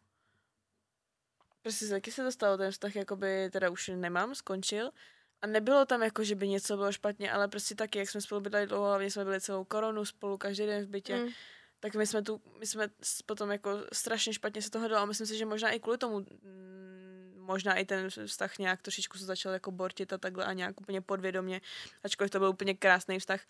Prostě 1.62 1.88
taky 1.88 2.12
se 2.12 2.24
to 2.24 2.32
stalo, 2.32 2.58
ten 2.58 2.72
vztah 2.72 2.96
jakoby 2.96 3.50
teda 3.52 3.70
už 3.70 3.92
nemám, 3.96 4.36
skončil. 4.36 4.90
A 5.42 5.48
nebylo 5.48 5.86
tam 5.86 6.04
jako, 6.04 6.24
že 6.24 6.36
by 6.36 6.48
něco 6.48 6.76
bylo 6.78 6.92
špatně, 6.92 7.32
ale 7.32 7.48
prostě 7.48 7.76
taky, 7.76 8.00
jak 8.00 8.10
jsme 8.10 8.22
spolu 8.22 8.42
bydleli 8.42 8.68
dlouho, 8.68 8.88
hlavně 8.88 9.12
jsme 9.12 9.24
byli 9.24 9.42
celou 9.42 9.64
koronu 9.64 10.06
spolu, 10.06 10.38
každý 10.38 10.66
den 10.66 10.86
v 10.86 10.90
bytě, 10.90 11.16
Mm. 11.16 11.28
Tak 11.84 11.96
my 11.96 12.08
jsme 12.08 12.22
tu, 12.22 12.42
my 12.60 12.68
jsme 12.68 12.88
potom 13.26 13.52
jako 13.52 13.70
strašně 13.94 14.34
špatně 14.34 14.62
se 14.62 14.70
toho 14.70 14.88
dalo 14.88 15.08
myslím 15.08 15.28
si, 15.28 15.38
že 15.38 15.46
možná 15.46 15.72
i 15.72 15.80
kvůli 15.80 15.98
tomu 15.98 16.20
mm, 16.20 17.34
možná 17.38 17.76
i 17.76 17.86
ten 17.86 18.10
vztah 18.10 18.58
nějak 18.58 18.82
trošičku 18.82 19.18
se 19.18 19.26
začal 19.26 19.54
jako 19.54 19.72
bortit 19.72 20.14
a 20.14 20.18
takhle 20.18 20.46
a 20.46 20.54
nějak 20.54 20.82
úplně 20.82 21.02
podvědomě, 21.02 21.62
ačkoliv 22.04 22.32
to 22.32 22.40
byl 22.40 22.50
úplně 22.50 22.74
krásný 22.74 23.20
vztah. 23.20 23.42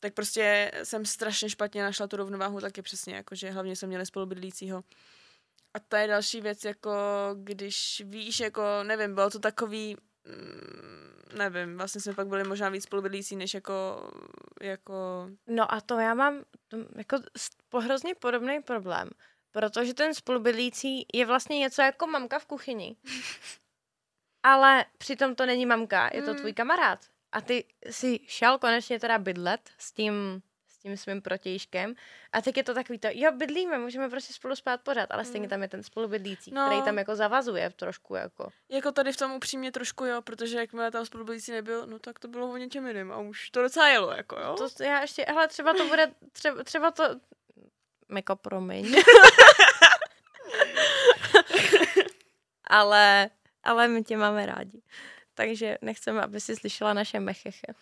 tak 0.00 0.14
prostě 0.14 0.72
jsem 0.82 1.04
strašně 1.04 1.50
špatně 1.50 1.82
našla 1.82 2.06
tu 2.06 2.16
rovnováhu 2.16 2.60
taky 2.60 2.82
přesně, 2.82 3.14
jakože 3.14 3.50
hlavně 3.50 3.76
jsem 3.76 3.88
měla 3.88 4.04
spolubydlícího. 4.04 4.84
A 5.74 5.78
to 5.78 5.96
je 5.96 6.06
další 6.06 6.40
věc, 6.40 6.64
jako 6.64 6.90
když 7.34 8.02
víš, 8.04 8.40
jako 8.40 8.62
nevím, 8.82 9.14
bylo 9.14 9.30
to 9.30 9.38
takový, 9.38 9.96
nevím, 11.36 11.76
vlastně 11.76 12.00
jsme 12.00 12.14
pak 12.14 12.26
byli 12.26 12.44
možná 12.44 12.68
víc 12.68 12.84
spolubydlící, 12.84 13.36
než 13.36 13.54
jako, 13.54 14.08
jako... 14.60 15.28
No 15.46 15.74
a 15.74 15.80
to 15.80 15.98
já 15.98 16.14
mám 16.14 16.44
to, 16.68 16.76
jako 16.96 17.18
hrozně 17.80 18.14
podobný 18.14 18.62
problém, 18.62 19.10
protože 19.52 19.94
ten 19.94 20.14
spolubydlící 20.14 21.06
je 21.14 21.26
vlastně 21.26 21.58
něco 21.58 21.82
jako 21.82 22.06
mamka 22.06 22.38
v 22.38 22.46
kuchyni. 22.46 22.96
Ale 24.42 24.84
přitom 24.98 25.34
to 25.34 25.46
není 25.46 25.66
mamka, 25.66 26.10
je 26.12 26.22
to 26.22 26.30
Mm. 26.30 26.36
tvůj 26.38 26.52
kamarád. 26.52 26.98
A 27.32 27.40
ty 27.40 27.64
si 27.90 28.20
šel 28.26 28.58
konečně 28.58 29.00
teda 29.00 29.18
bydlet 29.18 29.70
s 29.78 29.92
tím, 29.92 30.42
tím 30.86 30.96
svým 30.96 31.22
protějškem 31.22 31.94
a 32.32 32.42
teď 32.42 32.56
je 32.56 32.62
to 32.64 32.74
takový 32.74 32.98
to, 32.98 33.08
jo, 33.12 33.32
bydlíme, 33.32 33.78
můžeme 33.78 34.08
prostě 34.08 34.32
spolu 34.32 34.56
spát 34.56 34.80
pořád, 34.80 35.10
ale 35.10 35.24
stejně 35.24 35.46
Mm. 35.46 35.50
tam 35.50 35.62
je 35.62 35.68
ten 35.68 35.82
spolubydlící, 35.82 36.50
No. 36.54 36.66
který 36.66 36.82
tam 36.82 36.98
jako 36.98 37.16
zavazuje 37.16 37.70
trošku 37.70 38.14
jako. 38.14 38.48
Jako 38.68 38.92
tady 38.92 39.12
v 39.12 39.16
tom 39.16 39.32
upřímně 39.32 39.72
trošku 39.72 40.04
jo, 40.04 40.22
protože 40.22 40.58
jakmile 40.58 40.90
tam 40.90 41.06
spolubydlící 41.06 41.52
nebyl, 41.52 41.86
no 41.86 41.98
tak 41.98 42.18
to 42.18 42.28
bylo 42.28 42.50
o 42.50 42.56
něčem 42.56 42.86
jiným 42.86 43.12
a 43.12 43.18
už 43.18 43.50
to 43.50 43.62
docela 43.62 43.88
jelo, 43.88 44.12
jako 44.12 44.36
jo. 44.40 44.56
To 44.76 44.82
já 44.82 45.00
ještě, 45.00 45.24
hele, 45.28 45.48
třeba 45.48 45.74
to 45.74 45.84
bude, 45.88 46.12
třeba, 46.32 46.64
třeba 46.64 46.90
to, 46.90 47.04
Miko, 48.08 48.36
promiň. 48.36 48.94
ale, 52.64 53.30
ale 53.64 53.88
my 53.88 54.04
tě 54.04 54.16
máme 54.16 54.46
rádi. 54.46 54.82
Takže 55.34 55.78
nechceme, 55.82 56.22
aby 56.22 56.40
si 56.40 56.56
slyšela 56.56 56.92
naše 56.92 57.20
mecheche. 57.20 57.72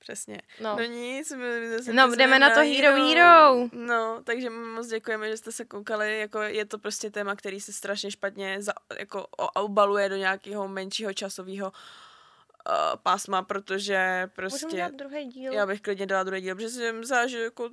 Přesně. 0.00 0.40
No, 0.60 0.76
No 0.76 0.84
nic, 0.84 1.32
my 1.32 1.68
zase 1.70 1.92
no 1.92 2.12
jsme 2.12 2.38
na 2.38 2.50
to 2.50 2.60
Hero 2.60 3.06
Hero. 3.06 3.68
No, 3.72 4.20
takže 4.24 4.50
moc 4.50 4.86
děkujeme, 4.86 5.28
že 5.28 5.36
jste 5.36 5.52
se 5.52 5.64
koukali, 5.64 6.18
jako 6.18 6.42
je 6.42 6.64
to 6.64 6.78
prostě 6.78 7.10
téma, 7.10 7.36
který 7.36 7.60
se 7.60 7.72
strašně 7.72 8.10
špatně 8.10 8.62
za, 8.62 8.72
jako 8.98 9.26
obaluje 9.54 10.08
do 10.08 10.16
nějakého 10.16 10.68
menšího 10.68 11.12
časového 11.12 11.66
uh, 11.72 12.72
pásma, 13.02 13.42
protože 13.42 13.96
Můžeme 13.96 14.32
prostě 14.34 14.76
dělat 14.76 14.92
druhý 14.94 15.24
díl? 15.24 15.52
já 15.52 15.66
bych 15.66 15.80
klidně 15.80 16.06
dala 16.06 16.22
druhý 16.22 16.40
díl, 16.40 16.54
protože 16.54 16.68
jsem 16.68 16.98
myslela, 16.98 17.26
že 17.26 17.42
jako 17.42 17.70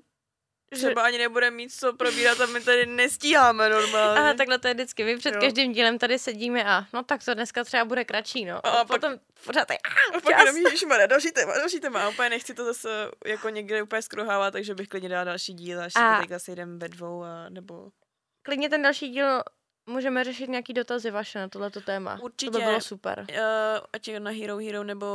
třeba 0.74 1.02
ani 1.02 1.18
nebude 1.18 1.52
mít 1.52 1.74
co 1.74 1.94
probírat 1.94 2.42
a 2.42 2.46
my 2.46 2.62
tady 2.62 2.86
nestíháme 2.86 3.70
normálně. 3.70 4.20
Aha, 4.20 4.34
takhle 4.34 4.60
to 4.60 4.68
je 4.68 4.74
vždycky. 4.74 5.04
My 5.04 5.18
před 5.18 5.34
Jo. 5.36 5.42
každým 5.42 5.72
dílem 5.74 5.98
tady 6.00 6.20
sedíme 6.20 6.64
a 6.64 6.86
no 6.94 7.04
tak 7.04 7.24
to 7.26 7.34
dneska 7.34 7.64
třeba 7.64 7.86
bude 7.86 8.06
kratší, 8.06 8.46
no. 8.46 8.66
A 8.66 8.70
A, 8.70 8.86
pak- 8.86 8.88
potom 9.02 9.20
pořád 9.46 9.72
je, 9.72 9.78
A 10.18 10.22
pak 10.22 10.40
jenom 10.40 10.58
ježišmarja, 10.58 11.08
další 11.08 11.32
téma, 11.32 11.54
další 11.58 11.80
téma. 11.80 12.06
A 12.06 12.10
úplně 12.10 12.30
nechci 12.30 12.54
to 12.54 12.66
zase 12.66 12.90
jako 13.26 13.50
někde 13.50 13.84
úplně 13.84 14.02
skrohávat, 14.02 14.54
takže 14.54 14.76
bych 14.76 14.88
klidně 14.88 15.10
dala 15.10 15.24
další 15.24 15.54
díl, 15.54 15.82
až 15.82 15.94
A- 15.96 16.00
se 16.14 16.18
tady 16.22 16.30
zase 16.30 16.52
jdem 16.52 16.80
ve 16.80 16.90
dvou, 16.90 17.24
a, 17.24 17.50
nebo 17.50 17.90
klidně 18.44 18.70
ten 18.70 18.82
další 18.82 19.10
díl 19.10 19.42
můžeme 19.88 20.24
řešit 20.24 20.50
nějaký 20.50 20.74
dotazy 20.74 21.12
vaše 21.12 21.40
na 21.40 21.48
tohleto 21.48 21.82
téma. 21.82 22.18
To 22.18 22.24
Určitě. 22.24 22.52
by 22.52 22.58
bylo 22.64 22.82
super. 22.82 23.26
Uh, 23.30 23.36
ať 23.94 24.08
je 24.08 24.20
na 24.20 24.32
Hero 24.32 24.58
Hero 24.58 24.84
nebo 24.84 25.06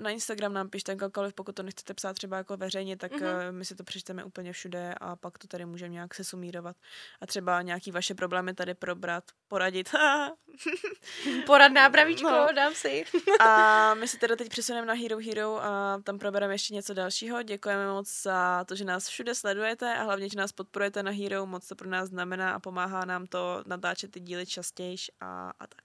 na 0.00 0.10
Instagram 0.10 0.52
nám 0.52 0.68
pište 0.68 0.96
jakkoliv, 1.02 1.34
pokud 1.34 1.54
to 1.54 1.62
nechcete 1.62 1.94
psát 1.94 2.12
třeba 2.14 2.36
jako 2.36 2.56
veřejně, 2.56 2.96
tak 2.96 3.12
Mhm. 3.12 3.22
mm-hmm. 3.22 3.48
uh, 3.48 3.52
my 3.56 3.64
si 3.64 3.74
to 3.74 3.84
přečteme 3.84 4.24
úplně 4.24 4.52
všude 4.52 4.94
a 5.00 5.16
pak 5.16 5.38
to 5.38 5.46
tady 5.48 5.64
můžeme 5.66 5.88
nějak 5.88 6.14
se 6.14 6.24
sumírovat 6.24 6.76
a 7.20 7.26
třeba 7.26 7.62
nějaký 7.62 7.90
vaše 7.90 8.14
problémy 8.14 8.54
tady 8.54 8.74
probrat, 8.74 9.24
poradit. 9.48 9.90
Poradná 11.46 11.90
pravíčko, 11.90 12.30
No. 12.30 12.46
dám 12.56 12.74
si. 12.74 13.04
a 13.40 13.94
my 13.94 14.08
se 14.08 14.18
teda 14.18 14.36
teď 14.36 14.48
přesuneme 14.48 14.86
na 14.86 14.94
Hero 14.94 15.18
Hero 15.18 15.64
a 15.64 16.00
tam 16.04 16.18
probereme 16.18 16.54
ještě 16.54 16.74
něco 16.74 16.94
dalšího. 16.94 17.42
Děkujeme 17.42 17.86
moc 17.92 18.22
za 18.22 18.64
to, 18.64 18.74
že 18.74 18.84
nás 18.84 19.08
všude 19.08 19.34
sledujete 19.34 19.94
a 19.94 20.02
hlavně, 20.02 20.28
že 20.28 20.38
nás 20.38 20.52
podporujete 20.52 21.02
na 21.02 21.10
Hero. 21.10 21.46
Moc 21.46 21.68
to 21.68 21.74
pro 21.74 21.88
nás 21.88 22.08
znamená 22.08 22.52
a 22.54 22.58
pomáhá 22.60 23.04
nám 23.04 23.26
to 23.26 23.62
natáčet 23.66 24.15
ty 24.16 24.20
díly 24.20 24.46
častěji 24.46 24.96
a, 25.20 25.50
a 25.58 25.66
tak. 25.66 25.82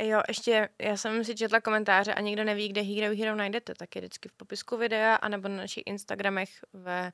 Jo, 0.00 0.22
ještě 0.28 0.68
já 0.78 0.96
jsem 0.96 1.24
si 1.24 1.34
četla 1.34 1.60
komentáře 1.60 2.14
a 2.14 2.20
někdo 2.20 2.44
neví, 2.44 2.68
kde 2.68 2.80
Hero 2.82 3.16
Hero 3.16 3.36
najdete, 3.36 3.74
tak 3.74 3.96
je 3.96 4.00
vždycky 4.00 4.28
v 4.28 4.32
popisku 4.32 4.76
videa 4.76 5.14
anebo 5.14 5.48
na 5.48 5.56
našich 5.56 5.82
Instagramech 5.86 6.50
ve 6.72 7.12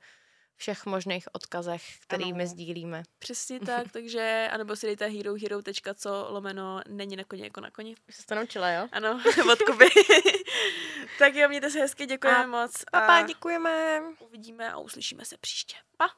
všech 0.56 0.86
možných 0.86 1.28
odkazech, 1.32 1.82
který 2.00 2.32
my 2.32 2.42
Ano. 2.42 2.50
sdílíme. 2.50 3.02
Přesně 3.18 3.60
tak, 3.60 3.86
takže, 3.92 4.48
anebo 4.52 4.76
si 4.76 4.86
dejte 4.86 5.06
herohero.co 5.06 6.26
lomeno 6.30 6.80
není 6.88 7.16
na 7.16 7.24
koni 7.24 7.42
jako 7.42 7.60
na 7.60 7.70
koni. 7.70 7.94
Už 8.08 8.14
jsi 8.16 8.26
to 8.26 8.34
naučila, 8.34 8.70
jo? 8.70 8.88
Ano, 8.92 9.20
od 9.52 9.58
Kuby. 9.62 9.86
tak 11.18 11.34
jo, 11.34 11.48
mějte 11.48 11.70
se 11.70 11.78
hezky, 11.80 12.06
děkujeme 12.06 12.44
A 12.44 12.46
moc. 12.46 12.84
Papa, 12.92 13.16
a 13.18 13.26
děkujeme. 13.26 14.00
uvidíme 14.18 14.72
a 14.72 14.78
uslyšíme 14.78 15.24
se 15.24 15.36
příště. 15.40 15.76
Pa. 15.96 16.08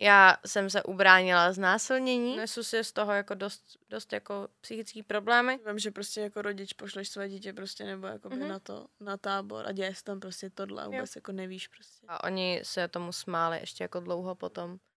Já 0.00 0.36
jsem 0.46 0.70
se 0.70 0.82
ubránila 0.82 1.52
znásilnění. 1.52 2.36
Nesu 2.36 2.64
si 2.64 2.84
z 2.84 2.92
toho 2.92 3.12
jako 3.12 3.34
dost, 3.34 3.62
dost 3.90 4.12
jako 4.12 4.48
psychický 4.60 5.02
problémy. 5.02 5.58
Vím, 5.66 5.78
že 5.78 5.90
prostě 5.90 6.20
jako 6.20 6.42
rodič 6.42 6.72
pošleš 6.72 7.08
své 7.08 7.28
dítě 7.28 7.52
prostě 7.52 7.84
nebo 7.84 8.06
jako 8.06 8.28
Mhm. 8.28 8.38
mm-hmm. 8.40 8.48
na 8.48 8.58
to, 8.58 8.86
na 9.00 9.16
tábor 9.16 9.66
a 9.66 9.72
děje 9.72 9.94
se 9.94 10.04
tam 10.04 10.20
prostě 10.20 10.50
tohle 10.50 10.82
a 10.82 10.86
vůbec 10.86 11.16
jako 11.16 11.32
nevíš 11.32 11.68
prostě. 11.68 12.06
A 12.08 12.24
oni 12.24 12.60
se 12.62 12.88
tomu 12.88 13.12
smáli 13.12 13.58
ještě 13.60 13.84
jako 13.84 14.00
dlouho 14.00 14.34
potom. 14.34 14.78